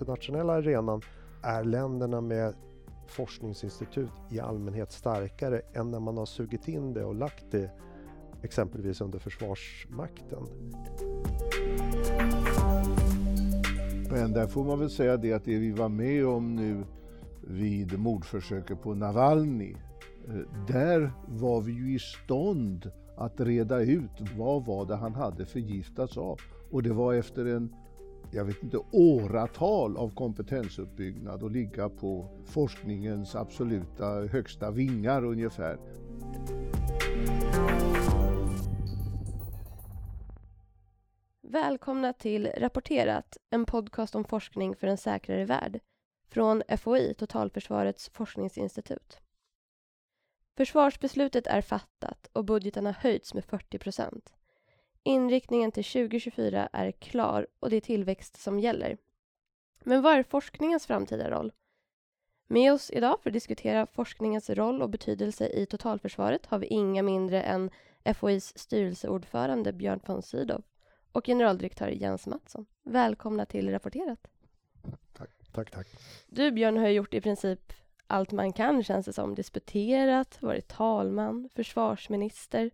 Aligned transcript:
internationella 0.00 0.52
arenan 0.52 1.00
är 1.42 1.64
länderna 1.64 2.20
med 2.20 2.54
forskningsinstitut 3.06 4.12
i 4.30 4.40
allmänhet 4.40 4.92
starkare 4.92 5.62
än 5.72 5.90
när 5.90 6.00
man 6.00 6.16
har 6.16 6.26
sugit 6.26 6.68
in 6.68 6.92
det 6.92 7.04
och 7.04 7.14
lagt 7.14 7.44
det 7.50 7.70
exempelvis 8.42 9.00
under 9.00 9.18
Försvarsmakten. 9.18 10.46
Men 14.10 14.32
där 14.32 14.46
får 14.46 14.64
man 14.64 14.78
väl 14.78 14.90
säga 14.90 15.16
det 15.16 15.32
att 15.32 15.44
det 15.44 15.58
vi 15.58 15.72
var 15.72 15.88
med 15.88 16.26
om 16.26 16.56
nu 16.56 16.84
vid 17.40 17.98
mordförsöket 17.98 18.82
på 18.82 18.94
Navalny, 18.94 19.74
eh, 20.28 20.34
där 20.66 21.12
var 21.28 21.60
vi 21.60 21.72
ju 21.72 21.94
i 21.94 21.98
stånd 21.98 22.90
att 23.16 23.40
reda 23.40 23.80
ut 23.80 24.20
vad 24.36 24.64
var 24.64 24.86
det 24.86 24.96
han 24.96 25.14
hade 25.14 25.46
förgiftats 25.46 26.16
av. 26.16 26.40
Och 26.70 26.82
det 26.82 26.92
var 26.92 27.14
efter 27.14 27.44
en, 27.44 27.74
jag 28.32 28.44
vet 28.44 28.62
inte, 28.62 28.78
åratal 28.90 29.96
av 29.96 30.14
kompetensuppbyggnad 30.14 31.42
och 31.42 31.50
ligga 31.50 31.88
på 31.88 32.28
forskningens 32.44 33.34
absoluta 33.34 34.04
högsta 34.26 34.70
vingar 34.70 35.24
ungefär. 35.24 35.78
Välkomna 41.40 42.12
till 42.12 42.46
Rapporterat, 42.56 43.36
en 43.50 43.64
podcast 43.64 44.14
om 44.14 44.24
forskning 44.24 44.76
för 44.76 44.86
en 44.86 44.98
säkrare 44.98 45.44
värld 45.44 45.80
från 46.28 46.62
FOI, 46.78 47.14
Totalförsvarets 47.14 48.08
forskningsinstitut. 48.08 49.20
Försvarsbeslutet 50.56 51.46
är 51.46 51.60
fattat 51.60 52.30
och 52.32 52.44
budgeten 52.44 52.86
har 52.86 52.92
höjts 52.92 53.34
med 53.34 53.44
40 53.44 53.78
procent. 53.78 54.32
Inriktningen 55.02 55.72
till 55.72 55.84
2024 55.84 56.68
är 56.72 56.92
klar 56.92 57.46
och 57.60 57.70
det 57.70 57.76
är 57.76 57.80
tillväxt 57.80 58.40
som 58.40 58.60
gäller. 58.60 58.98
Men 59.84 60.02
vad 60.02 60.14
är 60.14 60.22
forskningens 60.22 60.86
framtida 60.86 61.30
roll? 61.30 61.52
Med 62.46 62.72
oss 62.72 62.90
idag 62.90 63.20
för 63.22 63.30
att 63.30 63.34
diskutera 63.34 63.86
forskningens 63.86 64.50
roll 64.50 64.82
och 64.82 64.90
betydelse 64.90 65.48
i 65.48 65.66
totalförsvaret 65.66 66.46
har 66.46 66.58
vi 66.58 66.66
inga 66.66 67.02
mindre 67.02 67.42
än 67.42 67.70
FOIs 68.14 68.58
styrelseordförande 68.58 69.72
Björn 69.72 70.00
von 70.06 70.22
Sydow 70.22 70.62
och 71.12 71.26
generaldirektör 71.26 71.88
Jens 71.88 72.26
Mattsson. 72.26 72.66
Välkomna 72.82 73.46
till 73.46 73.70
Rapporterat. 73.70 74.28
Tack, 75.12 75.30
tack, 75.52 75.70
tack. 75.70 75.86
Du 76.26 76.52
Björn 76.52 76.76
har 76.76 76.88
gjort 76.88 77.14
i 77.14 77.20
princip 77.20 77.72
allt 78.06 78.32
man 78.32 78.52
kan 78.52 78.84
känns 78.84 79.06
det 79.06 79.12
som. 79.12 79.34
Disputerat, 79.34 80.42
varit 80.42 80.68
talman, 80.68 81.48
försvarsminister. 81.54 82.70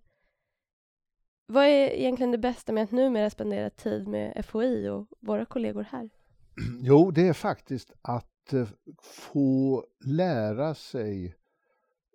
Vad 1.46 1.64
är 1.64 1.90
egentligen 1.90 2.30
det 2.30 2.38
bästa 2.38 2.72
med 2.72 2.84
att 2.84 2.92
numera 2.92 3.30
spendera 3.30 3.70
tid 3.70 4.08
med 4.08 4.44
FOI 4.46 4.88
och 4.88 5.06
våra 5.20 5.44
kollegor 5.44 5.82
här? 5.82 6.10
Jo, 6.80 7.10
det 7.10 7.28
är 7.28 7.32
faktiskt 7.32 7.92
att 8.02 8.52
eh, 8.52 8.68
få 9.02 9.84
lära 10.04 10.74
sig 10.74 11.34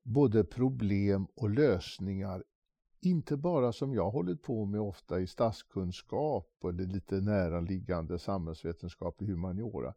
både 0.03 0.43
problem 0.43 1.27
och 1.35 1.49
lösningar 1.49 2.43
inte 3.01 3.37
bara 3.37 3.71
som 3.71 3.93
jag 3.93 4.11
hållit 4.11 4.41
på 4.41 4.65
med 4.65 4.81
ofta 4.81 5.19
i 5.19 5.27
statskunskap 5.27 6.63
eller 6.63 6.85
lite 6.85 7.15
näraliggande 7.15 8.19
samhällsvetenskap 8.19 9.21
i 9.21 9.25
humaniora, 9.25 9.93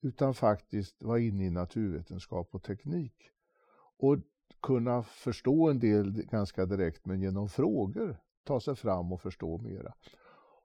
utan 0.00 0.34
faktiskt 0.34 1.02
vara 1.02 1.18
inne 1.18 1.44
i 1.44 1.50
naturvetenskap 1.50 2.54
och 2.54 2.62
teknik. 2.62 3.14
Och 3.98 4.18
kunna 4.62 5.02
förstå 5.02 5.70
en 5.70 5.78
del 5.78 6.12
ganska 6.12 6.66
direkt, 6.66 7.06
men 7.06 7.20
genom 7.20 7.48
frågor 7.48 8.20
ta 8.44 8.60
sig 8.60 8.76
fram 8.76 9.12
och 9.12 9.20
förstå 9.20 9.58
mera. 9.58 9.94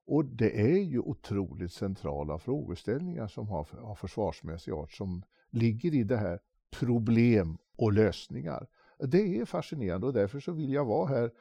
Och 0.05 0.25
det 0.25 0.61
är 0.61 0.83
ju 0.83 0.99
otroligt 0.99 1.73
centrala 1.73 2.39
frågeställningar 2.39 3.27
som 3.27 3.47
har, 3.47 3.67
har 3.81 3.95
försvarsmässig 3.95 4.71
art 4.71 4.91
som 4.91 5.23
ligger 5.49 5.93
i 5.93 6.03
det 6.03 6.17
här 6.17 6.39
problem 6.79 7.57
och 7.75 7.93
lösningar. 7.93 8.67
Det 8.99 9.39
är 9.39 9.45
fascinerande 9.45 10.07
och 10.07 10.13
därför 10.13 10.39
så 10.39 10.51
vill 10.51 10.73
jag 10.73 10.85
vara 10.85 11.07
här 11.07 11.31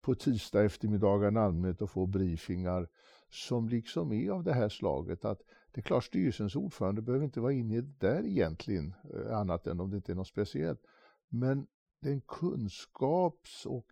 på 0.00 0.14
tisdag 0.14 0.64
eftermiddagen 0.64 1.36
allmänt 1.36 1.82
och 1.82 1.90
få 1.90 2.06
briefingar 2.06 2.88
som 3.30 3.68
liksom 3.68 4.12
är 4.12 4.30
av 4.30 4.44
det 4.44 4.52
här 4.52 4.68
slaget 4.68 5.24
att 5.24 5.42
det 5.72 5.80
är 5.80 5.82
klart 5.82 6.04
styrelsens 6.04 6.56
ordförande 6.56 7.02
behöver 7.02 7.24
inte 7.24 7.40
vara 7.40 7.52
inne 7.52 7.76
i 7.76 7.80
det 7.80 7.98
där 7.98 8.26
egentligen 8.26 8.94
eh, 9.14 9.38
annat 9.38 9.66
än 9.66 9.80
om 9.80 9.90
det 9.90 9.96
inte 9.96 10.12
är 10.12 10.16
något 10.16 10.28
speciellt. 10.28 10.80
Men 11.28 11.66
den 12.00 12.20
kunskaps 12.20 13.66
och 13.66 13.86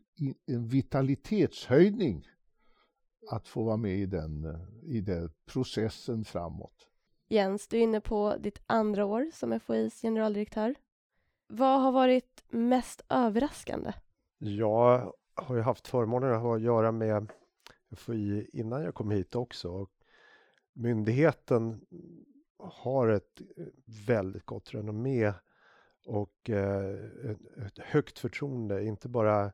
en 0.47 0.69
vitalitetshöjning 0.69 2.29
att 3.31 3.49
få 3.49 3.63
vara 3.63 3.77
med 3.77 3.97
i 3.97 4.07
den, 4.07 4.59
i 4.83 5.01
den 5.01 5.31
processen 5.47 6.25
framåt. 6.25 6.89
Jens, 7.29 7.69
du 7.69 7.77
är 7.77 7.81
inne 7.81 8.01
på 8.01 8.37
ditt 8.41 8.63
andra 8.67 9.05
år 9.05 9.31
som 9.33 9.61
FOIs 9.61 10.03
generaldirektör. 10.03 10.75
Vad 11.47 11.81
har 11.81 11.93
varit 11.93 12.45
mest 12.49 13.03
överraskande? 13.09 13.93
Jag 14.39 15.13
har 15.35 15.57
ju 15.57 15.63
haft 15.63 15.89
förmånen 15.89 16.33
att 16.33 16.43
ha 16.43 16.57
att 16.57 16.63
göra 16.63 16.93
med 16.93 17.33
FOI 17.97 18.51
innan 18.53 18.83
jag 18.83 18.95
kom 18.95 19.11
hit 19.11 19.35
också. 19.35 19.89
Myndigheten 20.73 21.87
har 22.59 23.09
ett 23.09 23.41
väldigt 24.07 24.47
gott 24.47 24.75
renommé 24.75 25.33
och 26.07 26.51
eh, 26.51 26.95
ett 27.67 27.79
högt 27.79 28.19
förtroende, 28.19 28.85
inte 28.85 29.09
bara 29.09 29.53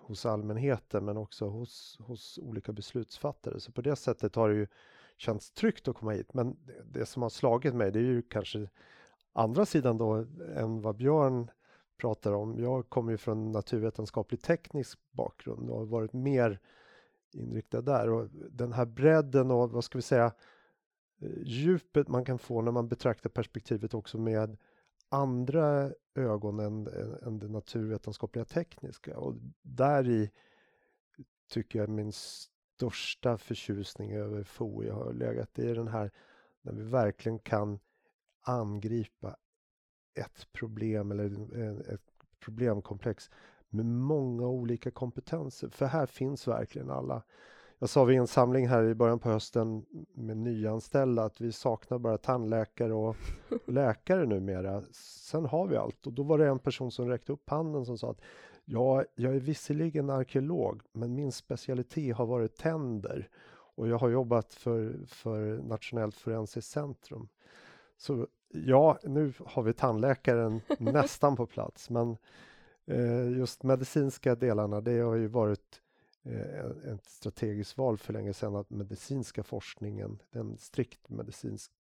hos 0.00 0.26
allmänheten 0.26 1.04
men 1.04 1.16
också 1.16 1.48
hos, 1.48 1.98
hos 2.00 2.38
olika 2.42 2.72
beslutsfattare. 2.72 3.60
Så 3.60 3.72
på 3.72 3.80
det 3.80 3.96
sättet 3.96 4.34
har 4.34 4.48
det 4.48 4.54
ju 4.54 4.66
känts 5.16 5.50
tryggt 5.50 5.88
att 5.88 5.96
komma 5.96 6.12
hit. 6.12 6.34
Men 6.34 6.56
det, 6.66 6.82
det 7.00 7.06
som 7.06 7.22
har 7.22 7.28
slagit 7.28 7.74
mig 7.74 7.92
det 7.92 7.98
är 7.98 8.02
ju 8.02 8.22
kanske 8.22 8.68
andra 9.32 9.66
sidan 9.66 9.98
då 9.98 10.26
än 10.56 10.80
vad 10.80 10.96
Björn 10.96 11.50
pratar 11.96 12.32
om. 12.32 12.58
Jag 12.58 12.88
kommer 12.88 13.12
ju 13.12 13.18
från 13.18 13.52
naturvetenskaplig 13.52 14.42
teknisk 14.42 14.98
bakgrund 15.10 15.70
och 15.70 15.78
har 15.78 15.86
varit 15.86 16.12
mer 16.12 16.60
inriktad 17.32 17.80
där. 17.80 18.08
Och 18.10 18.28
den 18.50 18.72
här 18.72 18.86
bredden 18.86 19.50
och 19.50 19.70
vad 19.70 19.84
ska 19.84 19.98
vi 19.98 20.02
säga 20.02 20.32
eh, 21.20 21.30
djupet 21.42 22.08
man 22.08 22.24
kan 22.24 22.38
få 22.38 22.62
när 22.62 22.72
man 22.72 22.88
betraktar 22.88 23.30
perspektivet 23.30 23.94
också 23.94 24.18
med 24.18 24.56
andra 25.08 25.92
ögon 26.14 26.60
än, 26.60 26.86
än 27.22 27.38
det 27.38 27.48
naturvetenskapliga 27.48 28.44
tekniska. 28.44 29.18
Och 29.18 29.34
där 29.62 30.08
i 30.08 30.30
tycker 31.48 31.78
jag 31.78 31.88
min 31.88 32.12
största 32.12 33.38
förtjusning 33.38 34.12
över 34.12 34.44
FOI 34.44 34.88
har 34.88 35.12
legat 35.12 35.58
i 35.58 35.74
den 35.74 35.88
här 35.88 36.10
när 36.62 36.72
vi 36.72 36.82
verkligen 36.82 37.38
kan 37.38 37.78
angripa 38.40 39.36
ett 40.14 40.52
problem 40.52 41.10
eller 41.10 41.26
ett 41.94 42.12
problemkomplex 42.40 43.30
med 43.68 43.86
många 43.86 44.46
olika 44.46 44.90
kompetenser. 44.90 45.68
För 45.68 45.86
här 45.86 46.06
finns 46.06 46.48
verkligen 46.48 46.90
alla. 46.90 47.22
Jag 47.78 47.88
sa 47.88 48.04
vid 48.04 48.18
en 48.18 48.26
samling 48.26 48.68
här 48.68 48.84
i 48.84 48.94
början 48.94 49.18
på 49.18 49.28
hösten 49.28 49.84
med 50.14 50.36
nyanställda 50.36 51.24
att 51.24 51.40
vi 51.40 51.52
saknar 51.52 51.98
bara 51.98 52.18
tandläkare 52.18 52.92
och 52.92 53.16
läkare 53.66 54.26
numera. 54.26 54.82
Sen 54.92 55.44
har 55.44 55.66
vi 55.66 55.76
allt 55.76 56.06
och 56.06 56.12
då 56.12 56.22
var 56.22 56.38
det 56.38 56.46
en 56.46 56.58
person 56.58 56.90
som 56.90 57.08
räckte 57.08 57.32
upp 57.32 57.50
handen 57.50 57.84
som 57.84 57.98
sa 57.98 58.10
att 58.10 58.20
ja, 58.64 59.04
jag 59.14 59.34
är 59.34 59.40
visserligen 59.40 60.10
arkeolog, 60.10 60.82
men 60.92 61.14
min 61.14 61.32
specialitet 61.32 62.16
har 62.16 62.26
varit 62.26 62.56
tänder 62.56 63.28
och 63.48 63.88
jag 63.88 63.98
har 63.98 64.08
jobbat 64.08 64.52
för, 64.52 64.96
för 65.06 65.58
Nationellt 65.58 66.16
forensiskt 66.16 66.70
centrum. 66.70 67.28
Så 67.96 68.26
ja, 68.48 68.98
nu 69.02 69.32
har 69.46 69.62
vi 69.62 69.72
tandläkaren 69.72 70.60
nästan 70.78 71.36
på 71.36 71.46
plats, 71.46 71.90
men 71.90 72.16
eh, 72.86 73.38
just 73.38 73.62
medicinska 73.62 74.34
delarna, 74.34 74.80
det 74.80 74.98
har 74.98 75.14
ju 75.14 75.26
varit 75.26 75.82
eh, 76.26 76.92
ett 76.94 77.04
strategiskt 77.04 77.78
val 77.78 77.98
för 77.98 78.12
länge 78.12 78.32
sedan 78.32 78.56
att 78.56 78.70
medicinska 78.70 79.42
forskningen, 79.42 80.22
den 80.30 80.58
strikt 80.58 81.08
medicinsk 81.08 81.72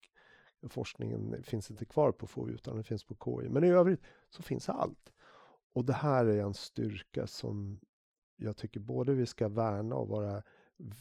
forskningen 0.70 1.44
finns 1.44 1.72
inte 1.72 1.86
kvar 1.86 2.12
på 2.12 2.28
FOI, 2.28 2.54
utan 2.54 2.76
den 2.76 2.84
finns 2.84 3.04
på 3.04 3.16
KI. 3.26 3.50
Men 3.50 3.64
i 3.64 3.68
övrigt 3.68 4.02
så 4.30 4.44
finns 4.44 4.70
allt. 4.70 5.14
Och 5.74 5.86
det 5.86 5.94
här 5.94 6.26
är 6.26 6.44
en 6.44 6.54
styrka 6.54 7.28
som 7.28 7.80
jag 8.36 8.58
tycker 8.58 8.80
både 8.80 9.14
vi 9.14 9.26
ska 9.26 9.48
värna 9.48 9.96
och 9.96 10.08
vara 10.08 10.44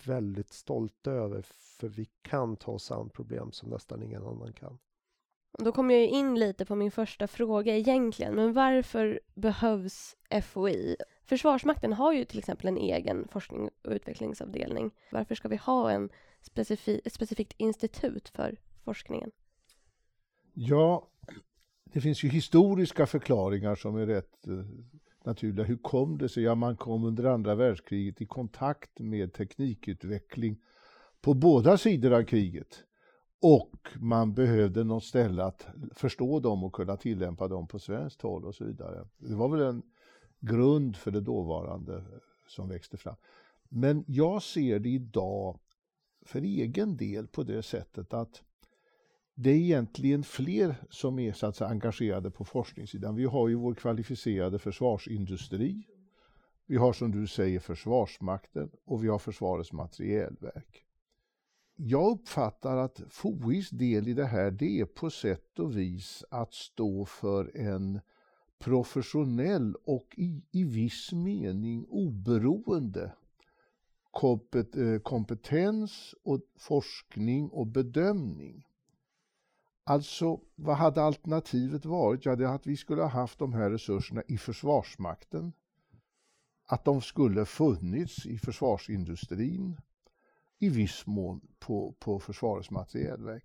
väldigt 0.04 0.52
stolta 0.52 1.10
över 1.10 1.42
för 1.42 1.88
vi 1.88 2.04
kan 2.22 2.56
ta 2.56 2.72
oss 2.72 2.90
an 2.90 3.10
problem 3.10 3.52
som 3.52 3.70
nästan 3.70 4.02
ingen 4.02 4.22
annan 4.22 4.52
kan. 4.52 4.78
Då 5.58 5.72
kommer 5.72 5.94
jag 5.94 6.06
in 6.06 6.38
lite 6.38 6.64
på 6.64 6.74
min 6.74 6.90
första 6.90 7.26
fråga 7.26 7.76
egentligen, 7.76 8.34
men 8.34 8.52
varför 8.52 9.20
behövs 9.34 10.16
FOI? 10.42 10.96
Försvarsmakten 11.24 11.92
har 11.92 12.12
ju 12.12 12.24
till 12.24 12.38
exempel 12.38 12.68
en 12.68 12.76
egen 12.76 13.28
forskning 13.28 13.70
och 13.84 13.90
utvecklingsavdelning. 13.90 14.90
Varför 15.12 15.34
ska 15.34 15.48
vi 15.48 15.56
ha 15.56 15.90
en 15.90 16.10
specifi 16.42 17.00
ett 17.04 17.12
specifikt 17.12 17.54
institut 17.56 18.28
för 18.28 18.56
forskningen? 18.84 19.30
Ja, 20.54 21.08
det 21.84 22.00
finns 22.00 22.24
ju 22.24 22.28
historiska 22.28 23.06
förklaringar 23.06 23.74
som 23.74 23.96
är 23.96 24.06
rätt 24.06 24.46
eh, 24.46 24.64
naturliga. 25.24 25.66
Hur 25.66 25.76
kom 25.76 26.18
det 26.18 26.28
sig? 26.28 26.42
Ja, 26.42 26.54
man 26.54 26.76
kom 26.76 27.04
under 27.04 27.24
andra 27.24 27.54
världskriget 27.54 28.20
i 28.20 28.26
kontakt 28.26 28.98
med 28.98 29.32
teknikutveckling 29.32 30.60
på 31.20 31.34
båda 31.34 31.78
sidor 31.78 32.12
av 32.12 32.22
kriget. 32.22 32.84
Och 33.42 33.88
man 33.96 34.34
behövde 34.34 34.84
något 34.84 35.04
ställe 35.04 35.44
att 35.44 35.66
förstå 35.92 36.40
dem 36.40 36.64
och 36.64 36.72
kunna 36.72 36.96
tillämpa 36.96 37.48
dem 37.48 37.66
på 37.66 37.78
svenskt 37.78 38.22
håll 38.22 38.44
och 38.44 38.54
så 38.54 38.64
vidare. 38.64 39.08
Det 39.18 39.34
var 39.34 39.48
väl 39.48 39.60
en 39.60 39.82
grund 40.40 40.96
för 40.96 41.10
det 41.10 41.20
dåvarande 41.20 42.04
som 42.48 42.68
växte 42.68 42.96
fram. 42.96 43.16
Men 43.68 44.04
jag 44.06 44.42
ser 44.42 44.78
det 44.78 44.88
idag 44.88 45.58
för 46.22 46.40
egen 46.40 46.96
del 46.96 47.26
på 47.26 47.42
det 47.42 47.62
sättet 47.62 48.14
att 48.14 48.42
det 49.34 49.50
är 49.50 49.54
egentligen 49.54 50.22
fler 50.22 50.76
som 50.90 51.18
är 51.18 51.32
så 51.32 51.46
att 51.46 51.56
säga, 51.56 51.70
engagerade 51.70 52.30
på 52.30 52.44
forskningssidan. 52.44 53.14
Vi 53.14 53.24
har 53.24 53.48
ju 53.48 53.54
vår 53.54 53.74
kvalificerade 53.74 54.58
försvarsindustri. 54.58 55.86
Vi 56.66 56.76
har 56.76 56.92
som 56.92 57.10
du 57.10 57.26
säger 57.26 57.60
Försvarsmakten 57.60 58.70
och 58.84 59.04
vi 59.04 59.08
har 59.08 59.18
Försvarets 59.18 59.72
materielverk. 59.72 60.84
Jag 61.76 62.12
uppfattar 62.12 62.76
att 62.76 63.00
FOIs 63.10 63.70
del 63.70 64.08
i 64.08 64.14
det 64.14 64.26
här 64.26 64.50
det 64.50 64.80
är 64.80 64.84
på 64.84 65.10
sätt 65.10 65.58
och 65.58 65.76
vis 65.76 66.24
att 66.30 66.54
stå 66.54 67.04
för 67.04 67.56
en 67.56 68.00
professionell 68.58 69.74
och 69.84 70.14
i, 70.16 70.42
i 70.50 70.64
viss 70.64 71.12
mening 71.12 71.86
oberoende 71.88 73.12
eh, 74.54 75.00
kompetens 75.02 76.14
och 76.22 76.40
forskning 76.56 77.48
och 77.48 77.66
bedömning. 77.66 78.66
Alltså, 79.84 80.40
vad 80.54 80.76
hade 80.76 81.02
alternativet 81.02 81.84
varit? 81.84 82.24
Ja, 82.24 82.36
det 82.36 82.50
att 82.50 82.66
vi 82.66 82.76
skulle 82.76 83.02
ha 83.02 83.08
haft 83.08 83.38
de 83.38 83.52
här 83.52 83.70
resurserna 83.70 84.22
i 84.28 84.38
Försvarsmakten. 84.38 85.52
Att 86.66 86.84
de 86.84 87.00
skulle 87.00 87.44
funnits 87.44 88.26
i 88.26 88.38
försvarsindustrin. 88.38 89.76
I 90.64 90.68
viss 90.68 91.06
mån 91.06 91.40
på, 91.58 91.94
på 91.98 92.20
Försvarets 92.20 92.70
materielverk. 92.70 93.44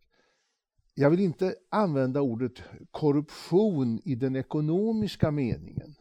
Jag 0.94 1.10
vill 1.10 1.20
inte 1.20 1.56
använda 1.70 2.22
ordet 2.22 2.54
korruption 2.92 4.00
i 4.04 4.16
den 4.16 4.36
ekonomiska 4.36 5.32
meningen. 5.32 5.96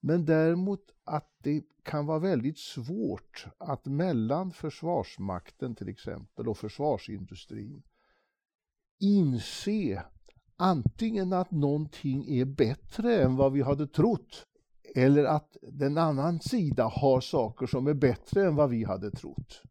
Men 0.00 0.24
däremot 0.24 0.80
att 1.04 1.30
det 1.38 1.62
kan 1.82 2.06
vara 2.06 2.18
väldigt 2.18 2.58
svårt 2.58 3.46
att 3.58 3.86
mellan 3.86 4.52
Försvarsmakten 4.52 5.74
till 5.74 5.88
exempel 5.88 6.48
och 6.48 6.58
försvarsindustrin 6.58 7.82
inse 9.00 10.02
antingen 10.56 11.32
att 11.32 11.50
någonting 11.50 12.28
är 12.28 12.44
bättre 12.44 13.22
än 13.22 13.36
vad 13.36 13.52
vi 13.52 13.62
hade 13.62 13.86
trott 13.86 14.46
eller 14.94 15.24
att 15.24 15.56
den 15.62 15.98
annan 15.98 16.40
sida 16.40 16.84
har 16.84 17.20
saker 17.20 17.66
som 17.66 17.86
är 17.86 17.94
bättre 17.94 18.46
än 18.46 18.56
vad 18.56 18.70
vi 18.70 18.84
hade 18.84 19.10
trott. 19.10 19.62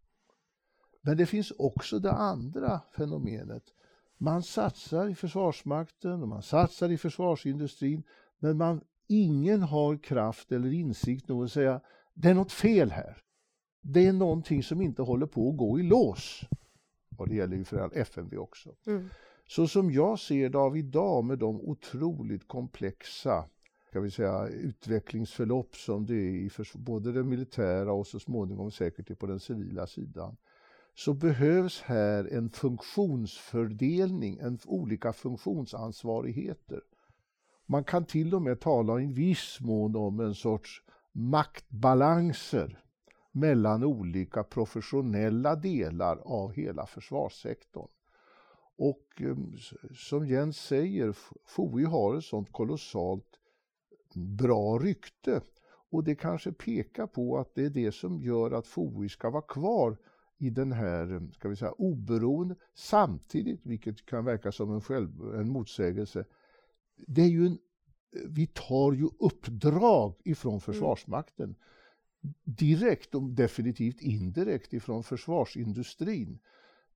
Men 1.06 1.18
det 1.18 1.26
finns 1.26 1.52
också 1.52 2.00
det 2.00 2.12
andra 2.12 2.82
fenomenet. 2.98 3.64
Man 4.18 4.44
satsar 4.44 5.10
i 5.10 5.16
Försvarsmakten 5.16 6.22
och 6.22 6.28
man 6.28 6.42
satsar 6.42 6.90
i 6.90 6.98
försvarsindustrin 6.98 8.04
men 8.40 8.58
man, 8.58 8.82
ingen 9.08 9.62
har 9.62 9.98
kraft 9.98 10.52
eller 10.52 10.74
insikt 10.74 11.28
nog 11.28 11.44
att 11.44 11.52
säga 11.52 11.82
det 12.14 12.30
är 12.30 12.34
något 12.34 12.52
fel 12.52 12.92
här. 12.92 13.24
Det 13.82 14.08
är 14.08 14.14
någonting 14.14 14.64
som 14.64 14.82
inte 14.82 15.02
håller 15.02 15.26
på 15.26 15.50
att 15.50 15.58
gå 15.58 15.80
i 15.80 15.84
lås. 15.84 16.42
Och 17.18 17.30
det 17.30 17.36
gäller 17.36 17.58
ju 17.58 17.64
för 17.64 17.78
all 17.78 17.94
FMV 17.94 18.38
också. 18.38 18.76
Mm. 18.88 19.10
Så 19.48 19.68
som 19.68 19.92
jag 19.92 20.20
ser 20.20 20.50
det 20.50 20.58
av 20.58 20.78
idag 20.78 21.24
med 21.24 21.40
de 21.40 21.62
otroligt 21.62 22.48
komplexa 22.48 23.46
ska 23.90 24.00
vi 24.00 24.12
säga, 24.12 24.48
utvecklingsförlopp 24.48 25.76
som 25.76 26.06
det 26.06 26.16
är 26.16 26.34
i 26.34 26.50
både 26.76 27.12
det 27.12 27.24
militära 27.24 27.94
och 27.94 28.08
så 28.08 28.20
småningom 28.20 28.72
säkert 28.72 29.20
på 29.20 29.26
den 29.26 29.40
civila 29.40 29.88
sidan 29.88 30.38
så 30.96 31.14
behövs 31.14 31.82
här 31.82 32.34
en 32.34 32.50
funktionsfördelning, 32.50 34.38
en, 34.38 34.60
olika 34.66 35.14
funktionsansvarigheter. 35.14 36.82
Man 37.66 37.84
kan 37.84 38.06
till 38.06 38.36
och 38.36 38.42
med 38.42 38.60
tala 38.60 39.02
i 39.02 39.06
viss 39.06 39.60
mån 39.60 39.96
om 39.96 40.20
en 40.20 40.36
sorts 40.36 40.84
maktbalanser 41.12 42.84
mellan 43.32 43.84
olika 43.84 44.44
professionella 44.44 45.56
delar 45.56 46.18
av 46.18 46.52
hela 46.52 46.86
försvarssektorn. 46.86 47.88
Och 48.78 49.22
eh, 49.22 49.36
som 49.96 50.28
Jens 50.28 50.58
säger, 50.58 51.16
FOI 51.46 51.84
har 51.84 52.18
ett 52.18 52.24
sånt 52.24 52.52
kolossalt 52.52 53.40
bra 54.16 54.80
rykte. 54.80 55.42
Och 55.92 56.04
det 56.04 56.16
kanske 56.16 56.52
pekar 56.52 57.08
på 57.08 57.38
att 57.38 57.56
det 57.56 57.66
är 57.66 57.70
det 57.70 57.92
som 57.92 58.22
gör 58.22 58.52
att 58.52 58.68
FOI 58.68 59.10
ska 59.10 59.30
vara 59.30 59.42
kvar 59.42 59.98
i 60.44 60.50
den 60.50 60.72
här, 60.72 61.32
ska 61.34 61.50
vi 61.50 61.56
säga, 61.56 61.72
oberoende, 61.72 62.56
samtidigt, 62.74 63.66
vilket 63.66 64.06
kan 64.06 64.26
verka 64.26 64.52
som 64.52 64.72
en, 64.72 64.82
själv, 64.82 65.36
en 65.36 65.50
motsägelse, 65.50 66.26
det 67.08 67.22
är 67.22 67.28
ju 67.28 67.46
en, 67.46 67.58
vi 68.28 68.48
tar 68.48 68.94
ju 68.94 69.10
uppdrag 69.20 70.16
ifrån 70.24 70.54
mm. 70.54 70.62
Försvarsmakten. 70.62 71.46
Mm. 71.46 71.56
Direkt 72.44 73.16
och 73.16 73.30
definitivt 73.30 74.02
indirekt 74.02 74.74
ifrån 74.74 75.04
försvarsindustrin. 75.04 76.40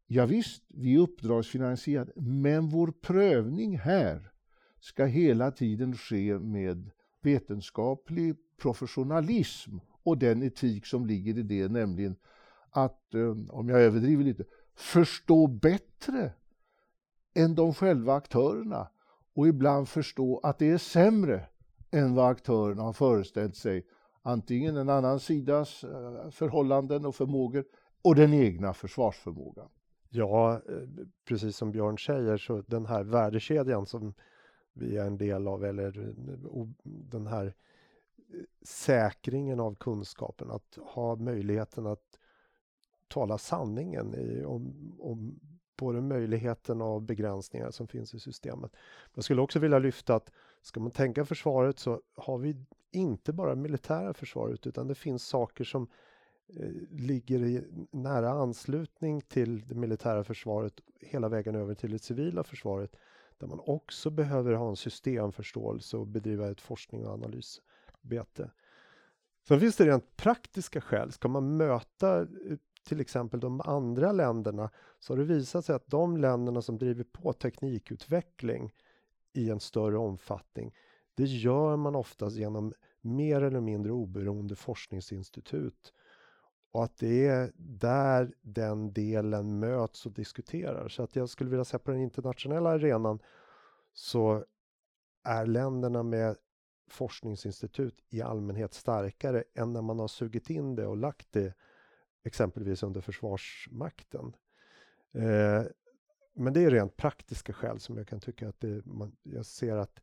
Ja, 0.07 0.25
visst, 0.25 0.63
vi 0.67 0.95
är 0.95 0.99
uppdragsfinansierade, 0.99 2.11
men 2.15 2.69
vår 2.69 2.91
prövning 3.01 3.77
här 3.77 4.31
ska 4.79 5.05
hela 5.05 5.51
tiden 5.51 5.95
ske 5.95 6.39
med 6.39 6.89
vetenskaplig 7.21 8.35
professionalism 8.61 9.77
och 10.03 10.17
den 10.17 10.43
etik 10.43 10.85
som 10.85 11.05
ligger 11.05 11.37
i 11.37 11.43
det, 11.43 11.67
nämligen 11.67 12.15
att, 12.69 13.13
eh, 13.13 13.35
om 13.49 13.69
jag 13.69 13.81
överdriver 13.81 14.23
lite, 14.23 14.43
förstå 14.75 15.47
bättre 15.47 16.33
än 17.35 17.55
de 17.55 17.73
själva 17.73 18.13
aktörerna 18.13 18.87
och 19.35 19.47
ibland 19.47 19.89
förstå 19.89 20.39
att 20.43 20.59
det 20.59 20.69
är 20.69 20.77
sämre 20.77 21.45
än 21.91 22.15
vad 22.15 22.31
aktörerna 22.31 22.81
har 22.83 22.93
föreställt 22.93 23.55
sig. 23.55 23.85
Antingen 24.21 24.77
en 24.77 24.89
annan 24.89 25.19
sidas 25.19 25.83
eh, 25.83 26.29
förhållanden 26.29 27.05
och 27.05 27.15
förmågor 27.15 27.65
och 28.01 28.15
den 28.15 28.33
egna 28.33 28.73
försvarsförmågan. 28.73 29.69
Ja, 30.09 30.53
eh, 30.53 30.61
precis 31.27 31.57
som 31.57 31.71
Björn 31.71 31.97
säger 31.97 32.37
så 32.37 32.61
den 32.67 32.85
här 32.85 33.03
värdekedjan 33.03 33.85
som 33.85 34.13
vi 34.73 34.97
är 34.97 35.05
en 35.05 35.17
del 35.17 35.47
av 35.47 35.65
eller 35.65 36.13
den 36.83 37.27
här 37.27 37.53
säkringen 38.61 39.59
av 39.59 39.75
kunskapen, 39.75 40.51
att 40.51 40.77
ha 40.81 41.15
möjligheten 41.15 41.85
att 41.85 42.16
tala 43.07 43.37
sanningen 43.37 44.15
i, 44.15 44.43
om, 44.45 44.95
om 44.99 45.39
både 45.77 46.01
möjligheten 46.01 46.81
och 46.81 47.01
begränsningar 47.01 47.71
som 47.71 47.87
finns 47.87 48.13
i 48.13 48.19
systemet. 48.19 48.71
Jag 49.13 49.23
skulle 49.23 49.41
också 49.41 49.59
vilja 49.59 49.79
lyfta 49.79 50.15
att 50.15 50.31
ska 50.61 50.79
man 50.79 50.91
tänka 50.91 51.25
försvaret 51.25 51.79
så 51.79 52.01
har 52.15 52.37
vi 52.37 52.55
inte 52.91 53.33
bara 53.33 53.55
militära 53.55 54.13
försvaret 54.13 54.67
utan 54.67 54.87
det 54.87 54.95
finns 54.95 55.27
saker 55.27 55.63
som 55.63 55.87
eh, 56.59 56.71
ligger 56.89 57.39
i 57.39 57.63
nära 57.91 58.29
anslutning 58.29 59.21
till 59.21 59.67
det 59.67 59.75
militära 59.75 60.23
försvaret 60.23 60.73
hela 60.99 61.29
vägen 61.29 61.55
över 61.55 61.75
till 61.75 61.91
det 61.91 61.99
civila 61.99 62.43
försvaret 62.43 62.95
där 63.37 63.47
man 63.47 63.59
också 63.65 64.09
behöver 64.09 64.53
ha 64.53 64.69
en 64.69 64.75
systemförståelse 64.75 65.97
och 65.97 66.07
bedriva 66.07 66.51
ett 66.51 66.61
forskning 66.61 67.05
och 67.05 67.13
analysarbete. 67.13 68.51
Sen 69.47 69.59
finns 69.59 69.75
det 69.75 69.85
rent 69.85 70.17
praktiska 70.17 70.81
skäl. 70.81 71.11
Ska 71.11 71.27
man 71.27 71.57
möta 71.57 72.21
eh, 72.21 72.27
till 72.87 73.01
exempel 73.01 73.39
de 73.39 73.61
andra 73.61 74.11
länderna 74.11 74.69
så 74.99 75.13
har 75.13 75.17
det 75.17 75.23
visat 75.23 75.65
sig 75.65 75.75
att 75.75 75.87
de 75.87 76.17
länderna 76.17 76.61
som 76.61 76.77
driver 76.77 77.03
på 77.03 77.33
teknikutveckling 77.33 78.73
i 79.33 79.49
en 79.49 79.59
större 79.59 79.97
omfattning 79.97 80.73
det 81.15 81.25
gör 81.25 81.75
man 81.77 81.95
oftast 81.95 82.37
genom 82.37 82.73
mer 83.01 83.41
eller 83.41 83.59
mindre 83.59 83.91
oberoende 83.91 84.55
forskningsinstitut 84.55 85.93
och 86.71 86.83
att 86.83 86.97
det 86.97 87.27
är 87.27 87.51
där 87.55 88.33
den 88.41 88.93
delen 88.93 89.59
möts 89.59 90.05
och 90.05 90.11
diskuterar. 90.11 90.87
Så 90.89 91.03
att 91.03 91.15
jag 91.15 91.29
skulle 91.29 91.49
vilja 91.49 91.65
säga 91.65 91.79
på 91.79 91.91
den 91.91 92.01
internationella 92.01 92.69
arenan 92.69 93.19
så 93.93 94.45
är 95.23 95.45
länderna 95.45 96.03
med 96.03 96.37
forskningsinstitut 96.89 98.03
i 98.09 98.21
allmänhet 98.21 98.73
starkare 98.73 99.43
än 99.53 99.73
när 99.73 99.81
man 99.81 99.99
har 99.99 100.07
sugit 100.07 100.49
in 100.49 100.75
det 100.75 100.87
och 100.87 100.97
lagt 100.97 101.31
det 101.31 101.53
exempelvis 102.27 102.83
under 102.83 103.01
Försvarsmakten. 103.01 104.35
Eh, 105.13 105.63
men 106.33 106.53
det 106.53 106.63
är 106.63 106.71
rent 106.71 106.97
praktiska 106.97 107.53
skäl 107.53 107.79
som 107.79 107.97
jag 107.97 108.07
kan 108.07 108.19
tycka 108.19 108.49
att 108.49 108.59
det, 108.59 108.85
man, 108.85 109.15
jag 109.23 109.45
ser 109.45 109.75
att 109.75 109.99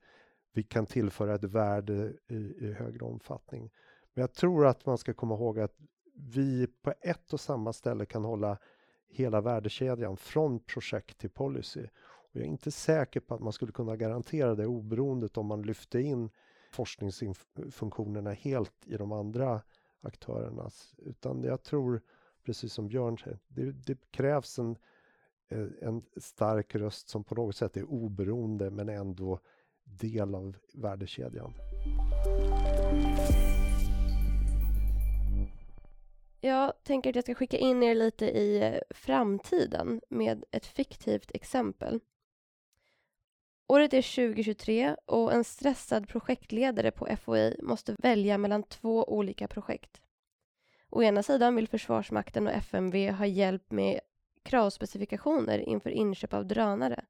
vi 0.52 0.62
kan 0.62 0.86
tillföra 0.86 1.34
ett 1.34 1.44
värde 1.44 2.12
i, 2.28 2.36
i 2.36 2.72
högre 2.72 3.04
omfattning. 3.04 3.70
Men 4.14 4.22
jag 4.22 4.32
tror 4.32 4.66
att 4.66 4.86
man 4.86 4.98
ska 4.98 5.14
komma 5.14 5.34
ihåg 5.34 5.60
att 5.60 5.76
vi 6.14 6.66
på 6.66 6.94
ett 7.00 7.32
och 7.32 7.40
samma 7.40 7.72
ställe 7.72 8.06
kan 8.06 8.24
hålla 8.24 8.58
hela 9.08 9.40
värdekedjan 9.40 10.16
från 10.16 10.60
projekt 10.60 11.18
till 11.18 11.30
policy. 11.30 11.86
Och 12.04 12.36
jag 12.36 12.42
är 12.42 12.46
inte 12.46 12.70
säker 12.70 13.20
på 13.20 13.34
att 13.34 13.40
man 13.40 13.52
skulle 13.52 13.72
kunna 13.72 13.96
garantera 13.96 14.54
det 14.54 14.66
oberoendet 14.66 15.36
om 15.36 15.46
man 15.46 15.62
lyfte 15.62 16.00
in 16.00 16.30
forskningsfunktionerna 16.72 18.32
helt 18.32 18.86
i 18.86 18.96
de 18.96 19.12
andra 19.12 19.62
aktörernas. 20.04 20.94
Utan 20.98 21.42
jag 21.42 21.62
tror, 21.62 22.02
precis 22.44 22.72
som 22.72 22.88
Björn 22.88 23.18
säger, 23.18 23.38
det, 23.48 23.72
det 23.72 24.10
krävs 24.10 24.58
en 24.58 24.76
eh, 25.48 25.66
en 25.80 26.02
stark 26.16 26.74
röst 26.74 27.08
som 27.08 27.24
på 27.24 27.34
något 27.34 27.56
sätt 27.56 27.76
är 27.76 27.84
oberoende 27.84 28.70
men 28.70 28.88
ändå 28.88 29.40
del 29.84 30.34
av 30.34 30.56
värdekedjan. 30.74 31.54
Jag 36.40 36.72
tänker 36.82 37.10
att 37.10 37.16
jag 37.16 37.24
ska 37.24 37.34
skicka 37.34 37.58
in 37.58 37.82
er 37.82 37.94
lite 37.94 38.26
i 38.26 38.62
eh, 38.62 38.80
framtiden 38.90 40.00
med 40.08 40.44
ett 40.50 40.66
fiktivt 40.66 41.30
exempel. 41.34 42.00
Året 43.66 43.94
är 43.94 44.32
2023 44.32 44.96
och 45.06 45.32
en 45.32 45.44
stressad 45.44 46.08
projektledare 46.08 46.90
på 46.90 47.08
FOI 47.24 47.56
måste 47.62 47.96
välja 47.98 48.38
mellan 48.38 48.62
två 48.62 49.04
olika 49.04 49.48
projekt. 49.48 50.00
Å 50.90 51.02
ena 51.02 51.22
sidan 51.22 51.56
vill 51.56 51.68
Försvarsmakten 51.68 52.46
och 52.46 52.52
FMV 52.52 53.10
ha 53.10 53.26
hjälp 53.26 53.70
med 53.70 54.00
kravspecifikationer 54.42 55.58
inför 55.58 55.90
inköp 55.90 56.34
av 56.34 56.46
drönare. 56.46 57.04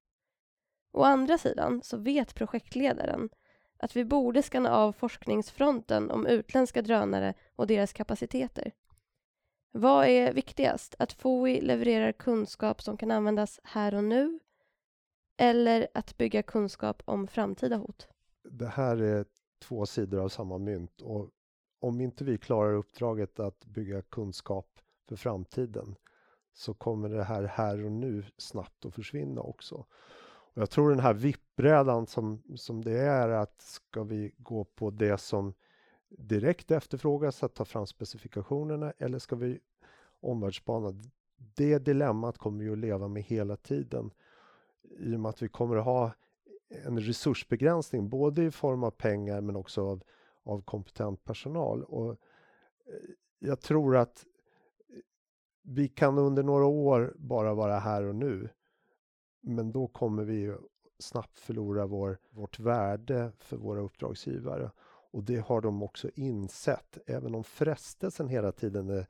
Å 0.93 1.03
andra 1.03 1.39
sidan 1.39 1.83
så 1.83 1.97
vet 1.97 2.35
projektledaren 2.35 3.29
att 3.79 3.97
vi 3.97 4.05
borde 4.05 4.43
skanna 4.43 4.71
av 4.71 4.93
forskningsfronten 4.93 6.11
om 6.11 6.27
utländska 6.27 6.83
drönare 6.83 7.35
och 7.57 7.67
deras 7.67 7.93
kapaciteter. 7.93 8.73
Vad 9.71 10.07
är 10.07 10.33
viktigast? 10.33 10.95
Att 10.99 11.13
FOI 11.13 11.61
levererar 11.61 12.13
kunskap 12.13 12.83
som 12.83 12.97
kan 12.97 13.11
användas 13.11 13.61
här 13.65 13.95
och 13.95 14.05
nu 14.05 14.39
eller 15.37 15.89
att 15.95 16.17
bygga 16.17 16.43
kunskap 16.43 17.03
om 17.05 17.27
framtida 17.27 17.77
hot? 17.77 18.09
Det 18.51 18.67
här 18.67 18.97
är 18.97 19.25
två 19.59 19.87
sidor 19.87 20.21
av 20.21 20.29
samma 20.29 20.59
mynt 20.59 21.01
och 21.01 21.31
om 21.79 22.01
inte 22.01 22.25
vi 22.25 22.39
klarar 22.39 22.75
uppdraget 22.75 23.41
att 23.41 23.67
bygga 23.67 24.03
kunskap 24.03 24.81
för 25.09 25.17
framtiden 25.17 25.97
så 26.53 26.75
kommer 26.75 27.09
det 27.09 27.25
här 27.25 27.43
här 27.43 27.85
och 27.85 27.93
nu 27.93 28.25
snabbt 28.37 28.85
att 28.85 28.95
försvinna 28.95 29.41
också. 29.41 29.75
Och 30.55 30.63
jag 30.63 30.71
tror 30.71 30.91
den 30.91 31.01
här 31.01 31.15
vippbrädan 31.15 32.07
som, 32.07 32.43
som 32.57 32.85
det 32.85 32.99
är 32.99 33.29
att 33.29 33.63
ska 33.63 34.03
vi 34.03 34.35
gå 34.37 34.65
på 34.65 34.91
det 34.91 35.19
som 35.19 35.55
direkt 36.09 36.71
efterfrågas 36.71 37.43
att 37.43 37.55
ta 37.55 37.65
fram 37.65 37.87
specifikationerna 37.87 38.93
eller 38.99 39.19
ska 39.19 39.37
vi 39.37 39.59
omvärldsspana? 40.21 40.95
Det 41.37 41.79
dilemmat 41.79 42.39
kommer 42.39 42.65
vi 42.65 42.71
att 42.71 42.79
leva 42.79 43.09
med 43.09 43.23
hela 43.23 43.57
tiden 43.57 44.11
i 44.99 45.17
och 45.17 45.21
med 45.21 45.29
att 45.29 45.43
vi 45.43 45.49
kommer 45.49 45.77
att 45.77 45.85
ha 45.85 46.13
en 46.69 47.01
resursbegränsning 47.01 48.09
både 48.09 48.45
i 48.45 48.51
form 48.51 48.85
av 48.85 48.91
pengar 48.91 49.41
men 49.41 49.57
också 49.57 49.87
av, 49.87 50.03
av 50.43 50.63
kompetent 50.63 51.25
personal. 51.25 51.85
Och 51.85 52.11
eh, 52.11 52.17
jag 53.39 53.61
tror 53.61 53.97
att 53.97 54.25
eh, 54.89 55.01
vi 55.63 55.89
kan 55.89 56.19
under 56.19 56.43
några 56.43 56.67
år 56.67 57.15
bara 57.17 57.55
vara 57.55 57.79
här 57.79 58.03
och 58.03 58.15
nu. 58.15 58.49
Men 59.41 59.73
då 59.73 59.87
kommer 59.87 60.25
vi 60.25 60.55
snabbt 60.99 61.39
förlora 61.39 61.87
vår, 61.87 62.19
vårt 62.31 62.59
värde 62.59 63.33
för 63.39 63.57
våra 63.57 63.81
uppdragsgivare. 63.81 64.71
Och 65.11 65.25
det 65.25 65.37
har 65.37 65.61
de 65.61 65.83
också 65.83 66.11
insett, 66.15 66.99
även 67.07 67.35
om 67.35 67.45
frestelsen 67.45 68.29
hela 68.29 68.53
tiden 68.53 68.91
är, 68.91 69.07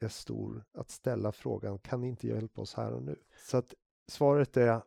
är 0.00 0.08
stor 0.08 0.64
att 0.72 0.90
ställa 0.90 1.32
frågan, 1.32 1.78
kan 1.78 2.00
ni 2.00 2.08
inte 2.08 2.28
hjälpa 2.28 2.60
oss 2.60 2.74
här 2.74 2.92
och 2.92 3.02
nu? 3.02 3.16
Så 3.46 3.56
att 3.56 3.74
svaret 4.08 4.56
är 4.56 4.82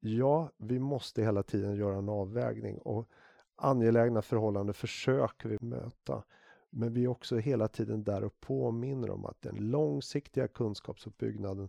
ja, 0.00 0.50
vi 0.56 0.78
måste 0.78 1.22
hela 1.22 1.42
tiden 1.42 1.76
göra 1.76 1.96
en 1.96 2.08
avvägning 2.08 2.78
och 2.78 3.08
angelägna 3.56 4.22
förhållanden 4.22 4.74
försöker 4.74 5.48
vi 5.48 5.58
möta. 5.60 6.24
Men 6.70 6.94
vi 6.94 7.04
är 7.04 7.08
också 7.08 7.36
hela 7.36 7.68
tiden 7.68 8.04
där 8.04 8.24
och 8.24 8.40
påminner 8.40 9.10
om 9.10 9.24
att 9.24 9.42
den 9.42 9.70
långsiktiga 9.70 10.48
kunskapsuppbyggnaden 10.48 11.68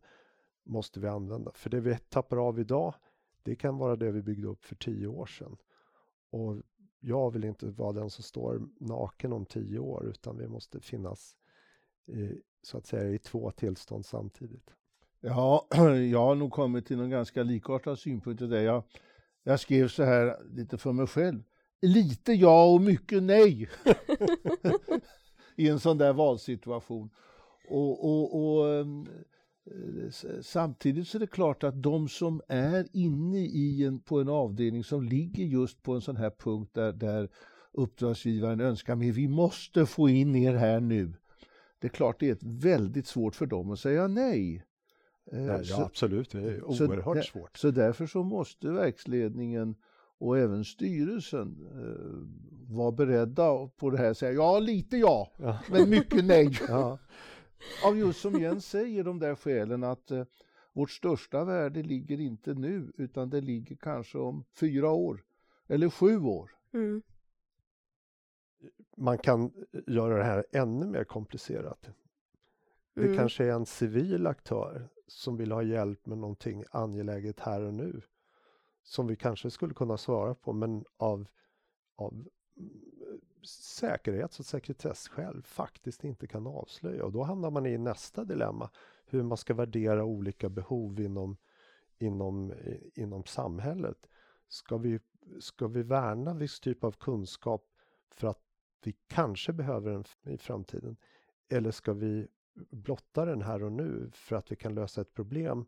måste 0.64 1.00
vi 1.00 1.08
använda. 1.08 1.52
För 1.56 1.70
det 1.70 1.80
vi 1.80 1.98
tappar 1.98 2.48
av 2.48 2.60
idag, 2.60 2.94
det 3.44 3.56
kan 3.56 3.78
vara 3.78 3.96
det 3.96 4.12
vi 4.12 4.22
byggde 4.22 4.48
upp 4.48 4.66
för 4.66 4.76
tio 4.76 5.08
år 5.08 5.26
sedan. 5.26 5.58
Och 6.30 6.56
jag 7.00 7.32
vill 7.32 7.44
inte 7.44 7.66
vara 7.66 7.94
den 7.94 8.10
som 8.10 8.24
står 8.24 8.62
naken 8.80 9.34
om 9.34 9.46
tio 9.46 9.80
år, 9.80 10.06
utan 10.06 10.38
vi 10.38 10.48
måste 10.48 10.80
finnas 10.80 11.38
i, 12.06 12.42
så 12.62 12.78
att 12.78 12.86
säga 12.86 13.10
i 13.10 13.20
två 13.20 13.52
tillstånd 13.52 14.06
samtidigt. 14.06 14.74
Ja, 15.22 15.68
jag 16.12 16.26
har 16.26 16.36
nog 16.36 16.52
kommit 16.52 16.86
till 16.86 16.98
någon 16.98 17.10
ganska 17.10 17.44
likartad 17.44 18.00
synpunkt 18.00 18.50
det. 18.50 18.62
Jag, 18.62 18.84
jag 19.44 19.60
skrev 19.60 19.88
så 19.88 20.04
här 20.04 20.36
lite 20.56 20.78
för 20.78 20.92
mig 20.92 21.08
själv. 21.08 21.44
Lite 21.82 22.34
ja 22.34 22.74
och 22.74 22.82
mycket 22.82 23.24
nej. 23.24 23.70
I 25.56 25.70
en 25.70 25.80
sån 25.80 25.98
där 25.98 26.14
valsituation. 26.14 27.10
Och, 27.70 28.06
och, 28.06 28.42
och 28.42 28.74
ehm, 28.74 29.08
samtidigt 30.42 31.08
så 31.08 31.18
är 31.18 31.20
det 31.20 31.28
klart 31.28 31.64
att 31.64 31.84
de 31.84 32.08
som 32.08 32.42
är 32.48 32.88
inne 32.94 33.40
i 33.40 33.84
en, 33.84 34.00
på 34.00 34.22
en 34.22 34.30
avdelning 34.30 34.84
som 34.84 35.04
ligger 35.04 35.44
just 35.44 35.84
på 35.84 35.94
en 35.94 36.02
sån 36.02 36.18
här 36.18 36.30
punkt 36.30 36.72
där, 36.74 36.94
där 36.94 37.30
uppdragsgivaren 37.72 38.62
önskar 38.62 38.96
men 38.96 39.12
vi 39.12 39.28
måste 39.28 39.86
få 39.86 40.10
in 40.10 40.36
er 40.36 40.54
här 40.54 40.80
nu. 40.80 41.14
Det 41.80 41.88
är 41.88 41.92
klart 41.92 42.20
det 42.20 42.30
är 42.30 42.38
väldigt 42.42 43.08
svårt 43.08 43.36
för 43.36 43.46
dem 43.46 43.72
att 43.72 43.80
säga 43.80 44.08
nej. 44.08 44.67
Eh, 45.32 45.46
ja, 45.46 45.64
så, 45.64 45.82
absolut, 45.82 46.32
det 46.32 46.40
är 46.40 46.64
oerhört 46.64 47.26
så, 47.26 47.32
svårt. 47.32 47.58
Så 47.58 47.72
därför 47.72 48.06
så 48.06 48.24
måste 48.24 48.72
verksledningen 48.72 49.76
och 50.18 50.38
även 50.38 50.66
styrelsen 50.66 51.68
eh, 51.72 52.76
vara 52.76 52.92
beredda 52.92 53.68
på 53.68 53.90
det 53.90 53.98
här. 53.98 54.14
Säga 54.14 54.32
ja, 54.32 54.60
lite 54.60 54.98
ja, 54.98 55.32
ja. 55.38 55.60
men 55.72 55.90
mycket 55.90 56.26
nej. 56.26 56.52
ja. 56.68 56.98
Av 57.86 57.98
just 57.98 58.22
som 58.22 58.42
Jens 58.42 58.66
säger, 58.66 59.04
de 59.04 59.20
där 59.20 59.36
skälen 59.36 59.84
att 59.84 60.12
eh, 60.12 60.24
vårt 60.74 60.92
största 60.92 61.44
värde 61.44 61.84
ligger 61.84 62.20
inte 62.20 62.54
nu, 62.54 62.92
utan 62.98 63.30
det 63.30 63.42
ligger 63.42 63.76
kanske 63.76 64.18
om 64.18 64.44
fyra 64.54 64.92
år 64.92 65.24
eller 65.68 65.90
sju 65.90 66.20
år. 66.20 66.52
Mm. 66.74 67.02
Man 68.98 69.18
kan 69.18 69.52
göra 69.88 70.18
det 70.18 70.24
här 70.24 70.46
ännu 70.52 70.86
mer 70.86 71.04
komplicerat. 71.04 71.90
Det 72.94 73.02
mm. 73.02 73.18
kanske 73.18 73.46
är 73.46 73.52
en 73.52 73.66
civil 73.66 74.28
aktör 74.28 74.90
som 75.08 75.38
vill 75.38 75.52
ha 75.52 75.64
hjälp 75.64 76.06
med 76.06 76.18
någonting 76.18 76.64
angeläget 76.72 77.40
här 77.40 77.62
och 77.62 77.74
nu. 77.74 78.02
Som 78.84 79.08
vi 79.08 79.16
kanske 79.16 79.52
skulle 79.52 79.74
kunna 79.74 79.98
svara 79.98 80.36
på 80.36 80.54
men 80.54 80.86
av, 80.98 81.28
av 81.96 82.14
mm, 82.14 82.30
säkerhets 83.48 84.40
och 84.40 84.46
sekretesskäl 84.46 85.44
faktiskt 85.44 86.04
inte 86.04 86.28
kan 86.28 86.48
avslöja. 86.48 87.06
Och 87.06 87.12
då 87.12 87.24
hamnar 87.24 87.52
man 87.52 87.66
i 87.66 87.78
nästa 87.78 88.24
dilemma. 88.24 88.70
Hur 89.06 89.24
man 89.24 89.38
ska 89.38 89.54
värdera 89.54 90.04
olika 90.04 90.50
behov 90.50 91.00
inom, 91.00 91.38
inom, 91.98 92.52
eh, 92.52 92.78
inom 92.94 93.24
samhället. 93.24 94.08
Ska 94.48 94.78
vi, 94.78 95.00
ska 95.40 95.68
vi 95.68 95.84
värna 95.84 96.34
viss 96.34 96.60
typ 96.60 96.84
av 96.84 96.92
kunskap 96.92 97.66
för 98.10 98.28
att 98.28 98.42
vi 98.84 98.96
kanske 99.08 99.54
behöver 99.54 99.92
den 99.92 100.04
i 100.34 100.38
framtiden? 100.38 100.98
Eller 101.50 101.72
ska 101.72 101.94
vi 101.94 102.28
blotta 102.70 103.26
den 103.26 103.42
här 103.42 103.64
och 103.64 103.72
nu 103.72 104.10
för 104.14 104.36
att 104.36 104.52
vi 104.52 104.56
kan 104.56 104.76
lösa 104.76 105.02
ett 105.02 105.14
problem 105.14 105.66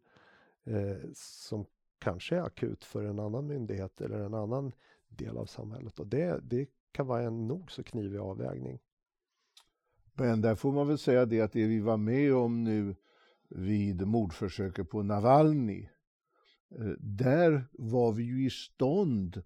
eh, 0.63 0.97
som 1.15 1.65
kanske 1.99 2.35
är 2.35 2.41
akut 2.41 2.83
för 2.83 3.03
en 3.03 3.19
annan 3.19 3.47
myndighet 3.47 4.01
eller 4.01 4.19
en 4.19 4.33
annan 4.33 4.71
del 5.07 5.37
av 5.37 5.45
samhället. 5.45 5.99
Och 5.99 6.07
det, 6.07 6.39
det 6.43 6.69
kan 6.91 7.07
vara 7.07 7.21
en 7.21 7.47
nog 7.47 7.71
så 7.71 7.83
knivig 7.83 8.19
avvägning. 8.19 8.79
Men 10.13 10.41
där 10.41 10.55
får 10.55 10.71
man 10.71 10.87
väl 10.87 10.97
säga 10.97 11.25
det 11.25 11.41
att 11.41 11.51
det 11.51 11.67
vi 11.67 11.79
var 11.79 11.97
med 11.97 12.33
om 12.33 12.63
nu 12.63 12.95
vid 13.49 14.07
mordförsöket 14.07 14.89
på 14.89 15.03
Navalny, 15.03 15.89
eh, 16.75 16.91
där 16.99 17.65
var 17.71 18.11
vi 18.11 18.23
ju 18.23 18.45
i 18.45 18.49
stånd 18.49 19.43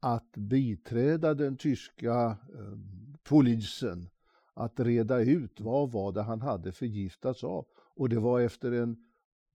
att 0.00 0.32
biträda 0.36 1.34
den 1.34 1.56
tyska 1.56 2.36
eh, 2.54 2.78
polisen 3.22 4.08
att 4.56 4.80
reda 4.80 5.20
ut 5.20 5.60
vad 5.60 5.92
var 5.92 6.12
det 6.12 6.22
han 6.22 6.40
hade 6.40 6.72
förgiftats 6.72 7.44
av. 7.44 7.66
Och 7.76 8.08
det 8.08 8.18
var 8.18 8.40
efter 8.40 8.72
en, 8.72 8.96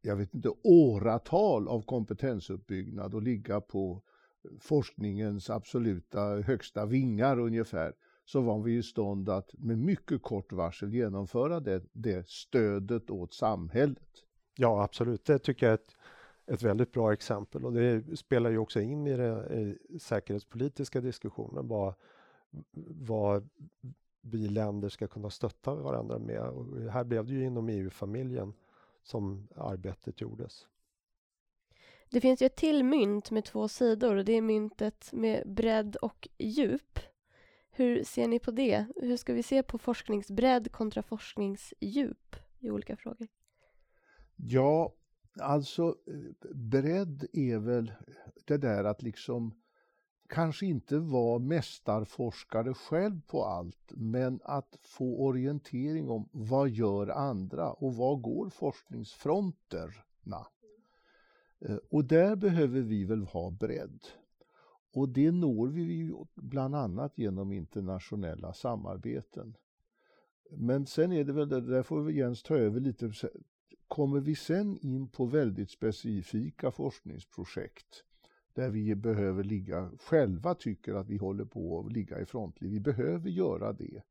jag 0.01 0.15
vet 0.15 0.33
inte, 0.33 0.49
åratal 0.63 1.67
av 1.67 1.81
kompetensuppbyggnad 1.81 3.13
och 3.13 3.21
ligga 3.21 3.61
på 3.61 4.01
forskningens 4.59 5.49
absoluta 5.49 6.35
högsta 6.35 6.85
vingar 6.85 7.39
ungefär, 7.39 7.93
så 8.25 8.41
var 8.41 8.61
vi 8.61 8.77
i 8.77 8.83
stånd 8.83 9.29
att 9.29 9.53
med 9.57 9.77
mycket 9.77 10.21
kort 10.21 10.51
varsel 10.51 10.93
genomföra 10.93 11.59
det, 11.59 11.83
det 11.93 12.27
stödet 12.29 13.09
åt 13.09 13.33
samhället. 13.33 14.23
Ja, 14.55 14.83
absolut. 14.83 15.25
Det 15.25 15.39
tycker 15.39 15.65
jag 15.65 15.71
är 15.71 15.75
ett, 15.77 15.95
ett 16.47 16.61
väldigt 16.61 16.91
bra 16.91 17.13
exempel 17.13 17.65
och 17.65 17.73
det 17.73 18.17
spelar 18.17 18.49
ju 18.49 18.57
också 18.57 18.81
in 18.81 19.07
i 19.07 19.17
den 19.17 19.77
säkerhetspolitiska 19.99 21.01
diskussionen. 21.01 21.67
Vad, 21.67 21.93
vad 22.87 23.49
vi 24.21 24.47
länder 24.47 24.89
ska 24.89 25.07
kunna 25.07 25.29
stötta 25.29 25.75
varandra 25.75 26.19
med. 26.19 26.41
Och 26.41 26.91
här 26.91 27.03
blev 27.03 27.25
det 27.25 27.33
ju 27.33 27.45
inom 27.45 27.69
EU-familjen 27.69 28.53
som 29.03 29.47
arbetet 29.55 30.21
gjordes. 30.21 30.67
Det 32.09 32.21
finns 32.21 32.41
ju 32.41 32.45
ett 32.45 32.55
till 32.55 32.83
mynt 32.83 33.31
med 33.31 33.45
två 33.45 33.67
sidor 33.67 34.15
och 34.15 34.25
det 34.25 34.33
är 34.33 34.41
myntet 34.41 35.09
med 35.13 35.43
bredd 35.45 35.95
och 35.95 36.27
djup. 36.37 36.99
Hur 37.71 38.03
ser 38.03 38.27
ni 38.27 38.39
på 38.39 38.51
det? 38.51 38.85
Hur 38.95 39.17
ska 39.17 39.33
vi 39.33 39.43
se 39.43 39.63
på 39.63 39.77
forskningsbredd 39.77 40.71
kontra 40.71 41.03
forskningsdjup 41.03 42.35
i 42.59 42.71
olika 42.71 42.95
frågor? 42.97 43.27
Ja, 44.35 44.93
Alltså, 45.39 45.95
eh, 46.07 46.49
bredd 46.55 47.25
är 47.33 47.57
väl 47.57 47.91
det 48.45 48.57
där 48.57 48.83
att 48.83 49.01
liksom 49.01 49.53
kanske 50.31 50.65
inte 50.65 50.99
vara 50.99 51.39
mästarforskare 51.39 52.73
själv 52.73 53.21
på 53.27 53.45
allt, 53.45 53.91
men 53.95 54.39
att 54.43 54.77
få 54.81 55.25
orientering 55.25 56.09
om 56.09 56.29
vad 56.31 56.69
gör 56.69 57.07
andra 57.07 57.71
och 57.71 57.95
vad 57.95 58.21
går 58.21 58.49
forskningsfronterna? 58.49 60.47
Eh, 61.59 61.77
och 61.89 62.05
där 62.05 62.35
behöver 62.35 62.81
vi 62.81 63.05
väl 63.05 63.23
ha 63.23 63.51
bredd. 63.51 63.99
Och 64.93 65.09
det 65.09 65.31
når 65.31 65.67
vi 65.67 65.81
ju 65.81 66.13
bland 66.35 66.75
annat 66.75 67.17
genom 67.17 67.51
internationella 67.51 68.53
samarbeten. 68.53 69.57
Men 70.51 70.85
sen 70.85 71.11
är 71.11 71.23
det 71.23 71.33
väl, 71.33 71.49
där 71.49 71.83
får 71.83 72.11
Jens 72.11 72.43
ta 72.43 72.55
över 72.55 72.79
lite, 72.79 73.11
kommer 73.87 74.19
vi 74.19 74.35
sen 74.35 74.77
in 74.77 75.07
på 75.07 75.25
väldigt 75.25 75.71
specifika 75.71 76.71
forskningsprojekt 76.71 78.03
där 78.55 78.69
vi 78.69 78.95
behöver 78.95 79.43
ligga, 79.43 79.91
själva 79.99 80.55
tycker 80.55 80.93
att 80.93 81.09
vi 81.09 81.17
håller 81.17 81.45
på 81.45 81.79
att 81.79 81.91
ligga 81.91 82.19
i 82.19 82.25
frontlinjen, 82.25 82.73
vi 82.73 82.79
behöver 82.79 83.29
göra 83.29 83.73
det. 83.73 84.01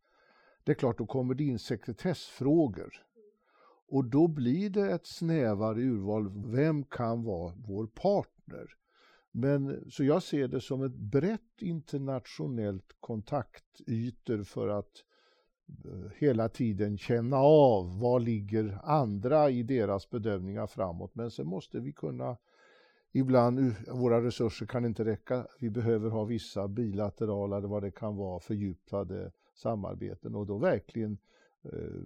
Det 0.64 0.73
är 0.73 0.76
klart, 0.76 0.99
då 0.99 1.06
kommer 1.06 1.35
det 1.35 1.44
in 1.44 1.59
sekretessfrågor. 1.59 2.92
Och 3.88 4.04
då 4.04 4.28
blir 4.28 4.70
det 4.70 4.90
ett 4.92 5.06
snävare 5.06 5.80
urval, 5.80 6.32
vem 6.47 6.85
kan 6.85 7.25
vara 7.25 7.54
vår 7.56 7.87
partner? 7.87 8.76
Men, 9.32 9.90
så 9.90 10.04
jag 10.04 10.23
ser 10.23 10.49
det 10.49 10.61
som 10.61 10.82
ett 10.82 10.97
brett 10.97 11.62
internationellt 11.62 12.97
kontaktytor 13.00 14.42
för 14.42 14.68
att 14.68 15.04
eh, 15.85 16.11
hela 16.16 16.49
tiden 16.49 16.99
känna 16.99 17.37
av 17.37 18.00
vad 18.00 18.23
ligger 18.23 18.78
andra 18.85 19.50
i 19.50 19.62
deras 19.62 20.11
bedömningar 20.11 20.66
framåt. 20.66 21.14
Men 21.14 21.30
sen 21.30 21.47
måste 21.47 21.80
vi 21.80 21.92
kunna 21.92 22.37
Ibland, 23.12 23.75
våra 23.88 24.23
resurser 24.23 24.67
kan 24.67 24.85
inte 24.85 25.05
räcka. 25.05 25.47
Vi 25.59 25.71
behöver 25.71 26.11
ha 26.11 26.25
vissa 26.25 26.69
bilaterala, 26.69 27.57
eller 27.57 27.69
vad 27.69 27.83
det 27.83 27.90
kan 27.90 28.17
vara, 28.17 28.40
fördjupade 28.40 29.33
samarbeten 29.55 30.35
och 30.35 30.47
då 30.47 30.59
verkligen, 30.59 31.19
eh, 31.62 32.02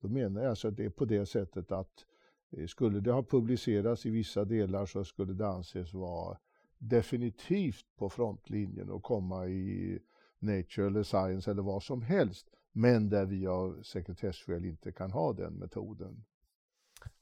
då 0.00 0.08
menar 0.08 0.42
jag 0.42 0.50
alltså 0.50 0.68
att 0.68 0.76
det 0.76 0.84
är 0.84 0.90
på 0.90 1.04
det 1.04 1.26
sättet 1.26 1.72
att 1.72 2.06
eh, 2.50 2.66
skulle 2.66 3.00
det 3.00 3.12
ha 3.12 3.22
publicerats 3.22 4.06
i 4.06 4.10
vissa 4.10 4.44
delar 4.44 4.86
så 4.86 5.04
skulle 5.04 5.32
det 5.32 5.48
anses 5.48 5.94
vara 5.94 6.38
definitivt 6.78 7.86
på 7.96 8.08
frontlinjen 8.08 8.90
och 8.90 9.02
komma 9.02 9.46
i 9.46 9.98
Nature 10.38 10.86
eller 10.86 11.02
Science 11.02 11.50
eller 11.50 11.62
vad 11.62 11.82
som 11.82 12.02
helst. 12.02 12.50
Men 12.72 13.08
där 13.08 13.24
vi 13.24 13.46
av 13.46 13.82
sekretesskäl 13.82 14.64
inte 14.64 14.92
kan 14.92 15.10
ha 15.10 15.32
den 15.32 15.52
metoden. 15.52 16.24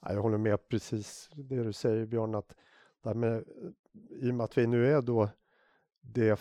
Jag 0.01 0.23
håller 0.23 0.39
med 0.39 0.69
precis 0.69 1.31
det 1.35 1.63
du 1.63 1.73
säger 1.73 2.07
Björn, 2.07 2.35
att 2.35 2.55
där 3.03 3.15
med, 3.15 3.45
i 4.11 4.31
och 4.31 4.35
med 4.35 4.45
att 4.45 4.59
vi 4.59 4.67
nu 4.67 4.93
är 4.93 5.03
då 5.03 5.29
det 6.01 6.41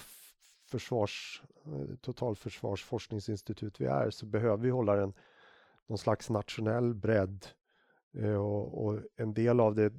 försvars, 0.66 1.44
eh, 1.66 1.96
totalförsvarsforskningsinstitut 2.02 3.82
vi 3.82 3.86
är 3.86 4.10
så 4.10 4.26
behöver 4.26 4.64
vi 4.64 4.70
hålla 4.70 5.02
en, 5.04 5.14
någon 5.88 5.98
slags 5.98 6.30
nationell 6.30 6.94
bredd 6.94 7.46
eh, 8.14 8.46
och, 8.46 8.86
och, 8.86 9.00
en 9.16 9.34
del 9.34 9.60
av 9.60 9.76
det 9.76 9.94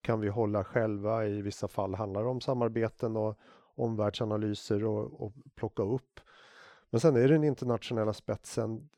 kan 0.00 0.20
vi 0.20 0.28
hålla 0.28 0.64
själva. 0.64 1.26
I 1.26 1.42
vissa 1.42 1.68
fall 1.68 1.94
handlar 1.94 2.22
det 2.22 2.28
om 2.28 2.40
samarbeten 2.40 3.16
och 3.16 3.38
omvärldsanalyser 3.74 4.84
och, 4.84 5.20
och 5.22 5.32
plocka 5.54 5.82
upp. 5.82 6.20
Men 6.90 7.00
sen 7.00 7.16
är 7.16 7.20
det 7.20 7.34
den 7.34 7.44
internationella 7.44 8.12
spetsen. 8.12 8.88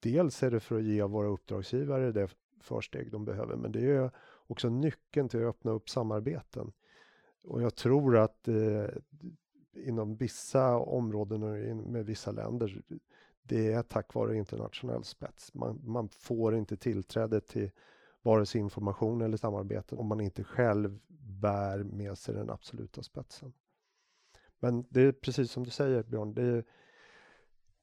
Dels 0.00 0.42
är 0.42 0.50
det 0.50 0.60
för 0.60 0.78
att 0.78 0.84
ge 0.84 1.02
våra 1.02 1.28
uppdragsgivare 1.28 2.12
det 2.12 2.28
försteg 2.60 3.12
de 3.12 3.24
behöver, 3.24 3.56
men 3.56 3.72
det 3.72 3.90
är 3.90 4.10
också 4.48 4.68
nyckeln 4.68 5.28
till 5.28 5.40
att 5.40 5.48
öppna 5.48 5.70
upp 5.70 5.90
samarbeten. 5.90 6.72
Och 7.44 7.62
jag 7.62 7.74
tror 7.74 8.16
att 8.16 8.48
eh, 8.48 8.84
inom 9.72 10.16
vissa 10.16 10.76
områden 10.76 11.42
och 11.42 11.76
med 11.76 12.06
vissa 12.06 12.30
länder, 12.30 12.82
det 13.42 13.72
är 13.72 13.82
tack 13.82 14.14
vare 14.14 14.36
internationell 14.36 15.04
spets. 15.04 15.54
Man, 15.54 15.80
man 15.84 16.08
får 16.08 16.56
inte 16.56 16.76
tillträde 16.76 17.40
till 17.40 17.70
vare 18.22 18.46
sig 18.46 18.60
information 18.60 19.22
eller 19.22 19.36
samarbete 19.36 19.94
om 19.94 20.06
man 20.06 20.20
inte 20.20 20.44
själv 20.44 20.98
bär 21.18 21.78
med 21.84 22.18
sig 22.18 22.34
den 22.34 22.50
absoluta 22.50 23.02
spetsen. 23.02 23.52
Men 24.60 24.84
det 24.88 25.00
är 25.00 25.12
precis 25.12 25.50
som 25.50 25.64
du 25.64 25.70
säger 25.70 26.02
Björn, 26.02 26.34
det 26.34 26.42
är, 26.42 26.64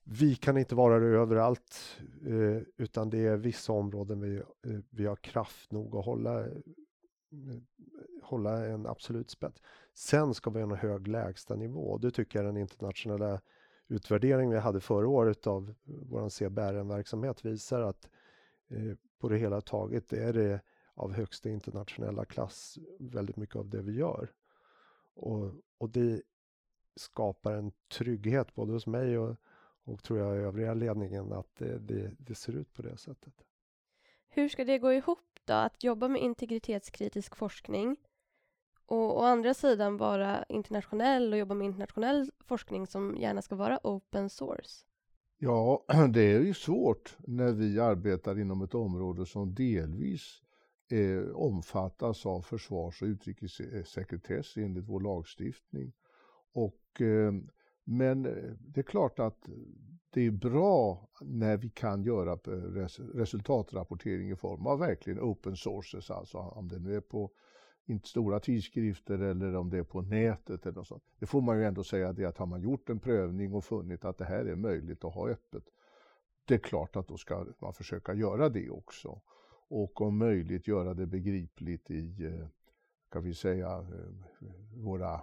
vi 0.08 0.36
kan 0.36 0.58
inte 0.58 0.76
vara 0.76 1.00
det 1.00 1.06
överallt 1.06 2.00
eh, 2.26 2.62
utan 2.78 3.10
det 3.10 3.28
är 3.28 3.38
vissa 3.38 3.74
områden 3.74 4.22
vi, 4.22 4.36
eh, 4.38 4.80
vi 4.89 5.06
har 5.06 5.15
kraft 5.15 5.72
nog 5.72 5.96
att 5.96 6.06
hålla, 6.06 6.46
eh, 6.46 6.52
hålla 8.24 8.65
en 8.65 8.88
absolut 8.88 9.30
spets. 9.30 9.62
Sen 9.94 10.34
ska 10.34 10.50
vi 10.50 10.62
ha 10.62 10.72
en 10.72 10.78
hög 10.78 11.08
lägstanivå. 11.08 11.98
Det 11.98 12.12
tycker 12.12 12.39
jag 12.39 12.46
den 12.46 12.58
internationella 12.58 13.41
utvärdering 13.88 14.50
vi 14.50 14.58
hade 14.58 14.82
förra 14.82 15.08
året 15.08 15.48
av 15.48 15.74
vår 15.84 16.30
CBRN-verksamhet 16.30 17.46
visar 17.46 17.82
att 17.82 18.10
eh, 18.68 18.96
på 19.20 19.30
det 19.30 19.38
hela 19.38 19.62
taget 19.62 20.13
är 20.13 20.34
det 20.34 20.62
av 20.94 21.13
högsta 21.13 21.50
internationella 21.50 22.26
klass 22.26 22.78
väldigt 23.00 23.38
mycket 23.38 23.56
av 23.56 23.70
det 23.70 23.82
vi 23.82 23.91
gör. 23.91 24.32
Och, 25.13 25.52
och 25.78 25.89
det 25.89 26.22
skapar 26.96 27.54
en 27.54 27.72
trygghet 27.91 28.56
både 28.56 28.72
hos 28.72 28.88
mig 28.88 29.18
och 29.18 29.36
och 29.86 30.04
tror 30.04 30.19
jag 30.19 30.38
övriga 30.38 30.74
ledningen 30.74 31.34
att 31.34 31.56
det, 31.56 31.80
det, 31.80 32.12
det, 32.17 32.36
ser 32.36 32.54
ut 32.54 32.74
på 32.74 32.82
det 32.82 32.98
sättet. 32.98 33.34
Hur 34.30 34.50
ska 34.50 34.65
det 34.65 34.80
gå 34.80 34.93
ihop 34.93 35.39
då, 35.45 35.54
att 35.54 35.84
jobba 35.84 36.08
med 36.08 36.21
integritetskritisk 36.21 37.36
forskning 37.36 37.98
och 38.86 39.19
å 39.19 39.21
andra 39.21 39.54
sidan 39.54 39.98
vara 39.98 40.45
internationell 40.50 41.34
och 41.34 41.39
jobba 41.39 41.56
med 41.56 41.65
internationell 41.65 42.32
forskning 42.39 42.88
som 42.88 43.17
gärna 43.17 43.41
ska 43.41 43.56
vara 43.56 43.80
open 43.84 44.30
source? 44.30 44.86
Ja, 45.38 45.86
det 46.10 46.21
är 46.21 46.39
ju 46.39 46.54
svårt 46.54 47.17
när 47.19 47.52
vi 47.52 47.80
arbetar 47.80 48.39
inom 48.39 48.62
ett 48.62 48.76
område 48.76 49.26
som 49.26 49.56
delvis 49.56 50.41
eh, 50.91 51.36
omfattas 51.36 52.26
av 52.26 52.41
försvars 52.41 53.02
och 53.02 53.08
utrikessekretess 53.08 54.58
enligt 54.58 54.88
vår 54.88 55.00
lagstiftning. 55.00 55.93
Och 56.54 57.02
eh, 57.02 57.34
men 57.86 58.26
eh, 58.26 58.54
det 58.60 58.80
är 58.80 58.84
klart 58.84 59.19
att 59.19 59.50
det 60.10 60.21
är 60.21 60.32
bra 60.32 61.10
när 61.21 61.58
vi 61.58 61.69
kan 61.69 62.04
göra 62.04 62.32
eh, 62.32 62.88
resultatrapportering 63.13 64.32
i 64.32 64.36
form 64.36 64.67
av 64.67 64.80
verkligen 64.80 65.19
open 65.19 65.56
sources, 65.56 66.12
alltså 66.12 66.38
om 66.38 66.67
det 66.67 66.80
nu 66.80 66.95
är 66.95 67.02
på 67.02 67.32
inte 67.86 68.08
stora 68.08 68.39
tidskrifter 68.39 69.19
eller 69.19 69.56
om 69.56 69.69
det 69.69 69.78
är 69.78 69.84
på 69.84 70.02
nätet 70.02 70.65
eller 70.65 70.76
något 70.76 70.88
sånt. 70.88 71.04
Det 71.19 71.26
får 71.26 71.41
man 71.41 71.58
ju 71.58 71.65
ändå 71.65 71.84
säga 71.84 72.13
det 72.13 72.26
att 72.26 72.38
har 72.38 72.45
man 72.45 72.62
gjort 72.62 72.89
en 72.89 73.00
prövning 73.00 73.54
och 73.54 73.65
funnit 73.65 74.06
att 74.06 74.17
det 74.17 74.26
här 74.26 74.45
är 74.45 74.56
möjligt 74.56 75.06
att 75.06 75.13
ha 75.13 75.30
öppet, 75.30 75.63
det 76.45 76.54
är 76.54 76.60
klart 76.60 76.95
att 76.95 77.08
då 77.08 77.17
ska 77.17 77.45
man 77.62 77.74
försöka 77.74 78.13
göra 78.13 78.50
det 78.50 78.69
också. 78.69 79.21
Och 79.67 80.02
om 80.02 80.17
möjligt 80.17 80.67
göra 80.67 80.93
det 80.93 81.06
begripligt 81.06 81.91
i, 81.91 82.26
eh, 82.26 82.48
kan 83.12 83.24
vi 83.24 83.34
säga, 83.34 83.86
våra 84.76 85.21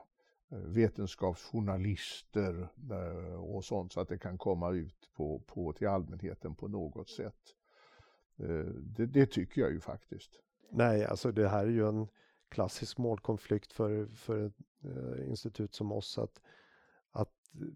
vetenskapsjournalister 0.52 2.68
eh, 2.90 3.34
och 3.34 3.64
sånt 3.64 3.92
så 3.92 4.00
att 4.00 4.08
det 4.08 4.18
kan 4.18 4.38
komma 4.38 4.70
ut 4.70 5.10
på, 5.14 5.38
på 5.38 5.72
till 5.72 5.88
allmänheten 5.88 6.54
på 6.54 6.68
något 6.68 7.08
sätt. 7.08 7.54
Eh, 8.36 8.66
det, 8.74 9.06
det, 9.06 9.26
tycker 9.26 9.60
jag 9.60 9.72
ju 9.72 9.80
faktiskt. 9.80 10.30
Nej, 10.70 11.04
alltså 11.04 11.32
det 11.32 11.48
här 11.48 11.66
är 11.66 11.70
ju 11.70 11.88
en 11.88 12.08
klassisk 12.48 12.98
målkonflikt 12.98 13.72
för, 13.72 14.06
för 14.06 14.46
ett 14.46 14.56
eh, 14.84 15.28
institut 15.28 15.74
som 15.74 15.92
oss 15.92 16.18
att, 16.18 16.40
att 17.10 17.32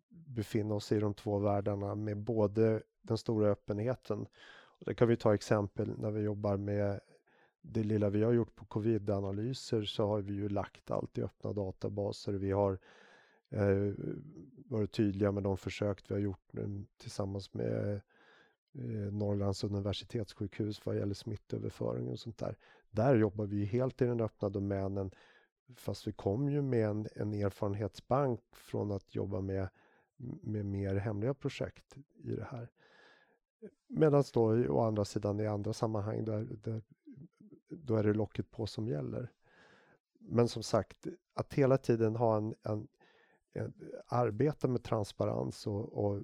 befinna 0.08 0.74
oss 0.74 0.92
i 0.92 0.98
de 0.98 1.14
två 1.14 1.38
världarna 1.38 1.94
med 1.94 2.16
både 2.16 2.82
den 3.02 3.18
stora 3.18 3.48
öppenheten. 3.48 4.26
Och 4.78 4.84
det 4.86 4.94
kan 4.94 5.08
vi 5.08 5.16
ta 5.16 5.34
exempel 5.34 5.98
när 5.98 6.10
vi 6.10 6.20
jobbar 6.20 6.56
med 6.56 7.00
det 7.72 7.82
lilla 7.82 8.10
vi 8.10 8.22
har 8.22 8.32
gjort 8.32 8.54
på 8.54 8.64
covid-analyser 8.64 9.82
så 9.82 10.06
har 10.06 10.20
vi 10.20 10.34
ju 10.34 10.48
lagt 10.48 10.90
allt 10.90 11.18
i 11.18 11.22
öppna 11.22 11.52
databaser. 11.52 12.32
Vi 12.32 12.50
har 12.50 12.78
eh, 13.50 13.92
varit 14.68 14.92
tydliga 14.92 15.32
med 15.32 15.42
de 15.42 15.56
försök 15.56 16.10
vi 16.10 16.14
har 16.14 16.20
gjort 16.20 16.56
eh, 16.56 16.68
tillsammans 16.96 17.54
med 17.54 17.94
eh, 18.74 19.12
Norrlands 19.12 19.64
universitetssjukhus 19.64 20.86
vad 20.86 20.96
gäller 20.96 21.14
smittöverföring 21.14 22.08
och 22.08 22.18
sånt 22.18 22.38
där. 22.38 22.56
Där 22.90 23.16
jobbar 23.16 23.46
vi 23.46 23.64
helt 23.64 24.02
i 24.02 24.04
den 24.04 24.20
öppna 24.20 24.48
domänen 24.48 25.10
fast 25.74 26.06
vi 26.06 26.12
kom 26.12 26.48
ju 26.48 26.62
med 26.62 26.88
en, 26.88 27.08
en 27.14 27.34
erfarenhetsbank 27.34 28.40
från 28.52 28.90
att 28.90 29.14
jobba 29.14 29.40
med, 29.40 29.68
med 30.42 30.66
mer 30.66 30.94
hemliga 30.94 31.34
projekt 31.34 31.96
i 32.24 32.36
det 32.36 32.48
här. 32.50 32.68
Medan 33.86 34.24
då 34.32 34.68
å 34.68 34.80
andra 34.80 35.04
sidan 35.04 35.40
i 35.40 35.46
andra 35.46 35.72
sammanhang 35.72 36.24
där, 36.24 36.46
där 36.62 36.82
då 37.84 37.96
är 37.96 38.04
det 38.04 38.14
locket 38.14 38.50
på 38.50 38.66
som 38.66 38.88
gäller. 38.88 39.32
Men 40.18 40.48
som 40.48 40.62
sagt, 40.62 41.06
att 41.34 41.54
hela 41.54 41.78
tiden 41.78 42.16
ha 42.16 42.36
en, 42.36 42.54
en, 42.62 42.88
en 43.52 43.74
arbeta 44.06 44.68
med 44.68 44.82
transparens 44.82 45.66
och, 45.66 46.04
och 46.04 46.22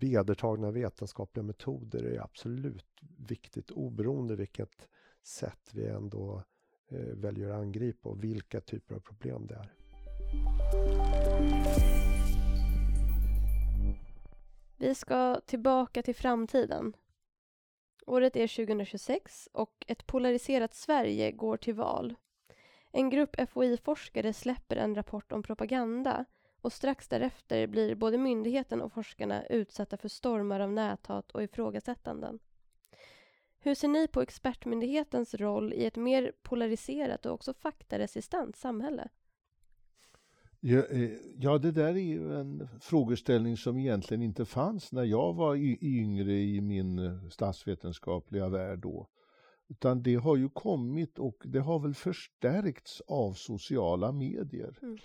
vedertagna 0.00 0.70
vetenskapliga 0.70 1.42
metoder 1.42 2.04
är 2.04 2.20
absolut 2.20 2.86
viktigt 3.16 3.70
oberoende 3.70 4.36
vilket 4.36 4.88
sätt 5.22 5.70
vi 5.72 5.86
ändå 5.86 6.42
eh, 6.88 6.98
väljer 6.98 7.50
att 7.50 7.60
angripa 7.60 8.08
och 8.08 8.24
vilka 8.24 8.60
typer 8.60 8.94
av 8.94 9.00
problem 9.00 9.46
det 9.46 9.54
är. 9.54 9.74
Vi 14.76 14.94
ska 14.94 15.40
tillbaka 15.46 16.02
till 16.02 16.14
framtiden. 16.14 16.92
Året 18.08 18.36
är 18.36 18.48
2026 18.48 19.48
och 19.52 19.84
ett 19.88 20.06
polariserat 20.06 20.74
Sverige 20.74 21.32
går 21.32 21.56
till 21.56 21.74
val. 21.74 22.14
En 22.92 23.10
grupp 23.10 23.36
FOI-forskare 23.50 24.32
släpper 24.32 24.76
en 24.76 24.94
rapport 24.94 25.32
om 25.32 25.42
propaganda 25.42 26.24
och 26.60 26.72
strax 26.72 27.08
därefter 27.08 27.66
blir 27.66 27.94
både 27.94 28.18
myndigheten 28.18 28.82
och 28.82 28.92
forskarna 28.92 29.46
utsatta 29.46 29.96
för 29.96 30.08
stormar 30.08 30.60
av 30.60 30.72
näthat 30.72 31.30
och 31.30 31.42
ifrågasättanden. 31.42 32.38
Hur 33.58 33.74
ser 33.74 33.88
ni 33.88 34.08
på 34.08 34.22
expertmyndighetens 34.22 35.34
roll 35.34 35.72
i 35.72 35.86
ett 35.86 35.96
mer 35.96 36.32
polariserat 36.42 37.26
och 37.26 37.34
också 37.34 37.54
faktaresistent 37.54 38.56
samhälle? 38.56 39.08
Ja, 40.60 40.82
eh, 40.90 41.10
ja, 41.38 41.58
det 41.58 41.70
där 41.70 41.88
är 41.88 41.98
ju 41.98 42.34
en 42.40 42.68
frågeställning 42.80 43.56
som 43.56 43.78
egentligen 43.78 44.22
inte 44.22 44.44
fanns 44.44 44.92
när 44.92 45.04
jag 45.04 45.34
var 45.34 45.56
yngre 45.84 46.32
i 46.32 46.60
min 46.60 46.98
eh, 46.98 47.28
statsvetenskapliga 47.28 48.48
värld 48.48 48.78
då. 48.78 49.08
Utan 49.68 50.02
det 50.02 50.14
har 50.14 50.36
ju 50.36 50.48
kommit 50.48 51.18
och 51.18 51.42
det 51.44 51.58
har 51.58 51.78
väl 51.78 51.94
förstärkts 51.94 53.00
av 53.00 53.32
sociala 53.32 54.12
medier. 54.12 54.78
Mm. 54.82 54.98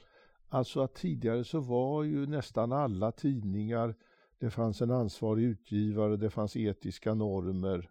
Alltså 0.50 0.82
att 0.82 0.96
tidigare 0.96 1.44
så 1.44 1.60
var 1.60 2.04
ju 2.04 2.26
nästan 2.26 2.72
alla 2.72 3.12
tidningar, 3.12 3.96
det 4.40 4.50
fanns 4.50 4.82
en 4.82 4.92
ansvarig 4.92 5.44
utgivare, 5.44 6.18
det 6.18 6.30
fanns 6.30 6.58
etiska 6.58 7.14
normer. 7.14 7.90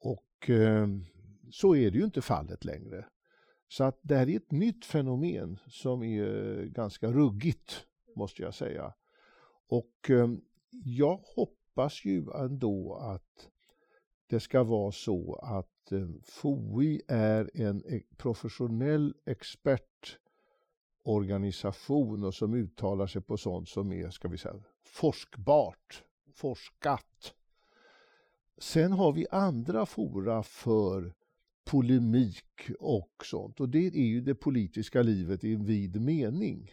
Och 0.00 0.50
eh, 0.50 0.88
så 1.50 1.76
är 1.76 1.90
det 1.90 1.98
ju 1.98 2.04
inte 2.04 2.22
fallet 2.22 2.64
längre. 2.64 3.04
Så 3.68 3.84
att 3.84 3.98
det 4.02 4.16
här 4.16 4.28
är 4.28 4.36
ett 4.36 4.52
nytt 4.52 4.84
fenomen 4.84 5.58
som 5.68 6.02
är 6.02 6.58
eh, 6.58 6.64
ganska 6.64 7.12
ruggigt, 7.12 7.86
måste 8.16 8.42
jag 8.42 8.54
säga. 8.54 8.94
Och 9.68 10.10
eh, 10.10 10.28
jag 10.84 11.20
hoppas 11.36 12.04
ju 12.04 12.26
ändå 12.34 12.94
att 12.94 13.48
det 14.26 14.40
ska 14.40 14.62
vara 14.62 14.92
så 14.92 15.34
att 15.34 15.92
eh, 15.92 16.08
FOI 16.22 17.02
är 17.08 17.50
en 17.54 17.82
e-, 17.86 18.02
professionell 18.16 19.14
expertorganisation 19.26 22.24
och 22.24 22.34
som 22.34 22.54
uttalar 22.54 23.06
sig 23.06 23.22
på 23.22 23.36
sånt 23.36 23.68
som 23.68 23.92
är, 23.92 24.10
ska 24.10 24.28
vi 24.28 24.38
säga, 24.38 24.62
forskbart, 24.84 26.04
forskat. 26.34 27.34
Sen 28.58 28.92
har 28.92 29.12
vi 29.12 29.26
andra 29.30 29.86
fora 29.86 30.42
för 30.42 31.14
polemik 31.68 32.70
och 32.80 33.24
sånt. 33.24 33.60
Och 33.60 33.68
det 33.68 33.86
är 33.86 34.06
ju 34.06 34.20
det 34.20 34.34
politiska 34.34 35.02
livet 35.02 35.44
i 35.44 35.54
en 35.54 35.64
vid 35.64 36.00
mening. 36.00 36.70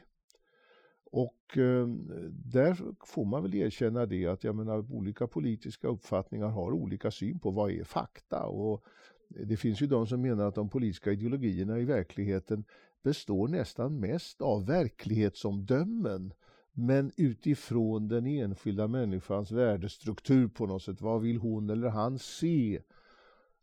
Och 1.12 1.58
eh, 1.58 1.88
där 2.32 2.78
får 3.06 3.26
man 3.26 3.44
väl 3.44 3.56
erkänna 3.56 4.06
det 4.06 4.26
att 4.26 4.44
jag 4.44 4.56
menar 4.56 4.94
olika 4.94 5.28
politiska 5.28 5.88
uppfattningar 5.88 6.48
har 6.48 6.72
olika 6.72 7.12
syn 7.12 7.40
på 7.40 7.52
vad 7.52 7.72
är 7.72 7.84
fakta. 7.84 8.44
Och 8.44 8.86
det 9.30 9.58
finns 9.58 9.82
ju 9.82 9.88
de 9.88 10.08
som 10.08 10.22
menar 10.22 10.48
att 10.48 10.56
de 10.56 10.70
politiska 10.70 11.12
ideologierna 11.12 11.80
i 11.80 11.86
verkligheten 11.86 12.64
består 13.04 13.48
nästan 13.48 14.00
mest 14.00 14.42
av 14.42 14.66
verklighetsomdömen 14.66 16.34
men 16.74 17.12
utifrån 17.18 18.08
den 18.08 18.26
enskilda 18.26 18.88
människans 18.88 19.52
värdestruktur 19.52 20.48
på 20.48 20.66
något 20.66 20.84
sätt. 20.84 21.02
Vad 21.02 21.22
vill 21.22 21.38
hon 21.38 21.70
eller 21.70 21.90
han 21.90 22.20
se? 22.20 22.82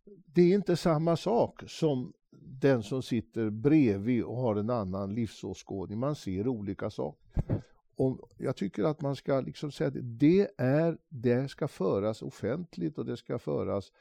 Det 0.05 0.43
är 0.43 0.55
inte 0.55 0.77
samma 0.77 1.17
sak 1.17 1.63
som 1.67 2.13
den 2.61 2.83
som 2.83 3.03
sitter 3.03 3.51
bredvid 3.51 4.25
och 4.25 4.37
har 4.37 4.57
en 4.57 4.71
annan 4.71 5.15
livsåskådning. 5.15 5.99
Man 5.99 6.15
ser 6.15 6.49
olika 6.49 6.91
saker. 6.91 7.63
Och 7.97 8.31
jag 8.39 8.57
tycker 8.57 8.85
att 8.85 9.01
man 9.01 9.17
ska 9.17 9.41
liksom 9.41 9.73
säga 9.73 9.89
att 9.89 9.97
det, 10.01 10.51
är, 10.59 10.99
det 11.09 11.49
ska 11.49 11.69
föras 11.69 12.23
offentligt 12.23 12.99
och 12.99 13.07
det 13.07 13.17
ska 13.17 13.39
föras 13.39 13.93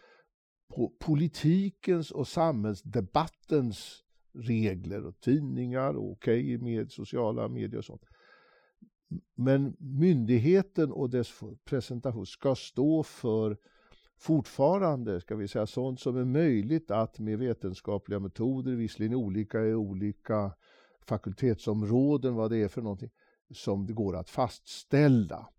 på 0.68 0.94
politikens 1.00 2.12
och 2.12 2.28
samhällsdebattens 2.28 4.04
regler 4.34 5.06
och 5.06 5.20
tidningar 5.20 5.94
och 5.94 6.12
okej 6.12 6.56
okay, 6.56 6.58
med 6.58 6.92
sociala 6.92 7.48
medier 7.48 7.78
och 7.78 7.86
sånt. 7.86 8.06
Men 9.36 9.76
myndigheten 9.80 10.92
och 10.92 11.10
dess 11.10 11.40
presentation 11.66 12.26
ska 12.26 12.56
stå 12.56 13.04
för 13.04 13.58
fortfarande, 14.22 15.22
ska 15.22 15.36
vi 15.36 15.48
säga, 15.48 15.66
sånt 15.66 16.00
som 16.00 16.18
är 16.18 16.26
möjligt 16.26 16.92
att 16.92 17.20
med 17.20 17.40
vetenskapliga 17.40 18.20
metoder, 18.20 18.72
visserligen 18.72 19.16
olika 19.16 19.62
i 19.62 19.74
olika 19.74 20.52
fakultetsområden, 21.06 22.36
vad 22.36 22.52
det 22.52 22.58
är 22.58 22.68
för 22.68 22.82
någonting, 22.82 23.10
som 23.54 23.86
det 23.86 23.94
går 23.94 24.16
att 24.16 24.30
fastställa. 24.30 25.50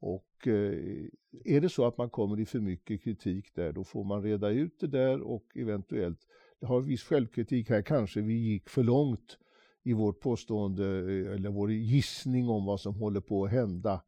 Och 0.00 0.46
eh, 0.46 1.08
är 1.44 1.60
det 1.60 1.68
så 1.68 1.86
att 1.86 1.98
man 1.98 2.10
kommer 2.10 2.40
i 2.40 2.46
för 2.46 2.60
mycket 2.60 3.02
kritik 3.02 3.54
där, 3.54 3.72
då 3.72 3.84
får 3.84 4.04
man 4.04 4.22
reda 4.22 4.48
ut 4.48 4.80
det 4.80 4.86
där 4.86 5.20
och 5.20 5.44
eventuellt 5.54 6.20
ha 6.60 6.78
viss 6.78 7.02
självkritik 7.02 7.70
här, 7.70 7.82
kanske 7.82 8.20
vi 8.20 8.34
gick 8.34 8.68
för 8.68 8.82
långt 8.82 9.38
i 9.82 9.92
vårt 9.92 10.20
påstående 10.20 10.84
eh, 10.84 11.34
eller 11.34 11.50
vår 11.50 11.72
gissning 11.72 12.48
om 12.48 12.64
vad 12.64 12.80
som 12.80 12.94
håller 12.94 13.20
på 13.20 13.44
att 13.44 13.50
hända 13.50 14.02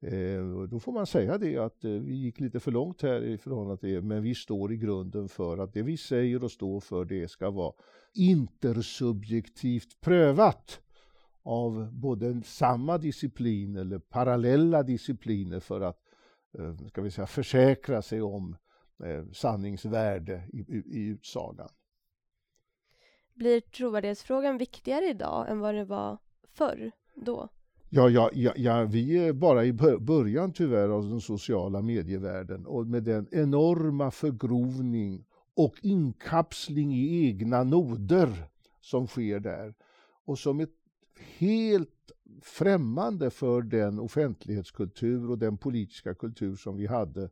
Eh, 0.00 0.62
då 0.70 0.80
får 0.80 0.92
man 0.92 1.06
säga 1.06 1.38
det 1.38 1.56
att 1.56 1.84
eh, 1.84 1.90
vi 1.90 2.14
gick 2.14 2.40
lite 2.40 2.60
för 2.60 2.70
långt 2.70 3.02
här 3.02 3.24
i 3.24 3.38
förhållande 3.38 3.76
till 3.76 3.94
det, 3.94 4.02
men 4.02 4.22
vi 4.22 4.34
står 4.34 4.72
i 4.72 4.76
grunden 4.76 5.28
för 5.28 5.58
att 5.58 5.72
det 5.72 5.82
vi 5.82 5.96
säger 5.96 6.44
och 6.44 6.50
står 6.50 6.80
för 6.80 7.04
det 7.04 7.28
ska 7.28 7.50
vara 7.50 7.72
intersubjektivt 8.14 10.00
prövat 10.00 10.80
av 11.42 11.92
både 11.92 12.42
samma 12.42 12.98
disciplin 12.98 13.76
eller 13.76 13.98
parallella 13.98 14.82
discipliner 14.82 15.60
för 15.60 15.80
att 15.80 15.98
eh, 16.58 16.76
ska 16.88 17.02
vi 17.02 17.10
säga, 17.10 17.26
försäkra 17.26 18.02
sig 18.02 18.22
om 18.22 18.56
eh, 19.04 19.24
sanningsvärde 19.32 20.48
i, 20.52 20.58
i, 20.58 20.82
i 20.86 21.06
utsagan. 21.06 21.68
Blir 23.34 23.60
trovärdighetsfrågan 23.60 24.58
viktigare 24.58 25.04
idag 25.04 25.50
än 25.50 25.60
vad 25.60 25.74
det 25.74 25.84
var 25.84 26.18
förr 26.48 26.92
då? 27.14 27.48
Ja, 27.90 28.08
ja, 28.08 28.30
ja, 28.34 28.52
ja, 28.56 28.84
vi 28.84 29.18
är 29.18 29.32
bara 29.32 29.64
i 29.64 29.72
början 30.00 30.52
tyvärr 30.52 30.88
av 30.88 31.08
den 31.08 31.20
sociala 31.20 31.82
medievärlden 31.82 32.66
och 32.66 32.86
med 32.86 33.02
den 33.02 33.26
enorma 33.30 34.10
förgrovning 34.10 35.24
och 35.54 35.74
inkapsling 35.82 36.94
i 36.94 37.26
egna 37.26 37.64
noder 37.64 38.48
som 38.80 39.06
sker 39.06 39.40
där 39.40 39.74
och 40.24 40.38
som 40.38 40.60
är 40.60 40.68
helt 41.38 42.12
främmande 42.42 43.30
för 43.30 43.62
den 43.62 43.98
offentlighetskultur 43.98 45.30
och 45.30 45.38
den 45.38 45.58
politiska 45.58 46.14
kultur 46.14 46.56
som 46.56 46.76
vi 46.76 46.86
hade 46.86 47.30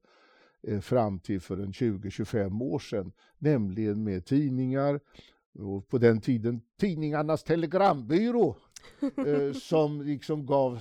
eh, 0.63 0.81
fram 0.81 1.19
till 1.19 1.41
för 1.41 1.57
en 1.59 1.73
20-25 1.73 2.63
år 2.63 2.79
sedan, 2.79 3.13
nämligen 3.39 4.05
med 4.05 4.27
tidningar 4.27 5.01
och 5.59 5.89
på 5.89 5.99
den 5.99 6.21
tiden 6.21 6.61
Tidningarnas 6.81 7.45
telegrambyrå 7.45 8.57
eh, 9.27 9.53
som 9.53 10.03
liksom 10.03 10.47
gav 10.47 10.81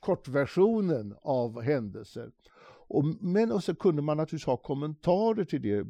kortversionen 0.00 1.14
av 1.22 1.60
händelser. 1.60 2.30
Och, 2.88 3.04
men 3.20 3.52
och 3.52 3.64
så 3.64 3.74
kunde 3.74 4.02
man 4.02 4.16
naturligtvis 4.16 4.46
ha 4.46 4.56
kommentarer 4.56 5.44
till 5.44 5.62
det. 5.62 5.86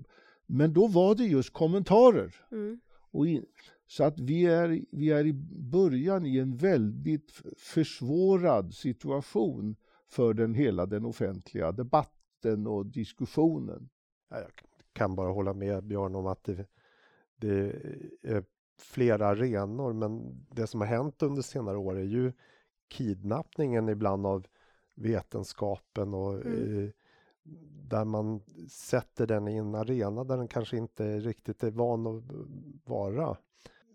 Men 0.47 0.73
då 0.73 0.87
var 0.87 1.15
det 1.15 1.25
just 1.25 1.53
kommentarer. 1.53 2.35
Mm. 2.51 2.81
Och 3.11 3.27
in, 3.27 3.47
så 3.87 4.05
att 4.05 4.21
vi 4.21 4.47
är, 4.47 4.85
vi 4.91 5.11
är 5.11 5.27
i 5.27 5.33
början 5.73 6.27
i 6.27 6.39
en 6.39 6.57
väldigt 6.57 7.31
försvårad 7.57 8.75
situation 8.75 9.77
för 10.09 10.35
den 10.35 10.55
hela 10.55 10.87
den 10.87 11.05
offentliga 11.05 11.73
debatten 11.73 12.67
och 12.67 12.87
diskussionen. 12.87 13.89
Jag 14.29 14.51
kan 14.93 15.15
bara 15.15 15.33
hålla 15.33 15.53
med 15.53 15.85
Björn 15.85 16.15
om 16.15 16.27
att 16.27 16.45
det, 16.45 16.67
det 17.37 17.75
är 18.23 18.45
flera 18.83 19.27
arenor 19.27 19.93
men 19.93 20.45
det 20.51 20.67
som 20.67 20.81
har 20.81 20.89
hänt 20.89 21.23
under 21.23 21.43
senare 21.43 21.77
år 21.77 21.99
är 21.99 22.05
ju 22.05 22.33
kidnappningen 22.89 23.89
ibland 23.89 24.27
av 24.27 24.47
vetenskapen 24.95 26.15
och 26.15 26.35
mm. 26.35 26.85
eh, 26.85 26.91
där 27.89 28.05
man 28.05 28.41
sätter 28.71 29.27
den 29.27 29.49
i 29.49 29.57
en 29.57 29.75
arena 29.75 30.25
där 30.25 30.37
den 30.37 30.49
kanske 30.49 30.77
inte 30.77 31.19
riktigt 31.21 31.63
är 31.63 31.71
van 31.71 32.07
att 32.07 32.25
vara. 32.85 33.37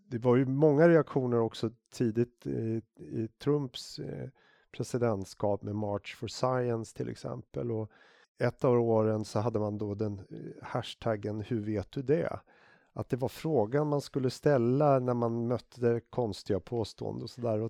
Det 0.08 0.18
var 0.18 0.36
ju 0.36 0.46
många 0.46 0.90
reaktioner 0.90 1.40
också 1.40 1.72
tidigt 1.94 2.48
i, 2.48 2.82
i 2.98 3.28
Trumps 3.28 4.00
eh, 4.00 4.30
presidentskap 4.72 5.64
med 5.64 5.76
March 5.76 6.16
for 6.16 6.28
Science 6.28 6.98
till 6.98 7.10
exempel 7.10 7.72
och 7.72 7.92
ett 8.38 8.64
av 8.64 8.82
åren 8.82 9.26
så 9.26 9.40
hade 9.40 9.60
man 9.60 9.78
då 9.78 9.96
den 9.96 10.20
eh, 10.20 10.64
hashtaggen 10.64 11.42
Hur 11.42 11.60
vet 11.60 11.92
du 11.92 12.02
det? 12.02 12.40
Att 12.94 13.10
det 13.10 13.18
var 13.18 13.30
frågan 13.30 13.88
man 13.88 14.02
skulle 14.02 14.30
ställa 14.30 15.00
när 15.00 15.14
man 15.14 15.48
mötte 15.48 16.02
konstiga 16.10 16.60
påståenden 16.60 17.24
och 17.24 17.30
sådär. 17.30 17.70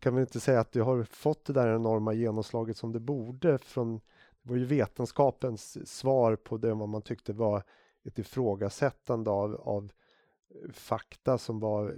Kan 0.00 0.14
vi 0.14 0.20
inte 0.20 0.40
säga 0.40 0.60
att 0.60 0.72
det 0.72 0.80
har 0.80 1.02
fått 1.02 1.44
det 1.44 1.52
där 1.52 1.74
enorma 1.74 2.12
genomslaget 2.12 2.76
som 2.76 2.92
det 2.92 3.00
borde 3.00 3.58
från 3.58 4.00
det 4.42 4.48
var 4.48 4.56
ju 4.56 4.64
vetenskapens 4.64 5.88
svar 5.88 6.36
på 6.36 6.56
det 6.56 6.74
vad 6.74 6.88
man 6.88 7.02
tyckte 7.02 7.32
var 7.32 7.62
ett 8.04 8.18
ifrågasättande 8.18 9.30
av, 9.30 9.54
av 9.54 9.92
fakta 10.72 11.38
som 11.38 11.60
var 11.60 11.94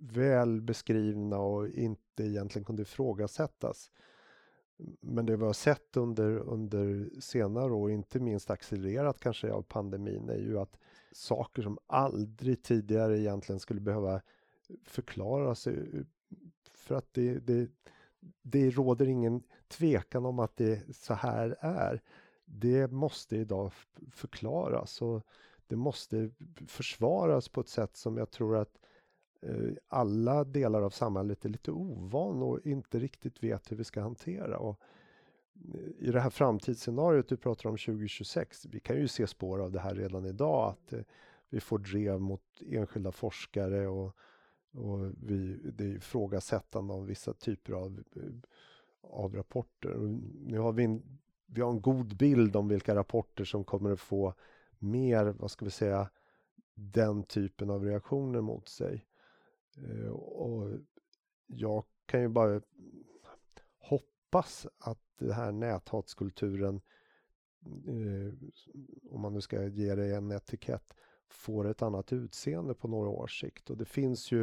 väl 0.00 0.60
beskrivna 0.60 1.38
och 1.38 1.68
inte 1.68 2.22
egentligen 2.22 2.64
kunde 2.64 2.82
ifrågasättas. 2.82 3.90
Men 5.00 5.26
det 5.26 5.36
vi 5.36 5.44
har 5.44 5.52
sett 5.52 5.96
under, 5.96 6.38
under 6.38 7.10
senare 7.20 7.72
år, 7.72 7.90
inte 7.90 8.20
minst 8.20 8.50
accelererat 8.50 9.20
kanske 9.20 9.52
av 9.52 9.62
pandemin, 9.62 10.28
är 10.28 10.38
ju 10.38 10.58
att 10.58 10.78
saker 11.18 11.62
som 11.62 11.78
aldrig 11.86 12.62
tidigare 12.62 13.18
egentligen 13.18 13.60
skulle 13.60 13.80
behöva 13.80 14.20
förklaras 14.84 15.68
för 16.74 16.94
att 16.94 17.12
det, 17.12 17.38
det, 17.38 17.70
det 18.42 18.70
råder 18.70 19.06
ingen 19.06 19.42
tvekan 19.68 20.26
om 20.26 20.38
att 20.38 20.56
det 20.56 20.96
så 20.96 21.14
här 21.14 21.56
är. 21.60 22.02
Det 22.44 22.90
måste 22.90 23.36
idag 23.36 23.72
förklaras 24.12 25.02
och 25.02 25.26
det 25.66 25.76
måste 25.76 26.30
försvaras 26.66 27.48
på 27.48 27.60
ett 27.60 27.68
sätt 27.68 27.96
som 27.96 28.16
jag 28.16 28.30
tror 28.30 28.56
att 28.56 28.78
eh, 29.42 29.72
alla 29.88 30.44
delar 30.44 30.82
av 30.82 30.90
samhället 30.90 31.44
är 31.44 31.48
lite 31.48 31.72
ovan 31.72 32.42
och 32.42 32.66
inte 32.66 32.98
riktigt 32.98 33.42
vet 33.42 33.72
hur 33.72 33.76
vi 33.76 33.84
ska 33.84 34.00
hantera. 34.00 34.58
Och 34.58 34.70
eh, 34.70 34.97
i 35.98 36.10
det 36.10 36.20
här 36.20 36.30
framtidsscenariot 36.30 37.28
du 37.28 37.36
pratar 37.36 37.70
om 37.70 37.76
2026, 37.76 38.66
vi 38.66 38.80
kan 38.80 38.96
ju 38.96 39.08
se 39.08 39.26
spår 39.26 39.58
av 39.58 39.72
det 39.72 39.80
här 39.80 39.94
redan 39.94 40.24
idag, 40.24 40.68
att 40.68 40.92
eh, 40.92 41.00
vi 41.48 41.60
får 41.60 41.78
drev 41.78 42.20
mot 42.20 42.42
enskilda 42.66 43.12
forskare 43.12 43.88
och, 43.88 44.16
och 44.72 45.12
vi, 45.22 45.60
det 45.72 45.84
är 45.84 45.96
ifrågasättande 45.96 46.94
av 46.94 47.06
vissa 47.06 47.32
typer 47.32 47.72
av, 47.72 48.02
eh, 48.16 48.22
av 49.00 49.34
rapporter. 49.34 49.90
Och 49.90 50.08
nu 50.46 50.58
har 50.58 50.72
vi 50.72 50.84
en, 50.84 51.18
vi 51.46 51.60
har 51.60 51.70
en 51.70 51.80
god 51.80 52.16
bild 52.16 52.56
om 52.56 52.68
vilka 52.68 52.94
rapporter 52.94 53.44
som 53.44 53.64
kommer 53.64 53.90
att 53.90 54.00
få 54.00 54.34
mer, 54.78 55.24
vad 55.24 55.50
ska 55.50 55.64
vi 55.64 55.70
säga, 55.70 56.10
den 56.74 57.22
typen 57.22 57.70
av 57.70 57.84
reaktioner 57.84 58.40
mot 58.40 58.68
sig. 58.68 59.06
Eh, 59.76 60.10
och 60.10 60.78
jag 61.46 61.84
kan 62.06 62.20
ju 62.20 62.28
bara 62.28 62.60
hoppas 64.28 64.66
att 64.78 64.98
den 65.18 65.32
här 65.32 65.52
näthatskulturen, 65.52 66.80
eh, 67.86 68.34
om 69.10 69.20
man 69.20 69.32
nu 69.32 69.40
ska 69.40 69.66
ge 69.66 69.94
det 69.94 70.16
en 70.16 70.32
etikett, 70.32 70.94
får 71.28 71.66
ett 71.68 71.82
annat 71.82 72.12
utseende 72.12 72.74
på 72.74 72.88
några 72.88 73.08
års 73.08 73.40
sikt. 73.40 73.70
Och 73.70 73.76
det 73.76 73.84
finns 73.84 74.32
ju 74.32 74.42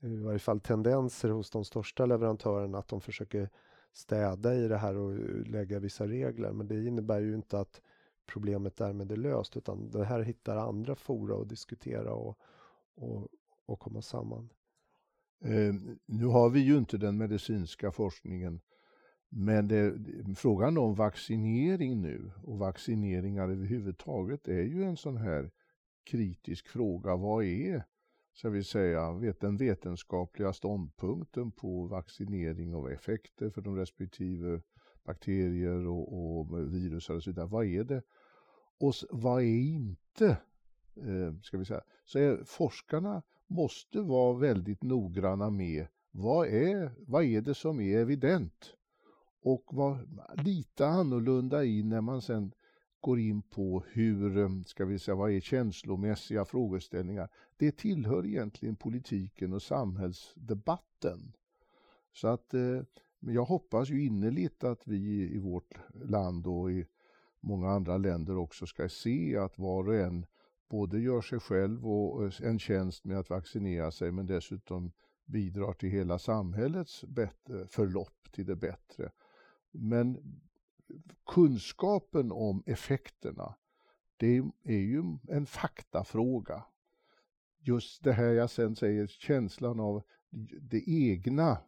eh, 0.00 0.10
i 0.10 0.16
varje 0.16 0.38
fall 0.38 0.60
tendenser 0.60 1.28
hos 1.28 1.50
de 1.50 1.64
största 1.64 2.06
leverantörerna 2.06 2.78
att 2.78 2.88
de 2.88 3.00
försöker 3.00 3.50
städa 3.92 4.54
i 4.54 4.68
det 4.68 4.78
här 4.78 4.96
och 4.96 5.12
eh, 5.12 5.46
lägga 5.46 5.78
vissa 5.78 6.06
regler. 6.06 6.52
Men 6.52 6.68
det 6.68 6.84
innebär 6.84 7.20
ju 7.20 7.34
inte 7.34 7.60
att 7.60 7.80
problemet 8.26 8.76
därmed 8.76 9.12
är 9.12 9.16
löst 9.16 9.56
utan 9.56 9.90
det 9.90 10.04
här 10.04 10.20
hittar 10.20 10.56
andra 10.56 10.94
fora 10.94 11.42
att 11.42 11.48
diskutera 11.48 12.14
och, 12.14 12.38
och, 12.94 13.28
och 13.66 13.80
komma 13.80 14.02
samman. 14.02 14.50
Eh, 15.44 15.74
nu 16.06 16.26
har 16.26 16.50
vi 16.50 16.60
ju 16.60 16.78
inte 16.78 16.98
den 16.98 17.16
medicinska 17.18 17.92
forskningen 17.92 18.60
men 19.32 19.68
det, 19.68 19.94
frågan 20.36 20.78
om 20.78 20.94
vaccinering 20.94 22.02
nu 22.02 22.30
och 22.42 22.58
vaccineringar 22.58 23.48
överhuvudtaget 23.48 24.48
är 24.48 24.62
ju 24.62 24.84
en 24.84 24.96
sån 24.96 25.16
här 25.16 25.50
kritisk 26.04 26.68
fråga. 26.68 27.16
Vad 27.16 27.44
är, 27.44 27.84
ska 28.34 28.50
vi 28.50 28.64
säga, 28.64 29.12
vet, 29.12 29.40
den 29.40 29.56
vetenskapliga 29.56 30.52
ståndpunkten 30.52 31.52
på 31.52 31.86
vaccinering 31.86 32.74
och 32.74 32.92
effekter 32.92 33.50
för 33.50 33.60
de 33.60 33.76
respektive 33.76 34.62
bakterier 35.04 35.86
och, 35.86 36.38
och 36.40 36.58
virus 36.74 37.10
och 37.10 37.22
så 37.22 37.30
vidare. 37.30 37.46
Vad 37.46 37.66
är 37.66 37.84
det? 37.84 38.02
Och 38.78 38.94
vad 39.10 39.42
är 39.42 39.60
inte? 39.60 40.26
Eh, 40.96 41.34
ska 41.42 41.58
vi 41.58 41.64
säga. 41.64 41.82
Så 42.04 42.18
är, 42.18 42.44
forskarna 42.44 43.22
måste 43.46 44.00
vara 44.00 44.38
väldigt 44.38 44.82
noggranna 44.82 45.50
med 45.50 45.86
vad 46.10 46.48
är, 46.48 46.92
vad 46.98 47.24
är 47.24 47.40
det 47.40 47.54
som 47.54 47.80
är 47.80 47.98
evident? 47.98 48.74
Och 49.42 49.64
var 49.70 49.98
lite 50.44 50.86
annorlunda 50.86 51.64
i 51.64 51.82
när 51.82 52.00
man 52.00 52.22
sen 52.22 52.52
går 53.00 53.18
in 53.18 53.42
på 53.42 53.84
hur, 53.92 54.38
eh, 54.38 54.48
ska 54.66 54.84
vi 54.84 54.98
säga, 54.98 55.14
vad 55.14 55.32
är 55.32 55.40
känslomässiga 55.40 56.44
frågeställningar. 56.44 57.28
Det 57.56 57.76
tillhör 57.76 58.26
egentligen 58.26 58.76
politiken 58.76 59.52
och 59.52 59.62
samhällsdebatten. 59.62 61.32
Så 62.12 62.28
att 62.28 62.54
eh, 62.54 62.82
jag 63.20 63.44
hoppas 63.44 63.90
ju 63.90 64.04
innerligt 64.04 64.64
att 64.64 64.86
vi 64.86 65.34
i 65.34 65.38
vårt 65.38 65.78
land 66.04 66.46
och 66.46 66.70
i 66.70 66.86
många 67.40 67.70
andra 67.70 67.96
länder 67.96 68.36
också 68.36 68.66
ska 68.66 68.88
se 68.88 69.36
att 69.36 69.58
var 69.58 69.88
och 69.88 69.96
en 69.96 70.26
både 70.68 71.00
gör 71.00 71.20
sig 71.20 71.40
själv 71.40 71.86
och 71.86 72.24
eh, 72.24 72.32
en 72.42 72.58
tjänst 72.58 73.04
med 73.04 73.18
att 73.18 73.30
vaccinera 73.30 73.90
sig 73.90 74.12
men 74.12 74.26
dessutom 74.26 74.92
bidrar 75.24 75.72
till 75.72 75.90
hela 75.90 76.18
samhällets 76.18 77.04
förlopp 77.68 78.32
till 78.32 78.46
det 78.46 78.56
bättre. 78.56 79.10
Men 79.70 80.40
kunskapen 81.26 82.32
om 82.32 82.62
effekterna, 82.66 83.54
det 84.16 84.42
är 84.64 84.78
ju 84.78 85.18
en 85.28 85.46
faktafråga. 85.46 86.64
Just 87.58 88.04
det 88.04 88.12
här 88.12 88.32
jag 88.32 88.50
sen 88.50 88.76
säger, 88.76 89.06
känslan 89.06 89.80
av 89.80 90.02
det 90.60 90.82
egna, 90.86 91.58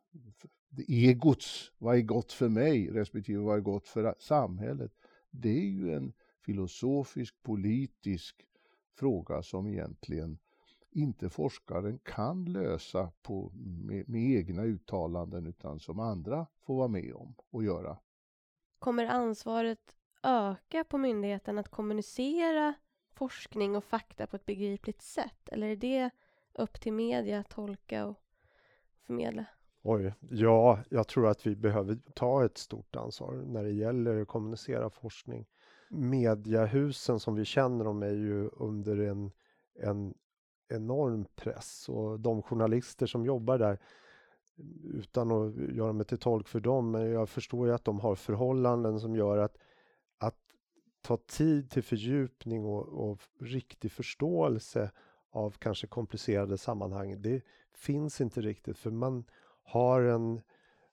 det 0.68 0.84
egots, 0.88 1.72
vad 1.78 1.96
är 1.96 2.02
gott 2.02 2.32
för 2.32 2.48
mig 2.48 2.90
respektive 2.90 3.42
vad 3.42 3.56
är 3.56 3.60
gott 3.60 3.88
för 3.88 4.14
samhället 4.18 4.92
det 5.32 5.48
är 5.48 5.66
ju 5.66 5.94
en 5.94 6.12
filosofisk, 6.40 7.42
politisk 7.42 8.46
fråga 8.94 9.42
som 9.42 9.66
egentligen 9.66 10.38
inte 10.92 11.30
forskaren 11.30 11.98
kan 11.98 12.44
lösa 12.44 13.12
på, 13.22 13.50
med, 13.54 14.08
med, 14.08 14.22
egna 14.22 14.62
uttalanden 14.62 15.46
utan 15.46 15.80
som 15.80 16.00
andra 16.00 16.46
får 16.60 16.76
vara 16.76 16.88
med 16.88 17.14
om 17.14 17.34
och 17.50 17.64
göra. 17.64 17.98
Kommer 18.78 19.06
ansvaret 19.06 19.96
öka 20.22 20.84
på 20.84 20.98
myndigheten 20.98 21.58
att 21.58 21.68
kommunicera 21.68 22.74
forskning 23.14 23.76
och 23.76 23.84
fakta 23.84 24.26
på 24.26 24.36
ett 24.36 24.46
begripligt 24.46 25.02
sätt? 25.02 25.48
Eller 25.48 25.66
är 25.66 25.76
det 25.76 26.10
upp 26.54 26.80
till 26.80 26.92
media 26.92 27.40
att 27.40 27.48
tolka 27.48 28.06
och 28.06 28.16
förmedla? 29.06 29.44
Oj, 29.82 30.14
ja, 30.30 30.78
jag 30.90 31.08
tror 31.08 31.28
att 31.28 31.46
vi 31.46 31.56
behöver 31.56 31.98
ta 32.14 32.44
ett 32.44 32.58
stort 32.58 32.96
ansvar 32.96 33.32
när 33.34 33.64
det 33.64 33.72
gäller 33.72 34.20
att 34.20 34.28
kommunicera 34.28 34.90
forskning. 34.90 35.46
Mediahusen 35.90 37.20
som 37.20 37.34
vi 37.34 37.44
känner 37.44 37.84
dem 37.84 38.02
är 38.02 38.12
ju 38.12 38.48
under 38.48 38.96
en, 38.96 39.30
en 39.74 40.14
enorm 40.74 41.24
press 41.34 41.88
och 41.88 42.20
de 42.20 42.42
journalister 42.42 43.06
som 43.06 43.24
jobbar 43.26 43.58
där 43.58 43.78
utan 44.84 45.32
att 45.32 45.54
göra 45.56 45.92
mig 45.92 46.06
till 46.06 46.18
tolk 46.18 46.48
för 46.48 46.60
dem, 46.60 46.90
men 46.90 47.10
jag 47.10 47.28
förstår 47.28 47.66
ju 47.66 47.74
att 47.74 47.84
de 47.84 48.00
har 48.00 48.14
förhållanden 48.14 49.00
som 49.00 49.16
gör 49.16 49.38
att, 49.38 49.58
att 50.18 50.36
ta 51.02 51.16
tid 51.16 51.70
till 51.70 51.82
fördjupning 51.82 52.64
och, 52.64 53.10
och 53.10 53.20
riktig 53.40 53.92
förståelse 53.92 54.90
av 55.30 55.50
kanske 55.50 55.86
komplicerade 55.86 56.58
sammanhang, 56.58 57.22
det 57.22 57.42
finns 57.72 58.20
inte 58.20 58.40
riktigt 58.40 58.78
för 58.78 58.90
man 58.90 59.24
har 59.62 60.02
en, 60.02 60.40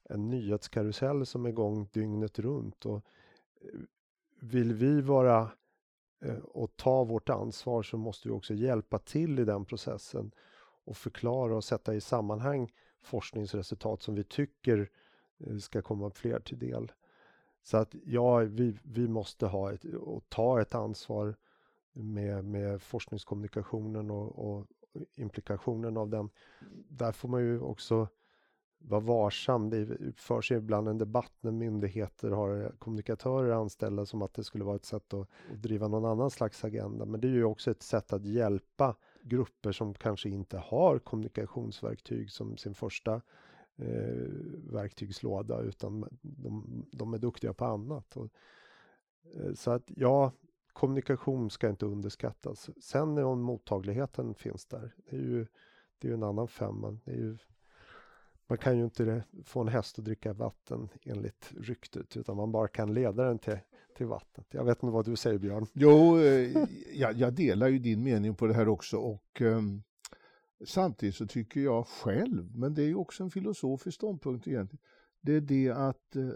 en 0.03 0.29
nyhetskarusell 0.29 1.25
som 1.25 1.45
är 1.45 1.49
igång 1.49 1.89
dygnet 1.93 2.39
runt. 2.39 2.85
Och 2.85 3.05
eh, 3.61 3.79
vill 4.39 4.73
vi 4.73 5.01
vara 5.01 5.51
Eh, 6.21 6.37
och 6.37 6.75
ta 6.75 7.03
vårt 7.03 7.29
ansvar 7.29 7.83
så 7.83 7.97
måste 7.97 8.27
vi 8.27 8.33
också 8.33 8.53
hjälpa 8.53 8.97
till 8.97 9.39
i 9.39 9.45
den 9.45 9.65
processen 9.65 10.31
och 10.83 10.97
förklara 10.97 11.55
och 11.55 11.63
sätta 11.63 11.95
i 11.95 12.01
sammanhang 12.01 12.71
forskningsresultat 13.01 14.01
som 14.01 14.15
vi 14.15 14.23
tycker 14.23 14.89
eh, 15.39 15.57
ska 15.57 15.81
komma 15.81 16.09
fler 16.09 16.39
till 16.39 16.59
del. 16.59 16.91
Så 17.63 17.77
att 17.77 17.95
ja, 18.05 18.37
vi, 18.37 18.79
vi 18.83 19.07
måste 19.07 19.45
ha 19.45 19.73
ett, 19.73 19.83
och 19.83 20.23
ta 20.29 20.61
ett 20.61 20.75
ansvar 20.75 21.35
med, 21.93 22.45
med 22.45 22.81
forskningskommunikationen 22.81 24.11
och, 24.11 24.51
och 24.51 24.65
implikationen 25.15 25.97
av 25.97 26.09
den. 26.09 26.29
Där 26.89 27.11
får 27.11 27.29
man 27.29 27.41
ju 27.41 27.59
också 27.59 28.07
vara 28.79 29.01
varsam. 29.01 29.69
Det 29.69 29.97
förs 30.15 30.51
ju 30.51 30.57
ibland 30.57 30.87
en 30.87 30.97
debatt 30.97 31.33
när 31.41 31.51
myndigheter 31.51 32.31
har 32.31 32.75
kommunikatörer 32.79 33.51
anställda 33.51 34.05
som 34.05 34.21
att 34.21 34.33
det 34.33 34.43
skulle 34.43 34.63
vara 34.63 34.75
ett 34.75 34.85
sätt 34.85 35.13
att, 35.13 35.29
att 35.51 35.61
driva 35.61 35.87
någon 35.87 36.05
annan 36.05 36.31
slags 36.31 36.63
agenda. 36.63 37.05
Men 37.05 37.21
det 37.21 37.27
är 37.27 37.31
ju 37.31 37.43
också 37.43 37.71
ett 37.71 37.83
sätt 37.83 38.13
att 38.13 38.25
hjälpa 38.25 38.95
grupper 39.21 39.71
som 39.71 39.93
kanske 39.93 40.29
inte 40.29 40.57
har 40.57 40.99
kommunikationsverktyg 40.99 42.31
som 42.31 42.57
sin 42.57 42.73
första 42.73 43.21
eh, 43.75 44.27
verktygslåda 44.71 45.61
utan 45.61 46.05
de, 46.21 46.85
de, 46.91 47.13
är 47.13 47.17
duktiga 47.17 47.53
på 47.53 47.65
annat. 47.65 48.17
Och, 48.17 48.29
eh, 49.35 49.53
så 49.53 49.71
att 49.71 49.91
ja, 49.95 50.31
kommunikation 50.73 51.49
ska 51.49 51.69
inte 51.69 51.85
underskattas. 51.85 52.69
Sen 52.81 53.17
om 53.17 53.41
mottagligheten 53.41 54.35
finns 54.35 54.65
där, 54.65 54.95
det 55.09 55.15
är 55.15 55.21
ju, 55.21 55.47
det 55.99 56.07
är 56.07 56.09
ju 56.09 56.13
en 56.13 56.23
annan 56.23 56.47
femma. 56.47 56.97
Det 57.05 57.11
är 57.11 57.17
ju 57.17 57.37
man 58.49 58.57
kan 58.57 58.77
ju 58.77 58.83
inte 58.83 59.23
få 59.43 59.61
en 59.61 59.67
häst 59.67 59.99
att 59.99 60.05
dricka 60.05 60.33
vatten 60.33 60.89
enligt 61.01 61.51
ryktet 61.57 62.17
utan 62.17 62.37
man 62.37 62.51
bara 62.51 62.67
kan 62.67 62.93
leda 62.93 63.23
den 63.23 63.39
till, 63.39 63.59
till 63.97 64.05
vattnet. 64.05 64.47
Jag 64.51 64.65
vet 64.65 64.83
inte 64.83 64.93
vad 64.93 65.05
du 65.05 65.15
säger 65.15 65.39
Björn? 65.39 65.65
Jo, 65.73 66.19
eh, 66.19 66.65
jag, 66.93 67.17
jag 67.17 67.33
delar 67.33 67.67
ju 67.67 67.79
din 67.79 68.03
mening 68.03 68.35
på 68.35 68.47
det 68.47 68.53
här 68.53 68.67
också 68.67 68.97
och 68.97 69.41
um, 69.41 69.83
samtidigt 70.65 71.15
så 71.15 71.27
tycker 71.27 71.61
jag 71.61 71.87
själv, 71.87 72.55
men 72.55 72.73
det 72.73 72.83
är 72.83 72.87
ju 72.87 72.95
också 72.95 73.23
en 73.23 73.31
filosofisk 73.31 73.95
ståndpunkt 73.95 74.47
egentligen, 74.47 74.83
det 75.21 75.33
är 75.33 75.41
det 75.41 75.69
att 75.69 76.15
uh, 76.15 76.31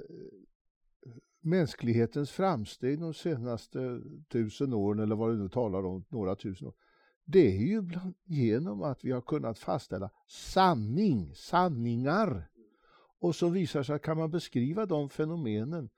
mänsklighetens 1.42 2.32
framsteg 2.32 3.00
de 3.00 3.14
senaste 3.14 4.02
tusen 4.28 4.74
åren 4.74 5.00
eller 5.00 5.16
vad 5.16 5.30
du 5.30 5.38
nu 5.38 5.50
talar 5.50 5.86
om, 5.86 6.06
några 6.10 6.36
tusen 6.36 6.68
år, 6.68 6.74
det 7.26 7.58
är 7.58 7.62
ju 7.62 7.82
bland, 7.82 8.14
genom 8.26 8.84
att 8.84 9.06
vi 9.06 9.12
har 9.12 9.22
kunnat 9.22 9.60
fastställa 9.60 10.10
sanning, 10.28 11.36
sanningar. 11.36 12.50
Och 13.20 13.36
som 13.36 13.54
visar 13.54 13.84
sig 13.84 13.96
att 13.96 14.02
kan 14.02 14.18
man 14.18 14.32
beskriva 14.32 14.86
de 14.86 15.10
fenomenen 15.10 15.90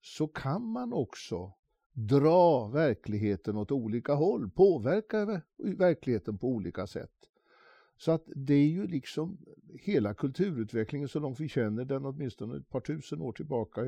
så 0.00 0.26
kan 0.26 0.62
man 0.62 0.92
också 0.92 1.52
dra 1.92 2.68
verkligheten 2.68 3.56
åt 3.56 3.70
olika 3.70 4.14
håll, 4.14 4.50
påverka 4.50 5.42
verkligheten 5.56 6.38
på 6.38 6.48
olika 6.48 6.86
sätt. 6.86 7.10
Så 7.96 8.12
att 8.12 8.24
det 8.26 8.54
är 8.54 8.68
ju 8.68 8.86
liksom 8.86 9.38
hela 9.80 10.14
kulturutvecklingen 10.14 11.08
så 11.08 11.20
långt 11.20 11.40
vi 11.40 11.48
känner 11.48 11.84
den 11.84 12.04
åtminstone 12.04 12.56
ett 12.56 12.68
par 12.68 12.80
tusen 12.80 13.20
år 13.20 13.32
tillbaka. 13.32 13.82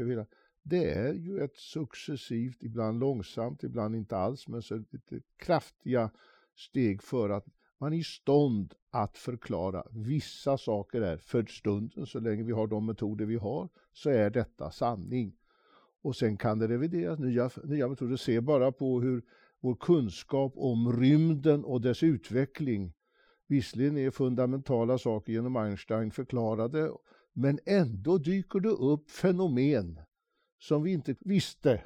Det 0.63 0.91
är 0.91 1.15
ju 1.15 1.41
ett 1.41 1.57
successivt, 1.57 2.63
ibland 2.63 3.01
långsamt, 3.01 3.65
ibland 3.65 3.97
inte 3.97 4.17
alls, 4.17 4.49
men 4.49 4.63
så 4.63 4.77
lite 4.77 5.21
kraftiga 5.37 6.11
steg 6.57 7.03
för 7.03 7.31
att 7.31 7.47
man 7.79 7.93
är 7.93 7.97
i 7.97 8.05
stånd 8.05 8.75
att 8.91 9.19
förklara 9.19 9.85
vissa 9.91 10.59
saker 10.59 11.01
är 11.01 11.17
för 11.17 11.45
stunden, 11.45 12.07
så 12.07 12.21
länge 12.21 12.43
vi 12.43 12.53
har 12.53 12.67
de 12.67 12.87
metoder 12.87 13.25
vi 13.25 13.37
har, 13.37 13.69
så 13.93 14.11
är 14.11 14.31
detta 14.31 14.71
sanning. 14.71 15.37
Och 16.03 16.17
sen 16.17 16.37
kan 16.37 16.59
det 16.59 16.69
revideras, 16.69 17.19
nya, 17.19 17.51
nya 17.65 17.89
metoder. 17.89 18.17
Se 18.17 18.41
bara 18.41 18.73
på 18.73 19.01
hur 19.01 19.23
vår 19.61 19.75
kunskap 19.75 20.53
om 20.57 21.01
rymden 21.01 21.65
och 21.65 21.81
dess 21.81 22.03
utveckling 22.03 22.93
visserligen 23.47 23.99
är 23.99 24.11
fundamentala 24.11 24.99
saker 24.99 25.33
genom 25.33 25.57
Einstein 25.57 26.11
förklarade, 26.11 26.91
men 27.33 27.59
ändå 27.67 28.19
dyker 28.19 28.61
det 28.61 28.69
upp 28.69 29.11
fenomen 29.11 30.01
som 30.59 30.83
vi 30.83 30.93
inte 30.93 31.17
visste 31.21 31.83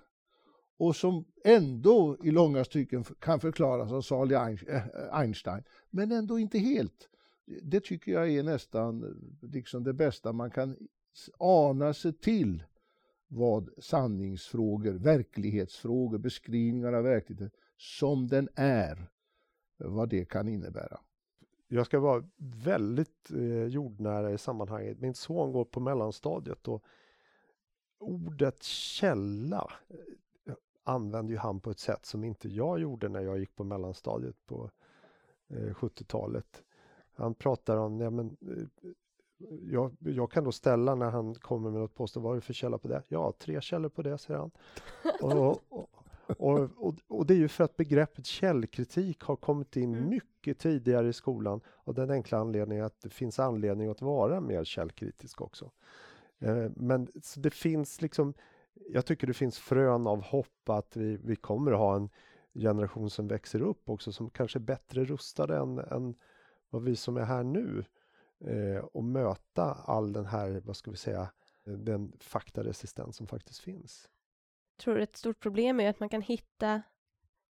och 0.81 0.97
som 0.97 1.25
ändå 1.45 2.17
i 2.23 2.31
långa 2.31 2.65
stycken 2.65 3.05
kan 3.05 3.41
förklaras 3.41 3.93
av 3.93 4.03
Sali 4.03 4.35
eh, 4.35 4.83
Einstein, 5.13 5.63
men 5.91 6.13
ändå 6.13 6.39
inte 6.39 6.59
helt. 6.59 7.09
Det 7.63 7.81
tycker 7.81 8.13
jag 8.13 8.31
är 8.31 8.43
nästan 8.43 9.03
eh, 9.03 9.49
liksom 9.51 9.85
det 9.85 9.93
bästa 9.93 10.33
man 10.33 10.51
kan 10.51 10.77
ana 11.39 11.95
sig 11.95 12.13
till 12.13 12.63
vad 13.29 13.71
sanningsfrågor, 13.79 14.93
verklighetsfrågor, 14.93 16.19
beskrivningar 16.19 16.93
av 16.93 17.05
verkligheten 17.05 17.51
som 17.77 18.29
den 18.29 18.49
är, 18.55 19.11
vad 19.77 20.09
det 20.09 20.25
kan 20.25 20.49
innebära. 20.49 21.01
Jag 21.69 21.87
ska 21.87 22.01
vara 22.01 22.25
väldigt 22.65 23.31
eh, 23.31 23.65
jordnära 23.65 24.33
i 24.33 24.39
sammanhanget. 24.39 25.01
Min 25.01 25.15
son 25.15 25.53
går 25.53 25.65
på 25.65 25.81
mellanstadiet 25.81 26.69
och 26.69 26.85
ordet 27.99 28.63
källa 28.63 29.73
eh, 29.89 29.97
eh, 30.87 30.93
använder 30.95 31.33
ju 31.33 31.39
han 31.39 31.61
på 31.61 31.71
ett 31.71 31.79
sätt 31.79 32.07
som 32.07 32.25
inte 32.25 32.49
jag 32.49 32.81
gjorde 32.81 33.09
när 33.09 33.21
jag 33.21 33.39
gick 33.39 33.57
på 33.57 33.65
mellanstadiet 33.65 34.47
på 34.47 34.71
eh, 35.49 35.75
70-talet. 35.75 36.63
Han 37.15 37.35
pratar 37.35 37.77
om, 37.77 38.01
ja, 38.01 38.11
men, 38.11 38.37
eh, 38.41 38.89
jag, 39.63 39.97
jag, 39.99 40.31
kan 40.31 40.45
då 40.45 40.53
ställa 40.53 40.95
när 40.95 41.11
han 41.11 41.35
kommer 41.35 41.71
med 41.71 41.81
något 41.81 41.95
påstående, 41.95 42.29
vad 42.29 42.37
är 42.37 42.41
det 42.41 42.47
för 42.47 42.53
källa 42.53 42.79
på 42.79 42.89
det? 42.89 43.03
Ja, 43.09 43.33
tre 43.39 43.61
källor 43.61 43.89
på 43.89 44.03
det, 44.03 44.19
säger 44.19 44.41
han. 44.41 44.51
och, 45.21 45.65
och, 45.69 45.91
och, 46.39 46.71
och, 46.77 46.95
och, 47.09 47.27
det 47.27 47.35
är 47.35 47.39
ju 47.39 47.49
för 47.49 47.65
att 47.65 47.77
begreppet 47.77 48.27
källkritik 48.27 49.23
har 49.23 49.37
kommit 49.37 49.77
in 49.77 49.95
mm. 49.95 50.09
mycket 50.09 50.59
tidigare 50.59 51.09
i 51.09 51.13
skolan 51.13 51.61
av 51.85 51.95
den 51.95 52.11
enkla 52.11 52.39
anledningen 52.39 52.85
att 52.85 53.01
det 53.01 53.11
finns 53.11 53.39
anledning 53.39 53.89
att 53.89 54.03
vara 54.03 54.41
mer 54.41 54.65
källkritisk 54.65 55.41
också. 55.41 55.71
Eh, 56.39 56.71
men 56.77 57.09
det 57.37 57.51
finns 57.51 58.03
liksom, 58.03 58.35
jag 58.75 59.07
tycker 59.07 59.27
det 59.27 59.35
finns 59.35 59.59
frön 59.59 60.07
av 60.07 60.23
hopp 60.23 60.69
att 60.69 60.97
vi, 60.97 61.17
vi 61.17 61.37
kommer 61.37 61.73
att 61.73 61.79
ha 61.79 61.97
en 61.97 62.11
generation 62.55 63.11
som 63.11 63.29
växer 63.29 63.63
upp 63.63 63.89
också 63.89 64.13
som 64.13 64.31
kanske 64.31 64.59
är 64.59 64.61
bättre 64.61 65.05
rustade 65.05 65.57
än, 65.57 65.79
än 65.79 66.15
vad 66.71 66.83
vi 66.83 66.97
som 66.97 67.17
är 67.17 67.25
här 67.25 67.43
nu 67.43 67.85
eh, 68.45 68.85
och 68.85 69.05
möta 69.05 69.65
all 69.75 70.13
den 70.13 70.27
här, 70.27 70.63
vad 70.65 70.77
ska 70.77 70.91
vi 70.91 70.97
säga, 70.97 71.31
den 71.65 72.13
faktaresistens 72.21 73.17
som 73.17 73.27
faktiskt 73.27 73.61
finns. 73.61 74.09
Jag 74.77 74.85
tror 74.85 75.01
ett 75.01 75.17
stort 75.17 75.41
problem 75.41 75.81
är 75.81 75.91
att 75.91 76.01
man 76.01 76.09
kan 76.09 76.23
hitta 76.23 76.83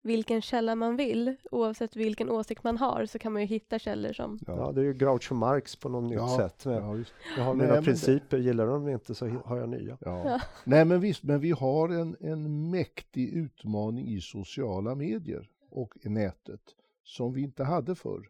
vilken 0.01 0.41
källa 0.41 0.75
man 0.75 0.95
vill. 0.95 1.35
Oavsett 1.51 1.95
vilken 1.95 2.29
åsikt 2.29 2.63
man 2.63 2.77
har 2.77 3.05
så 3.05 3.19
kan 3.19 3.33
man 3.33 3.41
ju 3.41 3.47
hitta 3.47 3.79
källor 3.79 4.13
som... 4.13 4.39
Ja, 4.47 4.71
det 4.71 4.81
är 4.81 4.85
ju 4.85 4.93
Groucho 4.93 5.33
Marx 5.33 5.75
på 5.75 5.89
något 5.89 6.13
ja, 6.13 6.25
nytt 6.25 6.35
sätt. 6.35 6.61
Ja, 6.65 6.97
jag 7.37 7.43
har 7.43 7.53
mina 7.53 7.81
principer, 7.81 8.37
det... 8.37 8.43
gillar 8.43 8.67
de 8.67 8.89
inte 8.89 9.15
så 9.15 9.27
har 9.27 9.57
jag 9.57 9.69
nya. 9.69 9.97
Ja. 10.01 10.41
Nej 10.63 10.85
men 10.85 10.99
visst, 11.01 11.23
men 11.23 11.39
vi 11.39 11.51
har 11.51 11.89
en, 11.89 12.15
en 12.19 12.69
mäktig 12.69 13.29
utmaning 13.29 14.07
i 14.07 14.21
sociala 14.21 14.95
medier 14.95 15.49
och 15.69 15.93
i 16.01 16.09
nätet 16.09 16.61
som 17.03 17.33
vi 17.33 17.41
inte 17.41 17.63
hade 17.63 17.95
förr 17.95 18.29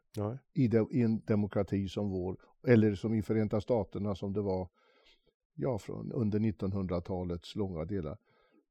i, 0.53 0.67
de, 0.67 0.87
i, 0.91 1.01
en 1.01 1.19
demokrati 1.19 1.87
som 1.87 2.09
vår, 2.09 2.37
eller 2.67 2.95
som 2.95 3.13
i 3.13 3.21
Förenta 3.21 3.61
Staterna 3.61 4.15
som 4.15 4.33
det 4.33 4.41
var 4.41 4.67
ja, 5.55 5.79
från 5.79 6.11
under 6.11 6.39
1900-talets 6.39 7.55
långa 7.55 7.85
delar. 7.85 8.17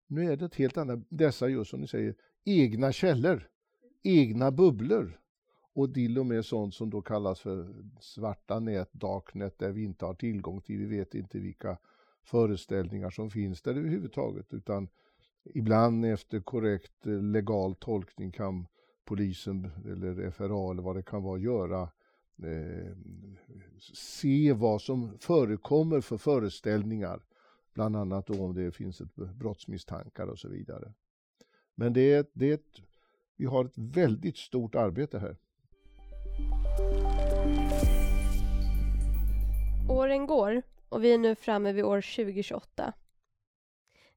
Nu 0.06 0.32
är 0.32 0.36
det 0.36 0.44
ett 0.44 0.54
helt 0.54 0.76
annat, 0.76 1.00
dessa 1.08 1.48
just 1.48 1.70
som 1.70 1.80
ni 1.80 1.86
säger, 1.86 2.14
egna 2.48 2.92
källor, 2.92 3.48
egna 4.02 4.50
bubblor. 4.50 5.20
Och 5.72 5.94
till 5.94 6.18
och 6.18 6.26
med 6.26 6.44
sånt 6.44 6.74
som 6.74 6.90
då 6.90 7.02
kallas 7.02 7.40
för 7.40 7.74
svarta 8.00 8.60
nät, 8.60 8.92
darknet, 8.92 9.58
där 9.58 9.72
vi 9.72 9.84
inte 9.84 10.04
har 10.04 10.14
tillgång 10.14 10.60
till, 10.60 10.78
vi 10.78 10.96
vet 10.96 11.14
inte 11.14 11.38
vilka 11.38 11.78
föreställningar 12.22 13.10
som 13.10 13.30
finns 13.30 13.62
där 13.62 13.74
överhuvudtaget, 13.74 14.54
utan 14.54 14.88
ibland 15.44 16.04
efter 16.04 16.40
korrekt 16.40 17.06
eh, 17.06 17.22
legal 17.22 17.74
tolkning 17.74 18.32
kan 18.32 18.66
polisen 19.04 19.70
eller 19.84 20.30
FRA 20.30 20.70
eller 20.70 20.82
vad 20.82 20.96
det 20.96 21.02
kan 21.02 21.22
vara 21.22 21.38
göra 21.38 21.82
eh, 22.42 22.96
se 23.92 24.52
vad 24.52 24.82
som 24.82 25.18
förekommer 25.18 26.00
för 26.00 26.16
föreställningar, 26.16 27.20
bland 27.74 27.96
annat 27.96 28.26
då 28.26 28.44
om 28.44 28.54
det 28.54 28.72
finns 28.72 29.00
ett 29.00 29.14
brottsmisstankar 29.14 30.26
och 30.26 30.38
så 30.38 30.48
vidare. 30.48 30.92
Men 31.80 31.92
det 31.92 32.12
är, 32.12 32.26
det 32.32 32.50
är 32.50 32.54
ett, 32.54 32.80
vi 33.36 33.46
har 33.46 33.64
ett 33.64 33.78
väldigt 33.78 34.36
stort 34.36 34.74
arbete 34.74 35.18
här. 35.18 35.36
Åren 39.90 40.26
går 40.26 40.62
och 40.88 41.04
vi 41.04 41.14
är 41.14 41.18
nu 41.18 41.34
framme 41.34 41.72
vid 41.72 41.84
år 41.84 42.00
2028. 42.00 42.92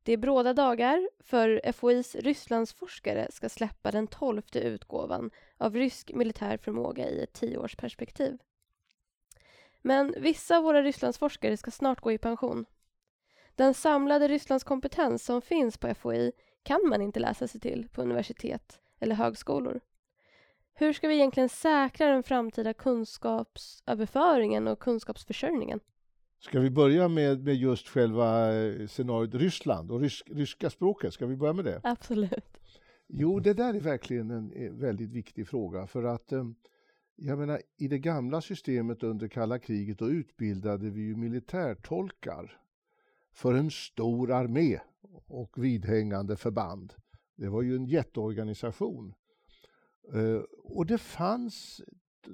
Det 0.04 0.14
är 0.14 0.18
bråda 0.18 0.54
dagar 0.54 1.10
för 1.20 1.72
FOIs 1.74 2.16
Rysslandsforskare 2.16 3.28
ska 3.32 3.50
släppa 3.50 3.92
den 3.92 4.08
tolfte 4.08 4.60
utgåvan 4.60 5.32
av 5.58 5.76
rysk 5.76 6.12
militär 6.14 6.58
förmåga 6.58 7.10
i 7.10 7.24
ett 7.24 7.34
tioårsperspektiv. 7.34 8.38
Men 9.82 10.16
vissa 10.18 10.58
av 10.58 10.64
våra 10.64 10.82
Rysslandsforskare 10.82 11.58
ska 11.58 11.72
snart 11.72 12.02
gå 12.02 12.12
i 12.12 12.18
pension. 12.18 12.66
Den 13.56 13.74
samlade 13.74 14.28
Rysslandskompetens 14.28 15.24
som 15.24 15.42
finns 15.42 15.78
på 15.78 15.96
FOI 15.96 16.32
kan 16.64 16.90
man 16.90 17.02
inte 17.02 17.20
läsa 17.20 17.48
sig 17.48 17.62
till 17.62 17.88
på 17.92 18.02
universitet 18.02 18.80
eller 19.00 19.16
högskolor. 19.16 19.80
Hur 20.74 20.94
ska 20.94 21.08
vi 21.08 21.16
egentligen 21.16 21.50
säkra 21.50 22.08
den 22.08 22.24
framtida 22.24 22.74
kunskapsöverföringen 22.74 24.68
och 24.68 24.80
kunskapsförsörjningen? 24.80 25.80
Ska 26.40 26.60
vi 26.60 26.70
börja 26.70 27.08
med, 27.08 27.44
med 27.44 27.56
just 27.56 27.88
själva 27.88 28.56
eh, 28.56 28.88
scenariot 28.88 29.36
Ryssland 29.36 29.92
och 29.92 30.02
rysk, 30.02 30.30
ryska 30.30 30.70
språket? 30.70 31.14
Ska 31.14 31.26
vi 31.26 31.36
börja 31.36 31.54
med 31.54 31.66
det? 31.66 31.82
Absolut. 31.84 32.58
Jo, 33.08 33.40
det 33.40 33.54
där 33.54 33.74
är 33.74 33.80
verkligen 33.80 34.32
en 34.32 34.52
eh, 34.52 34.72
väldigt 34.72 35.12
viktig 35.12 35.48
fråga 35.48 35.88
för 35.88 36.04
att 36.04 36.32
eh, 36.32 36.44
jag 37.16 37.40
menar, 37.40 37.62
i 37.78 37.88
det 37.88 38.00
gamla 38.00 38.42
systemet 38.42 39.04
under 39.04 39.28
kalla 39.28 39.60
kriget 39.60 40.00
då 40.00 40.10
utbildade 40.10 40.90
vi 40.90 41.02
ju 41.02 41.16
militärtolkar 41.16 42.60
för 43.32 43.54
en 43.54 43.72
stor 43.72 44.32
armé 44.32 44.80
och 45.28 45.64
vidhängande 45.64 46.36
förband. 46.36 46.94
Det 47.36 47.50
var 47.50 47.62
ju 47.62 47.76
en 47.76 47.86
jätteorganisation. 47.86 49.14
Eh, 50.14 50.42
och 50.64 50.86
det 50.86 50.98
fanns 50.98 51.82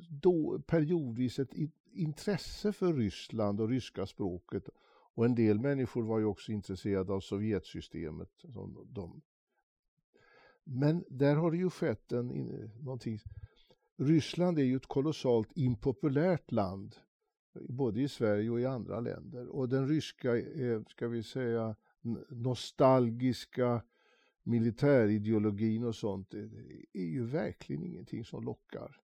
då 0.10 0.62
periodvis 0.68 1.40
ett 1.40 1.54
intresse 1.92 2.74
för 2.74 2.94
Ryssland 2.94 3.62
och 3.62 3.70
ryska 3.70 4.06
språket. 4.06 4.70
Och 5.14 5.26
en 5.26 5.36
del 5.36 5.60
människor 5.60 6.04
var 6.04 6.20
ju 6.20 6.26
också 6.26 6.52
intresserade 6.52 7.14
av 7.14 7.20
Sovjetsystemet. 7.20 8.30
Som 8.54 8.88
de. 8.90 9.22
Men 10.64 11.04
där 11.10 11.36
har 11.36 11.52
det 11.52 11.58
ju 11.58 11.70
skett 11.70 12.12
en, 12.12 12.28
någonting. 12.80 13.20
Ryssland 13.98 14.60
är 14.60 14.64
ju 14.64 14.76
ett 14.76 14.88
kolossalt 14.88 15.50
impopulärt 15.56 16.52
land, 16.52 16.96
både 17.70 18.02
i 18.02 18.08
Sverige 18.08 18.50
och 18.50 18.60
i 18.60 18.66
andra 18.66 19.00
länder. 19.00 19.48
Och 19.48 19.70
den 19.70 19.88
ryska, 19.88 20.38
eh, 20.38 20.82
ska 20.88 21.08
vi 21.08 21.24
säga, 21.24 21.76
nostalgiska 22.30 23.82
militärideologin 24.44 25.84
och 25.84 25.96
sånt 25.96 26.34
eh, 26.34 26.42
är 26.94 27.06
ju 27.06 27.26
verkligen 27.26 27.84
ingenting 27.84 28.26
som 28.26 28.44
lockar. 28.44 28.98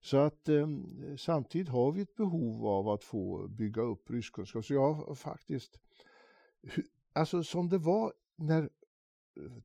Så 0.00 0.16
att 0.16 0.48
eh, 0.48 0.68
samtidigt 1.16 1.68
har 1.68 1.92
vi 1.92 2.00
ett 2.00 2.16
behov 2.16 2.66
av 2.66 2.88
att 2.88 3.04
få 3.04 3.48
bygga 3.48 3.82
upp 3.82 4.10
ryskkunskap. 4.10 4.64
Så 4.64 4.74
jag 4.74 4.92
har 4.92 5.14
faktiskt, 5.14 5.80
alltså 7.12 7.42
som 7.42 7.68
det 7.68 7.78
var 7.78 8.12
när 8.36 8.62
eh, 8.62 8.68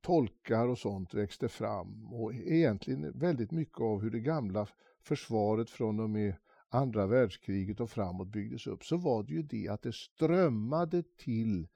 tolkar 0.02 0.68
och 0.68 0.78
sånt 0.78 1.14
växte 1.14 1.50
fram 1.50 2.14
och 2.14 2.34
egentligen 2.34 3.20
väldigt 3.20 3.52
mycket 3.52 3.80
av 3.80 4.02
hur 4.02 4.12
det 4.12 4.20
gamla 4.20 4.68
försvaret 5.02 5.70
från 5.70 6.00
och 6.00 6.10
med 6.10 6.36
andra 6.70 7.08
världskriget 7.08 7.80
och 7.80 7.90
framåt 7.90 8.28
byggdes 8.28 8.68
upp 8.68 8.86
så 8.86 8.98
var 8.98 9.24
det 9.24 9.34
ju 9.34 9.44
det 9.44 9.68
att 9.68 9.82
det 9.82 9.96
strömmade 9.96 11.04
till 11.18 11.68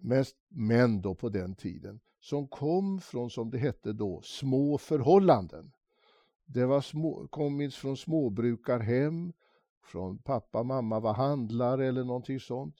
mest 0.00 0.36
män 0.48 1.00
då 1.00 1.14
på 1.14 1.28
den 1.28 1.54
tiden 1.54 2.00
som 2.20 2.48
kom 2.48 3.00
från, 3.00 3.30
som 3.30 3.50
det 3.50 3.58
hette 3.58 3.92
då, 3.92 4.20
små 4.22 4.78
förhållanden. 4.78 5.72
Det 6.46 6.66
var 6.66 6.80
små, 6.80 7.28
kom 7.28 7.70
från 7.70 7.96
småbrukarhem, 7.96 9.32
från 9.82 10.18
pappa, 10.18 10.62
mamma 10.62 11.00
var 11.00 11.14
handlare 11.14 11.86
eller 11.86 12.04
någonting 12.04 12.40
sånt. 12.40 12.76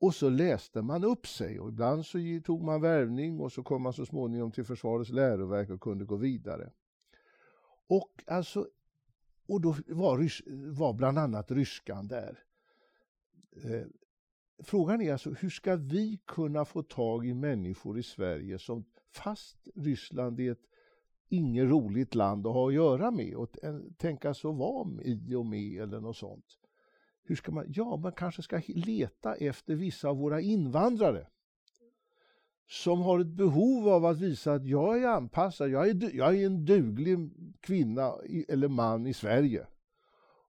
Och 0.00 0.14
så 0.14 0.28
läste 0.28 0.82
man 0.82 1.04
upp 1.04 1.26
sig 1.26 1.60
och 1.60 1.68
ibland 1.68 2.06
så 2.06 2.18
tog 2.44 2.62
man 2.62 2.80
värvning 2.80 3.40
och 3.40 3.52
så 3.52 3.62
kom 3.62 3.82
man 3.82 3.92
så 3.92 4.06
småningom 4.06 4.52
till 4.52 4.64
Försvarets 4.64 5.10
läroverk 5.10 5.70
och 5.70 5.80
kunde 5.80 6.04
gå 6.04 6.16
vidare. 6.16 6.70
Och 7.86 8.24
alltså, 8.26 8.68
och 9.48 9.60
då 9.60 9.76
var, 9.88 10.28
var 10.76 10.92
bland 10.92 11.18
annat 11.18 11.50
ryskan 11.50 12.08
där. 12.08 12.38
Eh, 13.64 13.86
Frågan 14.64 15.00
är 15.00 15.12
alltså 15.12 15.30
hur 15.30 15.50
ska 15.50 15.76
vi 15.76 16.20
kunna 16.26 16.64
få 16.64 16.82
tag 16.82 17.26
i 17.26 17.34
människor 17.34 17.98
i 17.98 18.02
Sverige 18.02 18.58
som 18.58 18.84
fast 19.10 19.68
Ryssland 19.74 20.40
är 20.40 20.52
ett 20.52 20.66
inget 21.28 21.68
roligt 21.68 22.14
land 22.14 22.46
att 22.46 22.52
ha 22.52 22.68
att 22.68 22.74
göra 22.74 23.10
med 23.10 23.34
och 23.34 23.56
tänka 23.96 24.34
så 24.34 24.52
vara 24.52 25.02
i 25.02 25.34
och 25.34 25.46
med 25.46 25.82
eller 25.82 26.00
något 26.00 26.16
sånt. 26.16 26.46
Hur 27.24 27.36
ska 27.36 27.52
man? 27.52 27.64
Ja, 27.68 27.96
man 27.96 28.12
kanske 28.12 28.42
ska 28.42 28.60
leta 28.66 29.34
efter 29.34 29.74
vissa 29.74 30.08
av 30.08 30.16
våra 30.16 30.40
invandrare 30.40 31.26
som 32.68 33.00
har 33.00 33.20
ett 33.20 33.26
behov 33.36 33.88
av 33.88 34.04
att 34.04 34.18
visa 34.18 34.52
att 34.52 34.66
jag 34.66 35.02
är 35.02 35.08
anpassad, 35.08 35.70
jag 35.70 35.88
är, 35.88 36.16
jag 36.16 36.38
är 36.38 36.46
en 36.46 36.64
duglig 36.64 37.18
kvinna 37.60 38.12
eller 38.48 38.68
man 38.68 39.06
i 39.06 39.14
Sverige. 39.14 39.66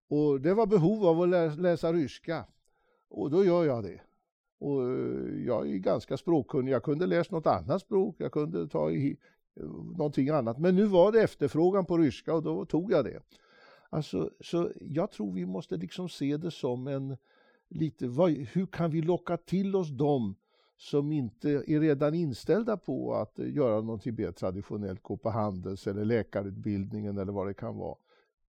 Och 0.07 0.41
det 0.41 0.53
var 0.53 0.66
behov 0.66 1.05
av 1.05 1.22
att 1.22 1.59
läsa 1.59 1.93
ryska. 1.93 2.45
Och 3.14 3.30
då 3.30 3.45
gör 3.45 3.66
jag 3.66 3.84
det. 3.84 4.01
Och 4.59 4.82
eh, 4.82 5.45
jag 5.45 5.70
är 5.70 5.78
ganska 5.78 6.18
språkkunnig. 6.18 6.72
Jag 6.72 6.84
kunde 6.84 7.05
läsa 7.05 7.36
något 7.36 7.47
annat 7.47 7.82
språk. 7.82 8.16
Jag 8.20 8.32
kunde 8.32 8.68
ta 8.68 8.91
i 8.91 9.18
eh, 9.59 9.66
någonting 9.97 10.30
annat. 10.30 10.59
Men 10.59 10.76
nu 10.76 10.86
var 10.86 11.11
det 11.11 11.22
efterfrågan 11.22 11.86
på 11.86 11.97
ryska 11.97 12.34
och 12.34 12.43
då 12.43 12.66
tog 12.66 12.91
jag 12.91 13.05
det. 13.05 13.20
Alltså, 13.89 14.30
så 14.39 14.72
jag 14.82 15.11
tror 15.11 15.34
vi 15.34 15.45
måste 15.45 15.78
liksom 15.78 16.09
se 16.09 16.38
det 16.38 16.51
som 16.51 16.88
en 16.88 17.18
lite, 17.68 18.07
vad, 18.07 18.32
hur 18.32 18.66
kan 18.66 18.91
vi 18.91 19.01
locka 19.01 19.38
till 19.38 19.76
oss 19.76 19.89
dem 19.89 20.36
som 20.78 21.11
inte 21.11 21.49
är 21.49 21.80
redan 21.80 22.14
inställda 22.14 22.78
på 22.78 23.14
att 23.14 23.39
eh, 23.39 23.53
göra 23.53 23.82
någonting 23.82 24.16
mer 24.16 24.32
traditionellt, 24.32 25.03
gå 25.03 25.18
på 25.18 25.30
handels 25.30 25.88
eller 25.88 26.05
läkarutbildningen 26.05 27.18
eller 27.18 27.32
vad 27.32 27.47
det 27.47 27.53
kan 27.53 27.78
vara. 27.78 27.95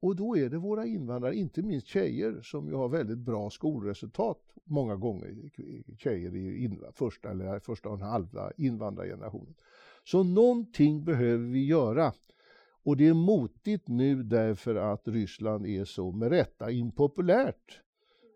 Och 0.04 0.16
då 0.16 0.38
är 0.38 0.50
det 0.50 0.58
våra 0.58 0.86
invandrare, 0.86 1.36
inte 1.36 1.62
minst 1.62 1.88
tjejer, 1.88 2.42
som 2.42 2.68
ju 2.68 2.74
har 2.74 2.90
väldigt 2.90 3.18
bra 3.18 3.50
skolresultat 3.50 4.40
många 4.64 4.96
gånger, 4.96 5.36
tjejer 5.98 6.36
i 6.36 6.80
första 6.94 7.32
eller 7.32 7.60
första 7.60 7.90
och 7.90 7.96
en 7.96 8.02
halva 8.02 8.52
invandrargenerationen. 8.58 9.54
Så 10.04 10.24
någonting 10.24 11.06
behöver 11.06 11.46
vi 11.46 11.66
göra. 11.66 12.14
Och 12.84 12.98
det 12.98 13.08
är 13.08 13.14
motigt 13.14 13.88
nu 13.88 14.24
därför 14.24 14.76
att 14.76 15.08
Ryssland 15.08 15.66
är 15.66 15.86
så 15.86 16.12
med 16.12 16.30
rätta 16.30 16.72
impopulärt 16.72 17.82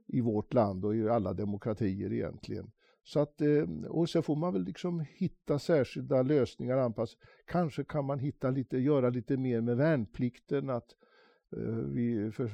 i 0.08 0.22
vårt 0.22 0.54
land 0.54 0.86
och 0.86 0.96
i 0.96 1.10
alla 1.10 1.34
demokratier 1.34 2.14
egentligen. 2.14 2.72
Så 3.04 3.20
att, 3.20 3.42
eh, 3.42 3.64
och 3.88 4.10
så 4.10 4.22
får 4.22 4.36
man 4.36 4.54
väl 4.54 4.64
liksom 4.64 5.06
hitta 5.18 5.60
särskilda 5.60 6.22
lösningar 6.22 6.78
anpassade. 6.78 7.22
Kanske 7.46 7.84
kan 7.84 8.06
man 8.06 8.20
hitta 8.20 8.50
lite, 8.50 8.78
göra 8.78 9.10
lite 9.10 9.38
mer 9.38 9.62
med 9.62 9.78
värnplikten, 9.78 10.70
att 10.70 10.92
eh, 10.92 11.07
Eh, 11.56 11.60
vi 11.68 12.32
för 12.32 12.48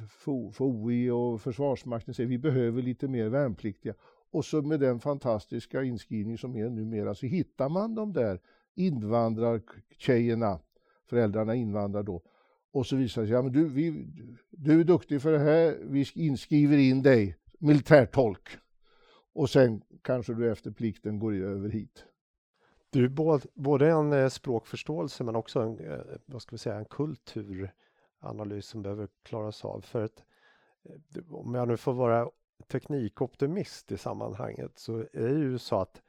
FOI 0.52 1.10
och 1.10 1.40
Försvarsmakten 1.40 2.14
säger 2.14 2.28
vi 2.28 2.38
behöver 2.38 2.82
lite 2.82 3.08
mer 3.08 3.28
värnpliktiga. 3.28 3.94
Och 4.30 4.44
så 4.44 4.62
med 4.62 4.80
den 4.80 5.00
fantastiska 5.00 5.82
inskrivning 5.82 6.38
som 6.38 6.56
är 6.56 6.70
numera 6.70 7.14
så 7.14 7.26
hittar 7.26 7.68
man 7.68 7.94
de 7.94 8.12
där 8.12 8.40
invandrartjejerna, 8.74 10.60
föräldrarna 11.06 11.54
invandrar 11.54 12.02
då, 12.02 12.22
och 12.72 12.86
så 12.86 12.96
visar 12.96 13.22
det 13.22 13.28
sig, 13.28 13.34
ja 13.34 13.42
men 13.42 13.52
du, 13.52 13.68
vi, 13.68 14.06
du 14.50 14.80
är 14.80 14.84
duktig 14.84 15.22
för 15.22 15.32
det 15.32 15.38
här, 15.38 15.78
vi 15.82 16.06
inskriver 16.14 16.76
in 16.76 17.02
dig, 17.02 17.36
militärtolk. 17.58 18.48
Och 19.32 19.50
sen 19.50 19.82
kanske 20.02 20.34
du 20.34 20.52
efter 20.52 20.70
plikten 20.70 21.18
går 21.18 21.34
över 21.34 21.68
hit. 21.68 22.04
Du 22.90 23.08
både, 23.08 23.46
både 23.54 23.90
en 23.90 24.12
eh, 24.12 24.28
språkförståelse 24.28 25.24
men 25.24 25.36
också 25.36 25.60
en, 25.60 25.78
eh, 25.78 26.00
vad 26.26 26.42
ska 26.42 26.54
vi 26.54 26.58
säga, 26.58 26.76
en 26.76 26.84
kulturanalys 28.24 28.66
som 28.66 28.82
behöver 28.82 29.08
klaras 29.22 29.64
av. 29.64 29.80
För 29.80 30.04
att 30.04 30.24
eh, 30.84 31.34
om 31.34 31.54
jag 31.54 31.68
nu 31.68 31.76
får 31.76 31.92
vara 31.92 32.30
teknikoptimist 32.68 33.92
i 33.92 33.98
sammanhanget 33.98 34.78
så 34.78 34.98
är 34.98 35.28
det 35.28 35.40
ju 35.40 35.58
så 35.58 35.80
att 35.80 36.02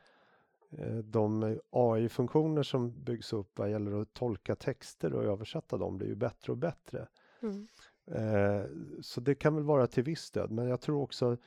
Eh, 0.78 0.97
de 0.97 1.59
AI-funktioner 1.70 2.63
som 2.63 3.03
byggs 3.03 3.34
upp 3.34 3.59
vad 3.59 3.72
gäller 3.72 4.01
att 4.01 4.13
tolka 4.13 4.55
texter 4.55 5.13
och 5.13 5.24
översätta 5.24 5.78
dem 5.78 5.97
blir 5.97 6.07
ju 6.07 6.16
bättre 6.16 6.51
och 6.51 6.57
bättre. 6.57 7.07
Mm. 7.41 7.68
Eh, 8.11 8.66
så 9.01 9.22
det 9.22 9.36
kan 9.36 9.55
väl 9.55 9.63
vara 9.63 9.88
till 9.88 10.03
viss 10.03 10.22
stöd, 10.22 10.51
men 10.51 10.68
jag 10.68 10.82
tror 10.82 11.01
också, 11.01 11.38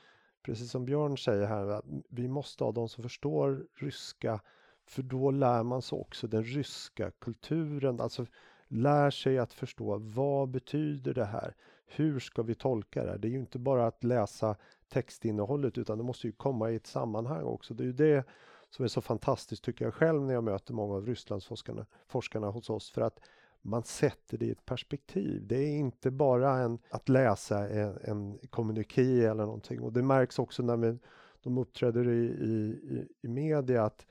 precis 0.43 0.71
som 0.71 0.85
Björn 0.85 1.17
säger 1.17 1.47
här, 1.47 1.67
att 1.67 1.85
vi 2.09 2.27
måste 2.27 2.63
ha 2.63 2.71
de 2.71 2.89
som 2.89 3.03
förstår 3.03 3.65
ryska, 3.75 4.41
för 4.85 5.01
då 5.01 5.31
lär 5.31 5.63
man 5.63 5.81
sig 5.81 5.99
också 5.99 6.27
den 6.27 6.43
ryska 6.43 7.11
kulturen, 7.11 8.01
alltså 8.01 8.25
lär 8.69 9.09
sig 9.09 9.37
att 9.37 9.53
förstå 9.53 9.97
vad 9.97 10.49
betyder 10.49 11.13
det 11.13 11.25
här? 11.25 11.55
Hur 11.85 12.19
ska 12.19 12.41
vi 12.41 12.55
tolka 12.55 13.03
det? 13.03 13.17
Det 13.17 13.27
är 13.27 13.31
ju 13.31 13.39
inte 13.39 13.59
bara 13.59 13.87
att 13.87 14.03
läsa 14.03 14.55
textinnehållet 14.89 15.77
utan 15.77 15.97
det 15.97 16.03
måste 16.03 16.27
ju 16.27 16.33
komma 16.33 16.71
i 16.71 16.75
ett 16.75 16.87
sammanhang 16.87 17.43
också. 17.43 17.73
Det 17.73 17.83
är 17.83 17.85
ju 17.85 17.93
det 17.93 18.25
som 18.69 18.85
är 18.85 18.89
så 18.89 19.01
fantastiskt 19.01 19.63
tycker 19.63 19.85
jag 19.85 19.93
själv 19.93 20.21
när 20.21 20.33
jag 20.33 20.43
möter 20.43 20.73
många 20.73 20.95
av 20.95 21.05
Rysslandsforskarna 21.05 21.85
forskarna 22.07 22.47
hos 22.47 22.69
oss 22.69 22.91
för 22.91 23.01
att 23.01 23.19
man 23.61 23.83
sätter 23.83 24.37
det 24.37 24.45
i 24.45 24.51
ett 24.51 24.65
perspektiv. 24.65 25.47
Det 25.47 25.55
är 25.55 25.77
inte 25.77 26.11
bara 26.11 26.57
en, 26.57 26.79
att 26.89 27.09
läsa 27.09 27.69
en, 27.69 27.97
en 28.03 28.39
kommuniké 28.49 29.25
eller 29.25 29.45
någonting 29.45 29.81
och 29.81 29.93
det 29.93 30.03
märks 30.03 30.39
också 30.39 30.63
när 30.63 30.77
vi, 30.77 30.97
de 31.43 31.57
uppträder 31.57 32.07
i, 32.07 32.25
i, 32.25 33.07
i 33.21 33.27
media 33.27 33.83
att 33.83 34.05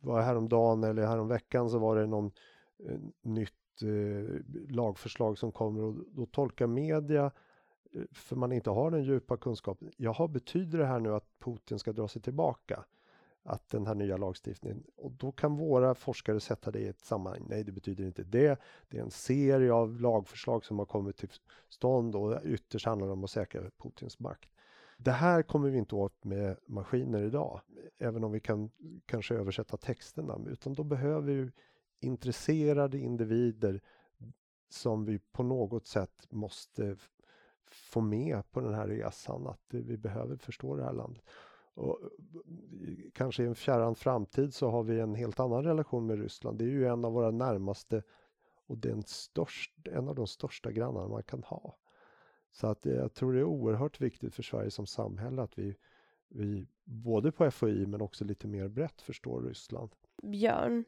var 0.00 0.20
häromdagen 0.22 0.84
eller 0.84 1.06
häromveckan 1.06 1.70
så 1.70 1.78
var 1.78 1.96
det 1.96 2.06
någon 2.06 2.30
Eh, 2.86 2.98
nytt 3.22 3.82
eh, 3.82 4.40
lagförslag 4.68 5.38
som 5.38 5.52
kommer 5.52 5.82
och 5.82 5.94
då 6.10 6.26
tolkar 6.26 6.66
media 6.66 7.30
eh, 7.92 8.02
för 8.12 8.36
man 8.36 8.52
inte 8.52 8.70
har 8.70 8.90
den 8.90 9.04
djupa 9.04 9.36
kunskapen. 9.36 9.90
Jaha, 9.96 10.28
betyder 10.28 10.78
det 10.78 10.86
här 10.86 11.00
nu 11.00 11.14
att 11.14 11.38
Putin 11.38 11.78
ska 11.78 11.92
dra 11.92 12.08
sig 12.08 12.22
tillbaka? 12.22 12.84
att 13.48 13.68
den 13.68 13.86
här 13.86 13.94
nya 13.94 14.16
lagstiftningen 14.16 14.84
och 14.96 15.12
då 15.12 15.32
kan 15.32 15.56
våra 15.56 15.94
forskare 15.94 16.40
sätta 16.40 16.70
det 16.70 16.78
i 16.78 16.88
ett 16.88 17.00
sammanhang. 17.00 17.46
Nej, 17.48 17.64
det 17.64 17.72
betyder 17.72 18.04
inte 18.04 18.22
det. 18.22 18.60
Det 18.88 18.98
är 18.98 19.02
en 19.02 19.10
serie 19.10 19.72
av 19.72 20.00
lagförslag 20.00 20.64
som 20.64 20.78
har 20.78 20.86
kommit 20.86 21.16
till 21.16 21.28
stånd 21.68 22.16
och 22.16 22.40
ytterst 22.44 22.86
handlar 22.86 23.06
det 23.06 23.12
om 23.12 23.24
att 23.24 23.30
säkra 23.30 23.62
Putins 23.82 24.18
makt. 24.18 24.50
Det 24.96 25.10
här 25.10 25.42
kommer 25.42 25.70
vi 25.70 25.78
inte 25.78 25.94
åt 25.94 26.24
med 26.24 26.56
maskiner 26.66 27.22
idag, 27.22 27.60
även 27.98 28.24
om 28.24 28.32
vi 28.32 28.40
kan 28.40 28.70
kanske 29.06 29.34
översätta 29.34 29.76
texterna, 29.76 30.38
utan 30.46 30.74
då 30.74 30.84
behöver 30.84 31.32
vi 31.32 31.50
intresserade 32.00 32.98
individer 32.98 33.80
som 34.68 35.04
vi 35.04 35.18
på 35.18 35.42
något 35.42 35.86
sätt 35.86 36.26
måste 36.30 36.96
få 37.70 38.00
med 38.00 38.50
på 38.50 38.60
den 38.60 38.74
här 38.74 38.88
resan, 38.88 39.46
att 39.46 39.60
vi 39.68 39.96
behöver 39.96 40.36
förstå 40.36 40.76
det 40.76 40.84
här 40.84 40.92
landet. 40.92 41.22
Och 41.74 42.00
eh, 42.02 43.10
kanske 43.12 43.42
i 43.42 43.46
en 43.46 43.54
fjärran 43.54 43.94
framtid 43.94 44.54
så 44.54 44.70
har 44.70 44.82
vi 44.82 45.00
en 45.00 45.14
helt 45.14 45.40
annan 45.40 45.64
relation 45.64 46.06
med 46.06 46.18
Ryssland. 46.18 46.58
Det 46.58 46.64
är 46.64 46.68
ju 46.68 46.86
en 46.86 47.04
av 47.04 47.12
våra 47.12 47.30
närmaste 47.30 48.02
och 48.66 48.78
den 48.78 49.02
störst, 49.02 49.72
en 49.84 50.08
av 50.08 50.14
de 50.14 50.26
största 50.26 50.72
grannarna 50.72 51.08
man 51.08 51.22
kan 51.22 51.42
ha. 51.42 51.78
Så 52.50 52.66
att 52.66 52.86
eh, 52.86 52.92
jag 52.92 53.14
tror 53.14 53.32
det 53.32 53.38
är 53.38 53.44
oerhört 53.44 54.00
viktigt 54.00 54.34
för 54.34 54.42
Sverige 54.42 54.70
som 54.70 54.86
samhälle 54.86 55.42
att 55.42 55.58
vi, 55.58 55.76
vi 56.28 56.66
både 56.84 57.32
på 57.32 57.50
FOI 57.50 57.86
men 57.86 58.00
också 58.00 58.24
lite 58.24 58.48
mer 58.48 58.68
brett 58.68 59.00
förstår 59.00 59.42
Ryssland. 59.42 59.90
Björn, 60.22 60.84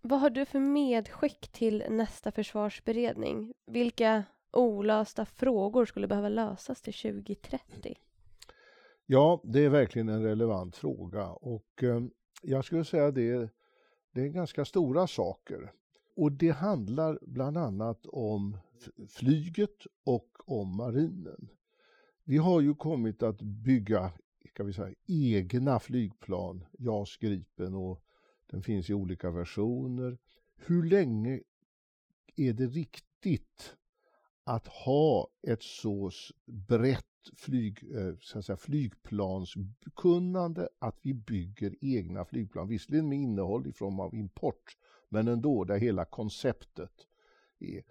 vad 0.00 0.20
har 0.20 0.30
du 0.30 0.44
för 0.44 0.60
medskick 0.60 1.48
till 1.48 1.84
nästa 1.90 2.32
försvarsberedning? 2.32 3.54
Vilka 3.66 4.24
olösta 4.52 5.24
frågor 5.24 5.86
skulle 5.86 6.08
behöva 6.08 6.28
lösas 6.28 6.82
till 6.82 6.92
2030? 6.92 7.96
Ja, 9.06 9.40
det 9.44 9.64
är 9.64 9.68
verkligen 9.68 10.08
en 10.08 10.22
relevant 10.22 10.76
fråga 10.76 11.26
och 11.26 11.82
eh, 11.82 12.00
jag 12.42 12.64
skulle 12.64 12.84
säga 12.84 13.10
det, 13.10 13.50
Det 14.12 14.20
är 14.20 14.28
ganska 14.28 14.64
stora 14.64 15.06
saker. 15.06 15.72
Och 16.16 16.32
det 16.32 16.50
handlar 16.50 17.18
bland 17.22 17.58
annat 17.58 18.06
om 18.06 18.56
flyget 19.08 19.86
och 20.04 20.28
om 20.46 20.76
marinen. 20.76 21.48
Vi 22.24 22.36
har 22.36 22.60
ju 22.60 22.74
kommit 22.74 23.22
att 23.22 23.42
bygga 23.42 24.12
kan 24.58 24.66
vi 24.66 24.72
säga, 24.72 24.94
egna 25.06 25.80
flygplan, 25.80 26.64
JAS 26.78 27.16
Gripen 27.16 27.74
och 27.74 28.02
den 28.50 28.62
finns 28.62 28.90
i 28.90 28.94
olika 28.94 29.30
versioner. 29.30 30.18
Hur 30.56 30.82
länge 30.82 31.40
är 32.36 32.52
det 32.52 32.66
riktigt 32.66 33.76
att 34.44 34.66
ha 34.66 35.28
ett 35.42 35.62
så 35.62 36.10
brett 36.46 37.04
flyg, 37.36 37.96
eh, 37.96 38.14
så 38.20 38.38
att 38.38 38.44
säga, 38.44 38.56
flygplanskunnande 38.56 40.68
att 40.78 40.98
vi 41.02 41.14
bygger 41.14 41.74
egna 41.80 42.24
flygplan, 42.24 42.68
visserligen 42.68 43.08
med 43.08 43.18
innehåll 43.18 43.66
i 43.66 43.72
form 43.72 44.00
av 44.00 44.14
import, 44.14 44.76
men 45.08 45.28
ändå 45.28 45.64
där 45.64 45.78
hela 45.78 46.04
konceptet 46.04 46.92
är. 47.58 47.82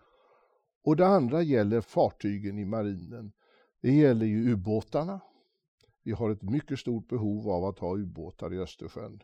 Och 0.82 0.96
det 0.96 1.08
andra 1.08 1.42
gäller 1.42 1.82
fartygen 1.82 2.60
i 2.60 2.66
marinen. 2.66 3.32
Det 3.82 3.92
gäller 3.92 4.26
ju 4.26 4.52
ubåtarna. 4.52 5.20
Vi 6.04 6.12
har 6.12 6.30
ett 6.30 6.42
mycket 6.42 6.80
stort 6.80 7.08
behov 7.08 7.50
av 7.50 7.66
att 7.66 7.80
ha 7.80 7.98
ubåtar 7.98 8.54
i 8.54 8.58
Östersjön. 8.58 9.24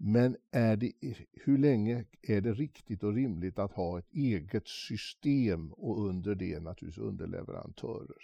Men 0.00 0.36
är 0.50 0.76
det, 0.76 0.92
hur 1.32 1.58
länge 1.58 2.04
är 2.22 2.40
det 2.40 2.52
riktigt 2.52 3.02
och 3.02 3.14
rimligt 3.14 3.58
att 3.58 3.72
ha 3.72 3.98
ett 3.98 4.12
eget 4.12 4.68
system 4.68 5.72
och 5.72 6.06
under 6.06 6.34
det 6.34 6.60
naturligtvis 6.60 7.04
underleverantörer? 7.04 8.22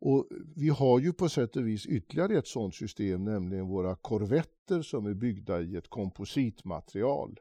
Och 0.00 0.28
vi 0.56 0.68
har 0.68 0.98
ju 0.98 1.12
på 1.12 1.28
sätt 1.28 1.56
och 1.56 1.66
vis 1.66 1.86
ytterligare 1.86 2.38
ett 2.38 2.46
sådant 2.46 2.74
system, 2.74 3.24
nämligen 3.24 3.66
våra 3.66 3.94
korvetter 3.94 4.82
som 4.82 5.06
är 5.06 5.14
byggda 5.14 5.60
i 5.60 5.76
ett 5.76 5.88
kompositmaterial. 5.88 7.40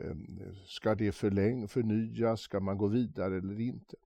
Ehm, 0.00 0.40
ska 0.64 0.94
det 0.94 1.12
förläng 1.12 1.68
förnyas? 1.68 2.40
Ska 2.40 2.60
man 2.60 2.78
gå 2.78 2.86
vidare 2.86 3.36
eller 3.36 3.60
inte? 3.60 3.96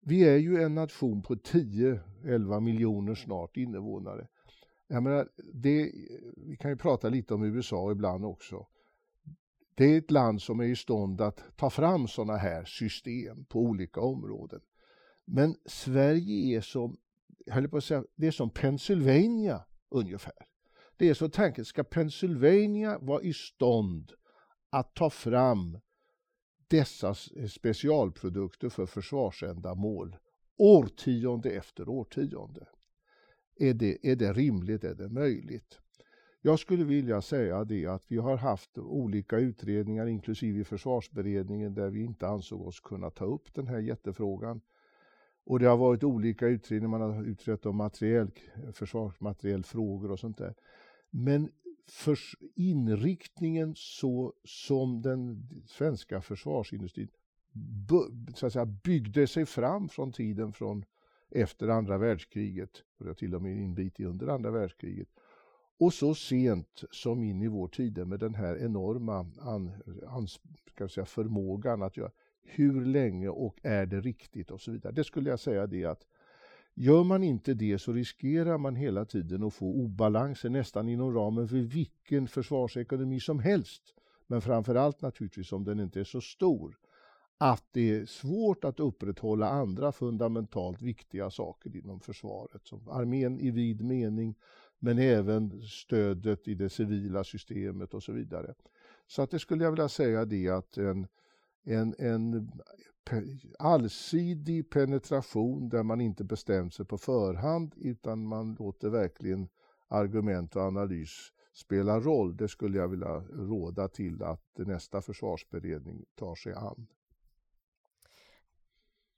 Vi 0.00 0.28
är 0.28 0.36
ju 0.36 0.62
en 0.62 0.74
nation 0.74 1.22
på 1.22 1.34
10-11 1.34 2.60
miljoner 2.60 3.14
snart 3.14 3.56
invånare. 3.56 4.26
Jag 4.88 5.02
menar, 5.02 5.28
det, 5.52 5.92
vi 6.36 6.56
kan 6.56 6.70
ju 6.70 6.76
prata 6.76 7.08
lite 7.08 7.34
om 7.34 7.42
USA 7.42 7.92
ibland 7.92 8.24
också. 8.24 8.66
Det 9.74 9.84
är 9.84 9.98
ett 9.98 10.10
land 10.10 10.42
som 10.42 10.60
är 10.60 10.64
i 10.64 10.76
stånd 10.76 11.20
att 11.20 11.42
ta 11.56 11.70
fram 11.70 12.08
sådana 12.08 12.36
här 12.36 12.64
system 12.64 13.44
på 13.44 13.60
olika 13.60 14.00
områden. 14.00 14.60
Men 15.24 15.56
Sverige 15.64 16.56
är 16.56 16.60
som, 16.60 16.96
jag 17.46 17.70
på 17.70 17.76
att 17.76 17.84
säga, 17.84 18.04
det 18.16 18.26
är 18.26 18.30
som 18.30 18.50
Pennsylvania 18.50 19.64
ungefär. 19.88 20.46
Det 20.96 21.08
är 21.08 21.14
så 21.14 21.28
tanken, 21.28 21.64
ska 21.64 21.84
Pennsylvania 21.84 22.98
vara 22.98 23.22
i 23.22 23.32
stånd 23.32 24.12
att 24.70 24.94
ta 24.94 25.10
fram 25.10 25.78
dessa 26.68 27.14
eh, 27.36 27.48
specialprodukter 27.48 28.68
för 28.68 28.86
försvarsändamål 28.86 30.16
årtionde 30.56 31.50
efter 31.50 31.88
årtionde? 31.88 32.66
Är 33.56 33.74
det, 33.74 33.98
är 34.02 34.16
det 34.16 34.32
rimligt? 34.32 34.84
Är 34.84 34.94
det 34.94 35.08
möjligt? 35.08 35.78
Jag 36.42 36.58
skulle 36.58 36.84
vilja 36.84 37.22
säga 37.22 37.64
det 37.64 37.86
att 37.86 38.04
vi 38.08 38.16
har 38.16 38.36
haft 38.36 38.78
olika 38.78 39.38
utredningar, 39.38 40.06
inklusive 40.06 40.64
försvarsberedningen, 40.64 41.74
där 41.74 41.90
vi 41.90 42.04
inte 42.04 42.28
ansåg 42.28 42.66
oss 42.66 42.80
kunna 42.80 43.10
ta 43.10 43.24
upp 43.24 43.54
den 43.54 43.66
här 43.66 43.78
jättefrågan. 43.78 44.60
Och 45.44 45.58
det 45.58 45.66
har 45.66 45.76
varit 45.76 46.04
olika 46.04 46.46
utredningar, 46.46 46.98
man 46.98 47.14
har 47.14 47.24
utrett 47.24 47.66
om 47.66 47.76
materiell, 47.76 48.30
försvarsmaterielfrågor 48.72 50.10
och 50.10 50.18
sånt 50.18 50.38
där. 50.38 50.54
Men 51.10 51.48
för 51.88 52.18
inriktningen 52.54 53.72
så 53.76 54.32
som 54.44 55.02
den 55.02 55.48
svenska 55.66 56.20
försvarsindustrin 56.20 57.08
så 58.34 58.46
att 58.46 58.52
säga, 58.52 58.66
byggde 58.66 59.26
sig 59.26 59.46
fram 59.46 59.88
från 59.88 60.12
tiden 60.12 60.52
från 60.52 60.84
efter 61.30 61.68
andra 61.68 61.98
världskriget, 61.98 62.82
och 62.98 63.16
till 63.16 63.34
och 63.34 63.42
med 63.42 63.52
en 63.52 63.74
bit 63.74 64.00
under 64.00 64.26
andra 64.26 64.50
världskriget, 64.50 65.08
och 65.78 65.94
så 65.94 66.14
sent 66.14 66.84
som 66.90 67.24
in 67.24 67.42
i 67.42 67.48
vår 67.48 67.68
tid 67.68 68.06
med 68.06 68.20
den 68.20 68.34
här 68.34 68.56
enorma 68.56 69.26
an, 69.40 69.72
an, 70.06 70.26
ska 70.74 70.88
säga, 70.88 71.04
förmågan 71.04 71.82
att 71.82 71.96
göra 71.96 72.10
hur 72.42 72.84
länge 72.84 73.28
och 73.28 73.58
är 73.62 73.86
det 73.86 74.00
riktigt 74.00 74.50
och 74.50 74.60
så 74.60 74.70
vidare. 74.70 74.92
Det 74.92 75.04
skulle 75.04 75.30
jag 75.30 75.40
säga 75.40 75.66
det 75.66 75.84
att 75.84 76.06
gör 76.74 77.04
man 77.04 77.22
inte 77.22 77.54
det 77.54 77.78
så 77.78 77.92
riskerar 77.92 78.58
man 78.58 78.76
hela 78.76 79.04
tiden 79.04 79.42
att 79.42 79.54
få 79.54 79.66
obalanser 79.66 80.50
nästan 80.50 80.88
inom 80.88 81.14
ramen 81.14 81.48
för 81.48 81.56
vilken 81.56 82.28
försvarsekonomi 82.28 83.20
som 83.20 83.38
helst. 83.38 83.94
Men 84.26 84.40
framförallt 84.40 85.02
naturligtvis 85.02 85.52
om 85.52 85.64
den 85.64 85.80
inte 85.80 86.00
är 86.00 86.04
så 86.04 86.20
stor 86.20 86.78
att 87.38 87.64
det 87.72 87.90
är 87.90 88.06
svårt 88.06 88.64
att 88.64 88.80
upprätthålla 88.80 89.48
andra 89.48 89.92
fundamentalt 89.92 90.82
viktiga 90.82 91.30
saker 91.30 91.76
inom 91.76 92.00
försvaret, 92.00 92.66
som 92.66 92.88
armén 92.88 93.40
i 93.40 93.50
vid 93.50 93.80
mening, 93.80 94.34
men 94.78 94.98
även 94.98 95.62
stödet 95.62 96.48
i 96.48 96.54
det 96.54 96.70
civila 96.70 97.24
systemet 97.24 97.94
och 97.94 98.02
så 98.02 98.12
vidare. 98.12 98.54
Så 99.06 99.22
att 99.22 99.30
det 99.30 99.38
skulle 99.38 99.64
jag 99.64 99.70
vilja 99.70 99.88
säga 99.88 100.24
det 100.24 100.48
att 100.48 100.76
en, 100.76 101.06
en, 101.64 101.94
en 101.98 102.52
allsidig 103.58 104.70
penetration 104.70 105.68
där 105.68 105.82
man 105.82 106.00
inte 106.00 106.24
bestämt 106.24 106.74
sig 106.74 106.86
på 106.86 106.98
förhand 106.98 107.74
utan 107.76 108.26
man 108.26 108.56
låter 108.58 108.88
verkligen 108.88 109.48
argument 109.88 110.56
och 110.56 110.62
analys 110.62 111.32
spela 111.52 112.00
roll. 112.00 112.36
Det 112.36 112.48
skulle 112.48 112.78
jag 112.78 112.88
vilja 112.88 113.20
råda 113.20 113.88
till 113.88 114.22
att 114.22 114.58
nästa 114.58 115.02
försvarsberedning 115.02 116.04
tar 116.14 116.34
sig 116.34 116.54
an. 116.54 116.86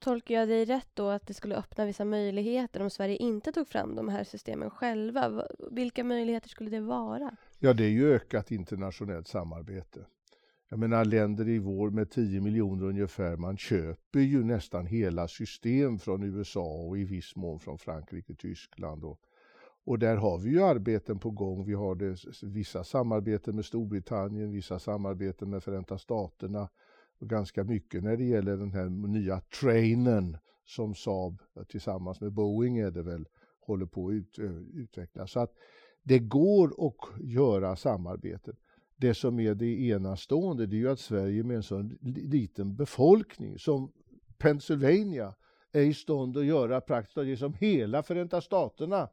Tolkar 0.08 0.34
jag 0.34 0.48
dig 0.48 0.64
rätt 0.64 0.88
då 0.94 1.08
att 1.08 1.26
det 1.26 1.34
skulle 1.34 1.56
öppna 1.56 1.84
vissa 1.84 2.04
möjligheter 2.04 2.82
om 2.82 2.90
Sverige 2.90 3.16
inte 3.16 3.52
tog 3.52 3.68
fram 3.68 3.94
de 3.94 4.08
här 4.08 4.24
systemen 4.24 4.70
själva? 4.70 5.46
Vilka 5.70 6.04
möjligheter 6.04 6.48
skulle 6.48 6.70
det 6.70 6.80
vara? 6.80 7.36
Ja, 7.58 7.72
det 7.72 7.84
är 7.84 7.88
ju 7.88 8.14
ökat 8.14 8.50
internationellt 8.50 9.28
samarbete. 9.28 10.06
Jag 10.68 10.78
menar 10.78 11.04
länder 11.04 11.48
i 11.48 11.58
vår 11.58 11.90
med 11.90 12.10
10 12.10 12.40
miljoner 12.40 12.84
ungefär, 12.86 13.36
man 13.36 13.56
köper 13.56 14.20
ju 14.20 14.44
nästan 14.44 14.86
hela 14.86 15.28
system 15.28 15.98
från 15.98 16.22
USA 16.22 16.72
och 16.88 16.98
i 16.98 17.04
viss 17.04 17.36
mån 17.36 17.60
från 17.60 17.78
Frankrike, 17.78 18.34
Tyskland 18.34 19.04
och, 19.04 19.20
och 19.84 19.98
där 19.98 20.16
har 20.16 20.38
vi 20.38 20.50
ju 20.50 20.62
arbeten 20.62 21.18
på 21.18 21.30
gång. 21.30 21.64
Vi 21.64 21.74
har 21.74 21.94
det, 21.94 22.16
vissa 22.42 22.84
samarbeten 22.84 23.56
med 23.56 23.64
Storbritannien, 23.64 24.52
vissa 24.52 24.78
samarbeten 24.78 25.50
med 25.50 25.62
Förenta 25.62 25.98
Staterna 25.98 26.68
ganska 27.20 27.64
mycket 27.64 28.04
när 28.04 28.16
det 28.16 28.24
gäller 28.24 28.56
den 28.56 28.72
här 28.72 28.88
nya 28.88 29.40
trainen 29.40 30.36
som 30.64 30.94
Saab 30.94 31.42
tillsammans 31.68 32.20
med 32.20 32.32
Boeing 32.32 32.78
är 32.78 32.90
det 32.90 33.02
väl 33.02 33.28
håller 33.60 33.86
på 33.86 34.08
att 34.08 34.12
ut, 34.12 34.38
eh, 34.38 34.56
utveckla. 34.74 35.26
Så 35.26 35.40
att 35.40 35.54
det 36.02 36.18
går 36.18 36.86
att 36.86 37.20
göra 37.20 37.76
samarbeten. 37.76 38.56
Det 38.96 39.14
som 39.14 39.40
är 39.40 39.54
det 39.54 39.88
enastående 39.88 40.66
det 40.66 40.76
är 40.76 40.78
ju 40.78 40.90
att 40.90 41.00
Sverige 41.00 41.42
med 41.42 41.56
en 41.56 41.62
så 41.62 41.90
liten 42.02 42.76
befolkning 42.76 43.58
som 43.58 43.92
Pennsylvania 44.38 45.34
är 45.72 45.82
i 45.82 45.94
stånd 45.94 46.36
att 46.36 46.44
göra 46.44 46.80
praktiskt 46.80 47.14
taget 47.14 47.38
som 47.38 47.54
hela 47.54 48.02
Förenta 48.02 48.40
Staterna 48.40 49.08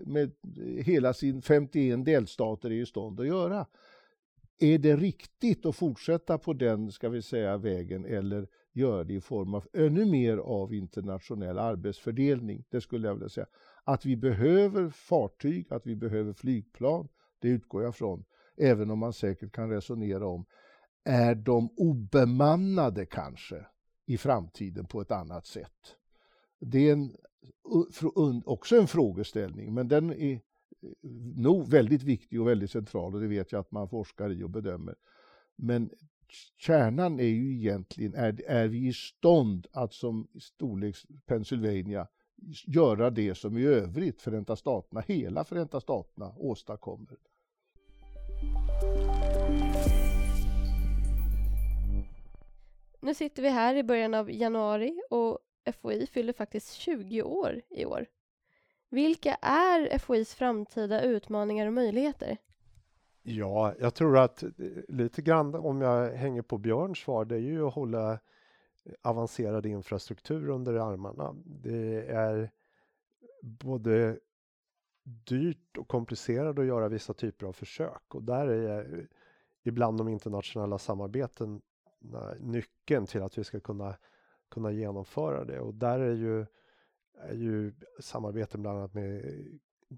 med 0.00 0.30
hela 0.78 1.14
sin 1.14 1.42
51 1.42 2.04
delstater 2.04 2.70
är 2.70 2.74
i 2.74 2.86
stånd 2.86 3.20
att 3.20 3.26
göra. 3.26 3.66
Är 4.58 4.78
det 4.78 4.96
riktigt 4.96 5.66
att 5.66 5.76
fortsätta 5.76 6.38
på 6.38 6.52
den, 6.52 6.92
ska 6.92 7.08
vi 7.08 7.22
säga, 7.22 7.56
vägen 7.56 8.04
eller 8.04 8.48
göra 8.72 9.04
det 9.04 9.14
i 9.14 9.20
form 9.20 9.54
av 9.54 9.66
ännu 9.72 10.04
mer 10.04 10.36
av 10.36 10.74
internationell 10.74 11.58
arbetsfördelning? 11.58 12.64
Det 12.70 12.80
skulle 12.80 13.08
jag 13.08 13.14
vilja 13.14 13.28
säga. 13.28 13.46
Att 13.84 14.06
vi 14.06 14.16
behöver 14.16 14.88
fartyg, 14.88 15.72
att 15.72 15.86
vi 15.86 15.96
behöver 15.96 16.32
flygplan, 16.32 17.08
det 17.38 17.48
utgår 17.48 17.82
jag 17.82 17.96
från. 17.96 18.24
Även 18.56 18.90
om 18.90 18.98
man 18.98 19.12
säkert 19.12 19.52
kan 19.52 19.70
resonera 19.70 20.26
om, 20.26 20.46
är 21.04 21.34
de 21.34 21.68
obemannade 21.76 23.06
kanske 23.06 23.66
i 24.06 24.18
framtiden 24.18 24.86
på 24.86 25.00
ett 25.00 25.10
annat 25.10 25.46
sätt? 25.46 25.96
Det 26.60 26.88
är 26.88 26.92
en, 26.92 27.16
också 28.44 28.76
en 28.76 28.86
frågeställning, 28.86 29.74
men 29.74 29.88
den 29.88 30.12
är 30.12 30.40
nog 31.36 31.68
väldigt 31.68 32.02
viktig 32.02 32.40
och 32.40 32.48
väldigt 32.48 32.70
central 32.70 33.14
och 33.14 33.20
det 33.20 33.26
vet 33.26 33.52
jag 33.52 33.60
att 33.60 33.70
man 33.70 33.88
forskar 33.88 34.30
i 34.30 34.42
och 34.42 34.50
bedömer. 34.50 34.94
Men 35.56 35.90
kärnan 36.56 37.20
är 37.20 37.24
ju 37.24 37.54
egentligen, 37.54 38.14
är, 38.14 38.42
är 38.46 38.68
vi 38.68 38.88
i 38.88 38.92
stånd 38.92 39.66
att 39.72 39.92
som 39.92 40.28
storleks 40.40 41.06
Pennsylvania 41.26 42.08
göra 42.66 43.10
det 43.10 43.34
som 43.34 43.58
i 43.58 43.64
övrigt 43.64 44.22
Förenta 44.22 44.56
Staterna, 44.56 45.00
hela 45.06 45.44
Förenta 45.44 45.80
Staterna 45.80 46.34
åstadkommer? 46.36 47.16
Nu 53.00 53.14
sitter 53.14 53.42
vi 53.42 53.48
här 53.48 53.74
i 53.74 53.82
början 53.82 54.14
av 54.14 54.30
januari 54.30 55.02
och 55.10 55.38
FOI 55.80 56.06
fyller 56.06 56.32
faktiskt 56.32 56.72
20 56.72 57.22
år 57.22 57.62
i 57.70 57.84
år. 57.84 58.06
Vilka 58.94 59.34
är 59.42 59.98
FOIs 59.98 60.34
framtida 60.34 61.02
utmaningar 61.02 61.66
och 61.66 61.72
möjligheter? 61.72 62.36
Ja, 63.22 63.74
jag 63.78 63.94
tror 63.94 64.18
att 64.18 64.42
eh, 64.42 64.50
lite 64.88 65.22
grann 65.22 65.54
om 65.54 65.80
jag 65.80 66.12
hänger 66.12 66.42
på 66.42 66.58
Björns 66.58 66.98
svar, 66.98 67.24
det 67.24 67.34
är 67.34 67.40
ju 67.40 67.66
att 67.66 67.74
hålla 67.74 68.12
eh, 68.12 68.18
avancerad 69.02 69.66
infrastruktur 69.66 70.48
under 70.48 70.74
armarna. 70.74 71.34
Det 71.44 72.06
är 72.08 72.50
både 73.42 74.18
dyrt 75.02 75.76
och 75.78 75.88
komplicerat 75.88 76.58
att 76.58 76.66
göra 76.66 76.88
vissa 76.88 77.14
typer 77.14 77.46
av 77.46 77.52
försök 77.52 78.14
och 78.14 78.22
där 78.22 78.46
är 78.48 79.06
ibland 79.62 79.98
de 79.98 80.08
internationella 80.08 80.78
samarbeten 80.78 81.60
nyckeln 82.40 83.06
till 83.06 83.22
att 83.22 83.38
vi 83.38 83.44
ska 83.44 83.60
kunna, 83.60 83.96
kunna 84.50 84.72
genomföra 84.72 85.44
det 85.44 85.60
och 85.60 85.74
där 85.74 86.00
är 86.00 86.14
ju, 86.14 86.46
är 87.20 87.34
ju 87.34 87.72
samarbeten 88.00 88.62
bland 88.62 88.78
annat 88.78 88.94
med 88.94 89.44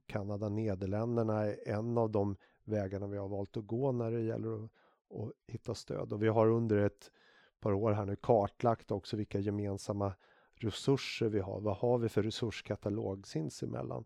Kanada, 0.06 0.48
Nederländerna 0.48 1.44
är 1.44 1.68
en 1.68 1.98
av 1.98 2.10
de 2.10 2.36
vägarna 2.64 3.06
vi 3.06 3.18
har 3.18 3.28
valt 3.28 3.56
att 3.56 3.66
gå 3.66 3.92
när 3.92 4.10
det 4.10 4.20
gäller 4.20 4.64
att, 4.64 4.70
att 5.10 5.32
hitta 5.46 5.74
stöd 5.74 6.12
och 6.12 6.22
vi 6.22 6.28
har 6.28 6.46
under 6.46 6.76
ett 6.76 7.10
par 7.60 7.72
år 7.72 7.92
här 7.92 8.06
nu 8.06 8.16
kartlagt 8.16 8.90
också 8.90 9.16
vilka 9.16 9.38
gemensamma 9.38 10.12
resurser 10.54 11.28
vi 11.28 11.40
har. 11.40 11.60
Vad 11.60 11.76
har 11.76 11.98
vi 11.98 12.08
för 12.08 12.22
resurskatalog 12.22 13.26
sinsemellan? 13.26 14.04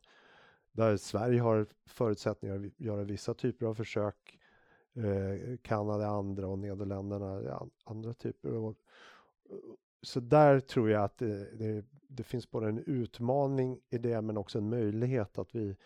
Där 0.72 0.96
Sverige 0.96 1.40
har 1.40 1.66
förutsättningar 1.86 2.56
att 2.56 2.80
göra 2.80 3.04
vissa 3.04 3.34
typer 3.34 3.66
av 3.66 3.74
försök. 3.74 4.38
Eh, 4.94 5.56
Kanada 5.62 6.06
andra 6.06 6.48
och 6.48 6.58
Nederländerna 6.58 7.60
andra 7.84 8.14
typer. 8.14 8.54
Och, 8.54 8.76
så 10.02 10.20
där 10.20 10.60
tror 10.60 10.90
jag 10.90 11.04
att 11.04 11.22
eh, 11.22 11.28
det, 11.28 11.56
det, 11.56 11.84
det, 12.10 12.22
finns 12.22 12.50
både 12.50 12.68
en 12.68 12.84
utmaning 12.86 13.80
i 13.90 13.98
det 13.98 14.22
men 14.22 14.36
också 14.36 14.58
en 14.58 14.68
möjlighet 14.68 15.38
att 15.38 15.54
vi, 15.54 15.76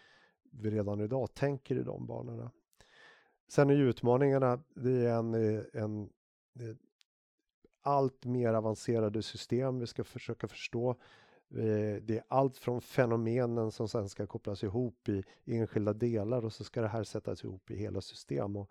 vi 0.42 0.70
redan 0.70 1.00
idag 1.00 1.34
tänker 1.34 1.76
i 1.76 1.82
de 1.82 2.06
banorna. 2.06 2.50
Sen 3.48 3.70
är 3.70 3.74
utmaningarna, 3.74 4.62
det 4.74 5.06
är 5.06 5.18
en, 5.18 5.34
en 5.72 6.10
allt 7.84 8.24
mer 8.24 8.54
avancerade 8.54 9.22
system 9.22 9.78
vi 9.78 9.86
ska 9.86 10.04
försöka 10.04 10.48
förstå. 10.48 10.96
Det 11.48 12.10
är 12.10 12.24
allt 12.28 12.56
från 12.56 12.80
fenomenen 12.80 13.70
som 13.70 13.88
sen 13.88 14.08
ska 14.08 14.26
kopplas 14.26 14.64
ihop 14.64 15.08
i 15.08 15.24
enskilda 15.44 15.92
delar 15.92 16.44
och 16.44 16.52
så 16.52 16.64
ska 16.64 16.80
det 16.80 16.88
här 16.88 17.04
sättas 17.04 17.44
ihop 17.44 17.70
i 17.70 17.76
hela 17.76 18.00
system. 18.00 18.56
Och 18.56 18.70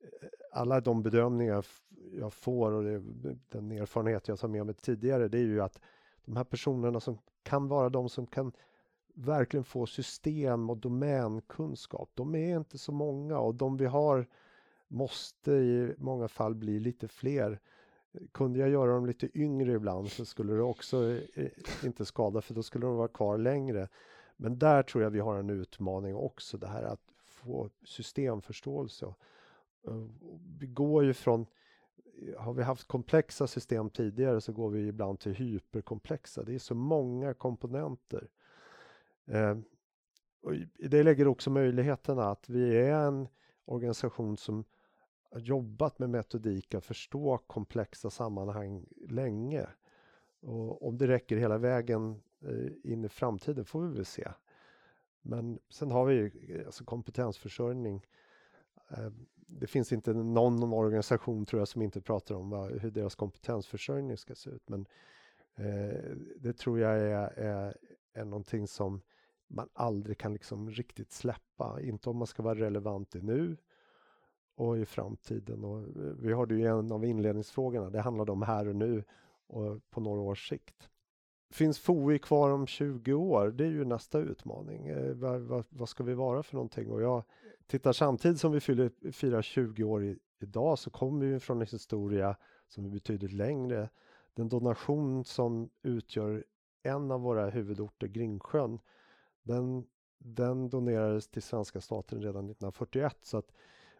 eh, 0.00 0.28
alla 0.52 0.80
de 0.80 1.02
bedömningar 1.02 1.66
jag 2.12 2.32
får 2.32 2.72
och 2.72 3.02
den 3.48 3.70
erfarenhet 3.70 4.28
jag 4.28 4.38
tar 4.38 4.48
med 4.48 4.66
mig 4.66 4.74
tidigare 4.74 5.28
det 5.28 5.38
är 5.38 5.42
ju 5.42 5.60
att 5.60 5.80
de 6.26 6.36
här 6.36 6.44
personerna 6.44 7.00
som 7.00 7.18
kan 7.42 7.68
vara 7.68 7.88
de 7.88 8.08
som 8.08 8.26
kan 8.26 8.52
verkligen 9.14 9.64
få 9.64 9.86
system 9.86 10.70
och 10.70 10.76
domänkunskap, 10.76 12.10
de 12.14 12.34
är 12.34 12.56
inte 12.56 12.78
så 12.78 12.92
många 12.92 13.38
och 13.38 13.54
de 13.54 13.76
vi 13.76 13.86
har 13.86 14.26
måste 14.88 15.52
i 15.52 15.94
många 15.98 16.28
fall 16.28 16.54
bli 16.54 16.80
lite 16.80 17.08
fler 17.08 17.60
kunde 18.32 18.58
jag 18.58 18.68
göra 18.68 18.92
dem 18.92 19.06
lite 19.06 19.38
yngre 19.38 19.72
ibland 19.72 20.08
så 20.08 20.24
skulle 20.24 20.52
det 20.52 20.62
också 20.62 21.12
eh, 21.34 21.50
inte 21.84 22.04
skada 22.04 22.40
för 22.40 22.54
då 22.54 22.62
skulle 22.62 22.86
de 22.86 22.96
vara 22.96 23.08
kvar 23.08 23.38
längre. 23.38 23.88
Men 24.36 24.58
där 24.58 24.82
tror 24.82 25.04
jag 25.04 25.10
vi 25.10 25.20
har 25.20 25.36
en 25.36 25.50
utmaning 25.50 26.16
också, 26.16 26.58
det 26.58 26.66
här 26.66 26.82
att 26.82 27.00
få 27.24 27.70
systemförståelse. 27.84 29.06
Eh, 29.86 30.04
vi 30.58 30.66
går 30.66 31.04
ju 31.04 31.14
från, 31.14 31.46
har 32.38 32.52
vi 32.52 32.62
haft 32.62 32.88
komplexa 32.88 33.46
system 33.46 33.90
tidigare 33.90 34.40
så 34.40 34.52
går 34.52 34.70
vi 34.70 34.86
ibland 34.86 35.20
till 35.20 35.34
hyperkomplexa. 35.34 36.42
Det 36.42 36.54
är 36.54 36.58
så 36.58 36.74
många 36.74 37.34
komponenter. 37.34 38.28
Eh, 39.26 39.58
och 40.40 40.52
det 40.78 41.02
lägger 41.02 41.28
också 41.28 41.50
möjligheterna 41.50 42.30
att 42.30 42.48
vi 42.48 42.76
är 42.76 43.06
en 43.06 43.28
organisation 43.64 44.36
som 44.36 44.64
har 45.30 45.40
jobbat 45.40 45.98
med 45.98 46.10
metodik 46.10 46.74
att 46.74 46.84
förstå 46.84 47.38
komplexa 47.38 48.10
sammanhang 48.10 48.86
länge. 49.08 49.66
Och 50.40 50.88
om 50.88 50.98
det 50.98 51.08
räcker 51.08 51.36
hela 51.36 51.58
vägen 51.58 52.22
eh, 52.40 52.92
in 52.92 53.04
i 53.04 53.08
framtiden 53.08 53.64
får 53.64 53.82
vi 53.82 53.94
väl 53.94 54.04
se. 54.04 54.28
Men 55.22 55.58
sen 55.68 55.90
har 55.90 56.06
vi 56.06 56.14
ju 56.14 56.56
eh, 56.56 56.66
alltså 56.66 56.84
kompetensförsörjning. 56.84 58.06
Ehm, 58.88 59.26
det 59.46 59.66
finns 59.66 59.92
inte 59.92 60.12
någon 60.14 60.72
organisation 60.72 61.46
tror 61.46 61.60
jag 61.60 61.68
som 61.68 61.82
inte 61.82 62.00
pratar 62.00 62.34
om 62.34 62.50
vad, 62.50 62.80
hur 62.80 62.90
deras 62.90 63.14
kompetensförsörjning 63.14 64.16
ska 64.16 64.34
se 64.34 64.50
ut. 64.50 64.68
Men 64.68 64.86
eh, 65.56 66.16
det 66.36 66.52
tror 66.52 66.80
jag 66.80 66.98
är, 66.98 67.38
är, 67.38 67.76
är 68.12 68.24
någonting 68.24 68.68
som 68.68 69.00
man 69.48 69.68
aldrig 69.72 70.18
kan 70.18 70.32
liksom 70.32 70.70
riktigt 70.70 71.12
släppa. 71.12 71.80
Inte 71.80 72.10
om 72.10 72.16
man 72.16 72.26
ska 72.26 72.42
vara 72.42 72.58
relevant 72.58 73.14
i 73.14 73.20
nu 73.20 73.56
och 74.54 74.78
i 74.78 74.86
framtiden. 74.86 75.64
Och 75.64 75.78
eh, 75.78 76.12
vi 76.18 76.32
hörde 76.32 76.54
ju 76.54 76.66
en 76.66 76.92
av 76.92 77.04
inledningsfrågorna, 77.04 77.90
det 77.90 78.00
handlade 78.00 78.32
om 78.32 78.42
här 78.42 78.68
och 78.68 78.76
nu 78.76 79.04
och 79.46 79.90
på 79.90 80.00
några 80.00 80.20
års 80.20 80.48
sikt. 80.48 80.88
Finns 81.50 81.78
FOI 81.78 82.18
kvar 82.18 82.50
om 82.50 82.66
20 82.66 83.12
år? 83.12 83.50
Det 83.50 83.64
är 83.64 83.68
ju 83.68 83.84
nästa 83.84 84.18
utmaning. 84.18 84.86
Eh, 84.86 85.14
vad, 85.14 85.40
vad, 85.40 85.64
vad, 85.68 85.88
ska 85.88 86.04
vi 86.04 86.14
vara 86.14 86.42
för 86.42 86.54
någonting? 86.54 86.90
Och 86.90 87.02
jag 87.02 87.24
tittar 87.66 87.92
samtidigt 87.92 88.40
som 88.40 88.52
vi 88.52 88.60
fyller, 88.60 89.12
firar 89.12 89.42
20 89.42 89.84
år 89.84 90.04
i, 90.04 90.18
idag 90.40 90.78
så 90.78 90.90
kommer 90.90 91.26
vi 91.26 91.40
från 91.40 91.60
en 91.60 91.66
historia 91.66 92.36
som 92.68 92.84
är 92.84 92.88
betydligt 92.88 93.32
längre. 93.32 93.88
Den 94.34 94.48
donation 94.48 95.24
som 95.24 95.70
utgör 95.82 96.44
en 96.82 97.10
av 97.10 97.20
våra 97.20 97.50
huvudorter, 97.50 98.06
Gringsjön, 98.06 98.78
den, 99.42 99.86
den 100.18 100.68
donerades 100.68 101.28
till 101.28 101.42
svenska 101.42 101.80
staten 101.80 102.18
redan 102.22 102.44
1941 102.44 103.16
så 103.22 103.38
att 103.38 103.52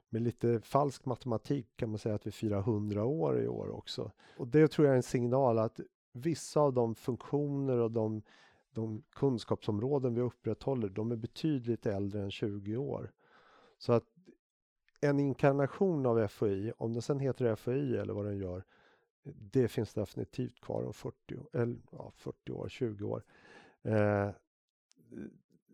med 0.09 0.23
lite 0.23 0.61
falsk 0.61 1.05
matematik 1.05 1.77
kan 1.77 1.91
man 1.91 1.99
säga 1.99 2.15
att 2.15 2.27
vi 2.27 2.31
firar 2.31 2.59
100 2.59 3.05
år 3.05 3.43
i 3.43 3.49
år 3.49 3.71
också. 3.71 4.13
Och 4.37 4.49
det 4.49 4.69
tror 4.69 4.87
jag 4.87 4.93
är 4.93 4.97
en 4.97 5.03
signal 5.03 5.59
att 5.59 5.81
vissa 6.13 6.61
av 6.61 6.73
de 6.73 6.95
funktioner 6.95 7.79
och 7.79 7.91
de, 7.91 8.23
de 8.71 9.03
kunskapsområden 9.13 10.15
vi 10.15 10.21
upprätthåller, 10.21 10.89
de 10.89 11.13
är 11.13 11.17
betydligt 11.17 11.87
äldre 11.87 12.23
än 12.23 12.31
20 12.31 12.77
år. 12.77 13.13
Så 13.79 13.93
att 13.93 14.05
en 15.01 15.21
inkarnation 15.21 16.07
av 16.07 16.29
FOI, 16.29 16.73
om 16.79 16.93
den 16.93 17.03
sen 17.03 17.21
heter 17.21 17.55
FOI 17.55 17.97
eller 17.97 18.15
vad 18.15 18.25
den 18.25 18.39
gör, 18.39 18.65
det 19.25 19.69
finns 19.69 19.95
definitivt 19.95 20.61
kvar 20.61 20.85
om 20.85 20.93
40, 20.93 21.37
eller, 21.53 21.77
ja, 21.91 22.13
40 22.17 22.53
år, 22.53 22.69
20 22.69 23.05
år. 23.05 23.23
Eh, 23.83 24.31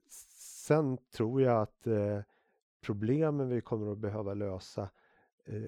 sen 0.08 0.98
tror 0.98 1.42
jag 1.42 1.62
att 1.62 1.86
eh, 1.86 2.20
problemen 2.80 3.48
vi 3.48 3.60
kommer 3.60 3.92
att 3.92 3.98
behöva 3.98 4.34
lösa 4.34 4.90
eh, 5.44 5.64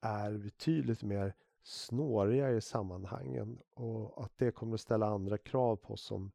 är 0.00 0.36
betydligt 0.38 1.02
mer 1.02 1.34
snåriga 1.62 2.50
i 2.50 2.60
sammanhangen 2.60 3.58
och 3.74 4.24
att 4.24 4.38
det 4.38 4.50
kommer 4.50 4.74
att 4.74 4.80
ställa 4.80 5.06
andra 5.06 5.38
krav 5.38 5.76
på 5.76 5.92
oss 5.92 6.02
som 6.02 6.32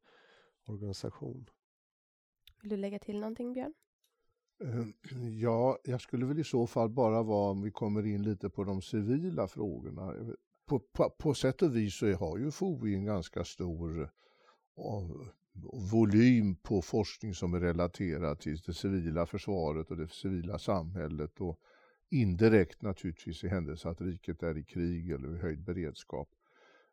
organisation. 0.64 1.50
Vill 2.60 2.70
du 2.70 2.76
lägga 2.76 2.98
till 2.98 3.20
någonting 3.20 3.52
Björn? 3.52 3.74
Eh, 4.64 4.86
ja, 5.40 5.78
jag 5.84 6.00
skulle 6.00 6.26
väl 6.26 6.38
i 6.38 6.44
så 6.44 6.66
fall 6.66 6.88
bara 6.88 7.22
vara 7.22 7.50
om 7.50 7.62
vi 7.62 7.70
kommer 7.70 8.06
in 8.06 8.22
lite 8.22 8.50
på 8.50 8.64
de 8.64 8.82
civila 8.82 9.48
frågorna. 9.48 10.14
Eh, 10.14 10.28
på, 10.66 10.78
på, 10.78 11.10
på 11.10 11.34
sätt 11.34 11.62
och 11.62 11.76
vis 11.76 11.94
så 11.94 12.12
har 12.12 12.38
ju 12.38 12.50
FOI 12.50 12.94
en 12.94 13.04
ganska 13.04 13.44
stor 13.44 14.02
eh, 14.02 14.08
volym 15.92 16.56
på 16.56 16.82
forskning 16.82 17.34
som 17.34 17.54
är 17.54 17.60
relaterad 17.60 18.40
till 18.40 18.56
det 18.66 18.74
civila 18.74 19.26
försvaret 19.26 19.90
och 19.90 19.96
det 19.96 20.08
civila 20.08 20.58
samhället 20.58 21.40
och 21.40 21.60
indirekt 22.10 22.82
naturligtvis 22.82 23.44
i 23.44 23.48
händelse 23.48 23.88
att 23.88 24.00
riket 24.00 24.42
är 24.42 24.58
i 24.58 24.64
krig 24.64 25.10
eller 25.10 25.36
i 25.36 25.38
höjd 25.38 25.64
beredskap. 25.64 26.28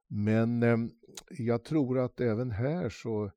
Men 0.07 0.63
eh, 0.63 0.77
jag 1.29 1.63
tror 1.63 1.99
att 1.99 2.21
även 2.21 2.51
här 2.51 2.89
så 2.89 3.31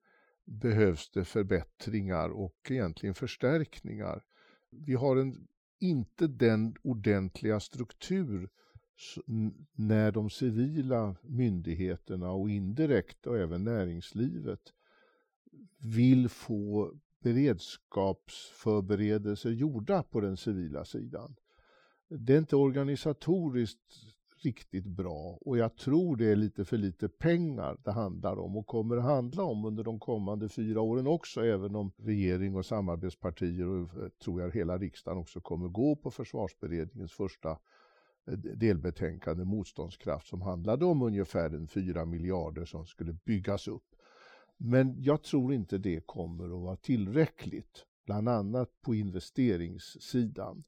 behövs 0.48 1.10
det 1.10 1.24
förbättringar 1.24 2.28
och 2.28 2.70
egentligen 2.70 3.14
förstärkningar. 3.14 4.22
Vi 4.70 4.94
har 4.94 5.16
en, 5.16 5.48
inte 5.80 6.26
den 6.26 6.74
ordentliga 6.82 7.60
struktur 7.60 8.48
när 9.72 10.12
de 10.12 10.30
civila 10.30 11.16
myndigheterna 11.22 12.30
och 12.30 12.50
indirekt 12.50 13.26
och 13.26 13.38
även 13.38 13.64
näringslivet 13.64 14.72
vill 15.78 16.28
få 16.28 16.94
beredskapsförberedelser 17.20 19.50
gjorda 19.50 20.02
på 20.02 20.20
den 20.20 20.36
civila 20.36 20.84
sidan. 20.84 21.36
Det 22.08 22.34
är 22.34 22.38
inte 22.38 22.56
organisatoriskt 22.56 24.17
riktigt 24.42 24.84
bra 24.84 25.38
och 25.40 25.58
jag 25.58 25.76
tror 25.76 26.16
det 26.16 26.26
är 26.26 26.36
lite 26.36 26.64
för 26.64 26.76
lite 26.76 27.08
pengar 27.08 27.76
det 27.84 27.92
handlar 27.92 28.38
om 28.38 28.56
och 28.56 28.66
kommer 28.66 28.96
att 28.96 29.02
handla 29.04 29.42
om 29.42 29.64
under 29.64 29.84
de 29.84 30.00
kommande 30.00 30.48
fyra 30.48 30.80
åren 30.80 31.06
också 31.06 31.44
även 31.44 31.74
om 31.74 31.92
regering 31.96 32.56
och 32.56 32.66
samarbetspartier 32.66 33.66
och 33.66 34.02
eh, 34.02 34.08
tror 34.24 34.40
jag 34.40 34.50
hela 34.50 34.78
riksdagen 34.78 35.18
också 35.18 35.40
kommer 35.40 35.68
gå 35.68 35.96
på 35.96 36.10
försvarsberedningens 36.10 37.12
första 37.12 37.50
eh, 38.26 38.38
delbetänkande 38.38 39.44
Motståndskraft 39.44 40.28
som 40.28 40.42
handlade 40.42 40.84
om 40.84 41.02
ungefär 41.02 41.50
en 41.50 41.68
4 41.68 42.04
miljarder 42.04 42.64
som 42.64 42.86
skulle 42.86 43.12
byggas 43.12 43.68
upp. 43.68 43.94
Men 44.56 45.02
jag 45.02 45.22
tror 45.22 45.54
inte 45.54 45.78
det 45.78 46.06
kommer 46.06 46.44
att 46.44 46.62
vara 46.62 46.76
tillräckligt, 46.76 47.84
bland 48.06 48.28
annat 48.28 48.82
på 48.82 48.94
investeringssidan. 48.94 50.64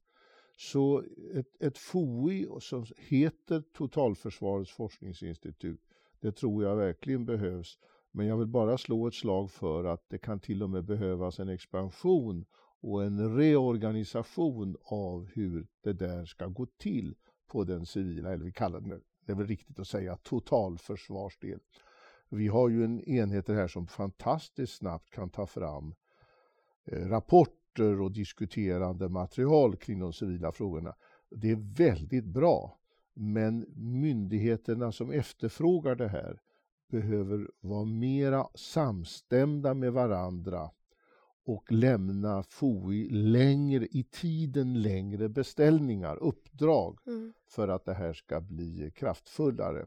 Så 0.61 1.03
ett, 1.33 1.61
ett 1.61 1.77
FOI 1.77 2.47
som 2.59 2.85
heter 2.97 3.63
Totalförsvarets 3.73 4.71
forskningsinstitut, 4.71 5.81
det 6.19 6.31
tror 6.31 6.63
jag 6.63 6.75
verkligen 6.75 7.25
behövs. 7.25 7.77
Men 8.11 8.27
jag 8.27 8.37
vill 8.37 8.47
bara 8.47 8.77
slå 8.77 9.07
ett 9.07 9.13
slag 9.13 9.51
för 9.51 9.83
att 9.83 10.09
det 10.09 10.17
kan 10.17 10.39
till 10.39 10.63
och 10.63 10.69
med 10.69 10.85
behövas 10.85 11.39
en 11.39 11.49
expansion 11.49 12.45
och 12.81 13.03
en 13.03 13.35
reorganisation 13.35 14.77
av 14.83 15.29
hur 15.33 15.67
det 15.83 15.93
där 15.93 16.25
ska 16.25 16.47
gå 16.47 16.65
till 16.65 17.15
på 17.47 17.63
den 17.63 17.85
civila, 17.85 18.33
eller 18.33 18.45
vi 18.45 18.51
kallar 18.51 18.79
det, 18.79 19.01
det 19.25 19.31
är 19.31 19.35
väl 19.35 19.47
riktigt 19.47 19.79
att 19.79 19.87
säga, 19.87 20.17
totalförsvarsdel. 20.17 21.59
Vi 22.29 22.47
har 22.47 22.69
ju 22.69 22.83
en 22.83 23.01
enhet 23.01 23.47
här 23.47 23.67
som 23.67 23.87
fantastiskt 23.87 24.77
snabbt 24.77 25.09
kan 25.09 25.29
ta 25.29 25.45
fram 25.45 25.95
eh, 26.85 27.07
rapporter 27.07 27.60
rapporter 27.71 28.01
och 28.01 28.11
diskuterande 28.11 29.09
material 29.09 29.75
kring 29.75 29.99
de 29.99 30.13
civila 30.13 30.51
frågorna. 30.51 30.95
Det 31.29 31.51
är 31.51 31.75
väldigt 31.77 32.25
bra, 32.25 32.79
men 33.13 33.65
myndigheterna 33.75 34.91
som 34.91 35.11
efterfrågar 35.11 35.95
det 35.95 36.07
här 36.07 36.41
behöver 36.89 37.49
vara 37.61 37.85
mera 37.85 38.47
samstämda 38.55 39.73
med 39.73 39.93
varandra 39.93 40.71
och 41.45 41.71
lämna 41.71 42.43
FOI 42.43 43.09
längre 43.09 43.85
i 43.85 44.03
tiden 44.03 44.81
längre 44.81 45.29
beställningar, 45.29 46.17
uppdrag 46.17 46.99
mm. 47.07 47.33
för 47.47 47.67
att 47.67 47.85
det 47.85 47.93
här 47.93 48.13
ska 48.13 48.41
bli 48.41 48.91
kraftfullare. 48.95 49.85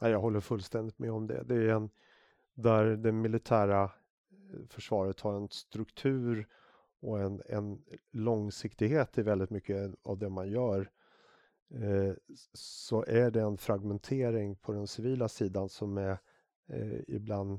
Jag 0.00 0.20
håller 0.20 0.40
fullständigt 0.40 0.98
med 0.98 1.12
om 1.12 1.26
det. 1.26 1.44
Det 1.44 1.54
är 1.54 1.68
en 1.68 1.90
där 2.54 2.96
det 2.96 3.12
militära 3.12 3.90
försvaret 4.68 5.20
har 5.20 5.34
en 5.34 5.48
struktur 5.48 6.48
och 7.00 7.20
en, 7.20 7.42
en 7.46 7.82
långsiktighet 8.12 9.18
i 9.18 9.22
väldigt 9.22 9.50
mycket 9.50 9.94
av 10.02 10.18
det 10.18 10.28
man 10.28 10.50
gör 10.50 10.90
eh, 11.70 12.14
så 12.52 13.04
är 13.04 13.30
det 13.30 13.40
en 13.40 13.58
fragmentering 13.58 14.56
på 14.56 14.72
den 14.72 14.86
civila 14.86 15.28
sidan 15.28 15.68
som 15.68 15.98
är 15.98 16.18
eh, 16.68 17.00
ibland 17.08 17.52
eh, 17.52 17.58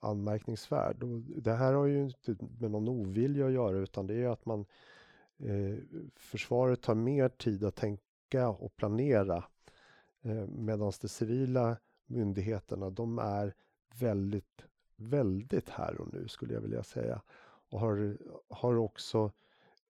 anmärkningsvärd. 0.00 1.02
Och 1.02 1.20
det 1.20 1.52
här 1.52 1.72
har 1.72 1.86
ju 1.86 2.02
inte 2.02 2.36
med 2.58 2.70
någon 2.70 2.88
ovilja 2.88 3.46
att 3.46 3.52
göra 3.52 3.76
utan 3.76 4.06
det 4.06 4.14
är 4.14 4.28
att 4.28 4.46
man 4.46 4.66
eh, 5.38 5.78
försvaret 6.16 6.82
tar 6.82 6.94
mer 6.94 7.28
tid 7.28 7.64
att 7.64 7.76
tänka 7.76 8.48
och 8.48 8.76
planera 8.76 9.44
eh, 10.22 10.46
medan 10.46 10.92
de 11.00 11.08
civila 11.08 11.76
myndigheterna 12.06 12.90
de 12.90 13.18
är 13.18 13.54
väldigt, 13.94 14.64
väldigt 15.04 15.68
här 15.68 16.00
och 16.00 16.14
nu 16.14 16.28
skulle 16.28 16.54
jag 16.54 16.60
vilja 16.60 16.82
säga 16.82 17.22
och 17.70 17.80
har, 17.80 18.18
har 18.48 18.76
också 18.76 19.32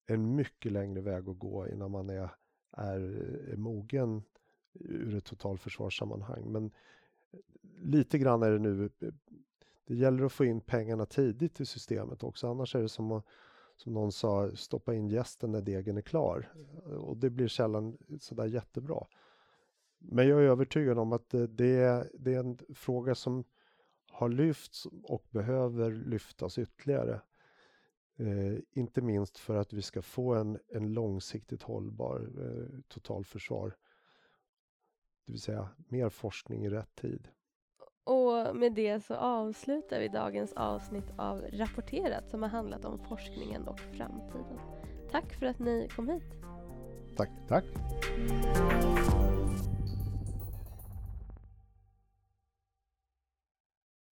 en 0.06 0.36
mycket 0.36 0.72
längre 0.72 1.00
väg 1.00 1.28
att 1.28 1.38
gå 1.38 1.68
innan 1.68 1.90
man 1.90 2.10
är, 2.10 2.28
är, 2.70 3.00
är 3.52 3.56
mogen 3.56 4.22
ur 4.72 5.14
ett 5.16 5.24
totalförsvarssammanhang. 5.24 6.52
Men 6.52 6.64
eh, 7.32 7.38
lite 7.82 8.18
grann 8.18 8.42
är 8.42 8.50
det 8.50 8.58
nu 8.58 8.90
eh, 9.00 9.08
det 9.86 9.94
gäller 9.94 10.24
att 10.24 10.32
få 10.32 10.44
in 10.44 10.60
pengarna 10.60 11.06
tidigt 11.06 11.60
i 11.60 11.66
systemet 11.66 12.22
också. 12.22 12.50
Annars 12.50 12.74
är 12.74 12.82
det 12.82 12.88
som 12.88 13.12
att, 13.12 13.24
som 13.76 13.92
någon 13.94 14.12
sa, 14.12 14.50
stoppa 14.56 14.94
in 14.94 15.08
gästen 15.08 15.52
när 15.52 15.60
degen 15.60 15.96
är 15.96 16.02
klar. 16.02 16.52
Och 16.84 17.16
det 17.16 17.30
blir 17.30 17.48
sällan 17.48 17.96
sådär 18.20 18.46
jättebra. 18.46 19.06
Men 19.98 20.28
jag 20.28 20.42
är 20.42 20.46
övertygad 20.46 20.98
om 20.98 21.12
att 21.12 21.34
eh, 21.34 21.42
det 21.42 21.76
är, 21.76 22.10
det 22.14 22.34
är 22.34 22.38
en 22.38 22.58
fråga 22.74 23.14
som 23.14 23.44
har 24.14 24.28
lyfts 24.28 24.86
och 25.02 25.24
behöver 25.30 25.90
lyftas 25.90 26.58
ytterligare. 26.58 27.20
Eh, 28.16 28.58
inte 28.72 29.00
minst 29.00 29.38
för 29.38 29.56
att 29.56 29.72
vi 29.72 29.82
ska 29.82 30.02
få 30.02 30.34
en, 30.34 30.58
en 30.68 30.92
långsiktigt 30.92 31.62
hållbar 31.62 32.30
eh, 32.38 32.80
totalförsvar. 32.88 33.76
Det 35.26 35.32
vill 35.32 35.40
säga 35.40 35.68
mer 35.88 36.08
forskning 36.08 36.64
i 36.64 36.70
rätt 36.70 36.94
tid. 36.94 37.28
Och 38.04 38.56
med 38.56 38.72
det 38.72 39.00
så 39.00 39.14
avslutar 39.14 40.00
vi 40.00 40.08
dagens 40.08 40.52
avsnitt 40.52 41.10
av 41.16 41.44
Rapporterat 41.52 42.30
som 42.30 42.42
har 42.42 42.50
handlat 42.50 42.84
om 42.84 42.98
forskningen 42.98 43.68
och 43.68 43.80
framtiden. 43.80 44.58
Tack 45.10 45.34
för 45.34 45.46
att 45.46 45.58
ni 45.58 45.88
kom 45.96 46.08
hit. 46.08 46.32
Tack. 47.16 47.30
Tack. 47.48 47.64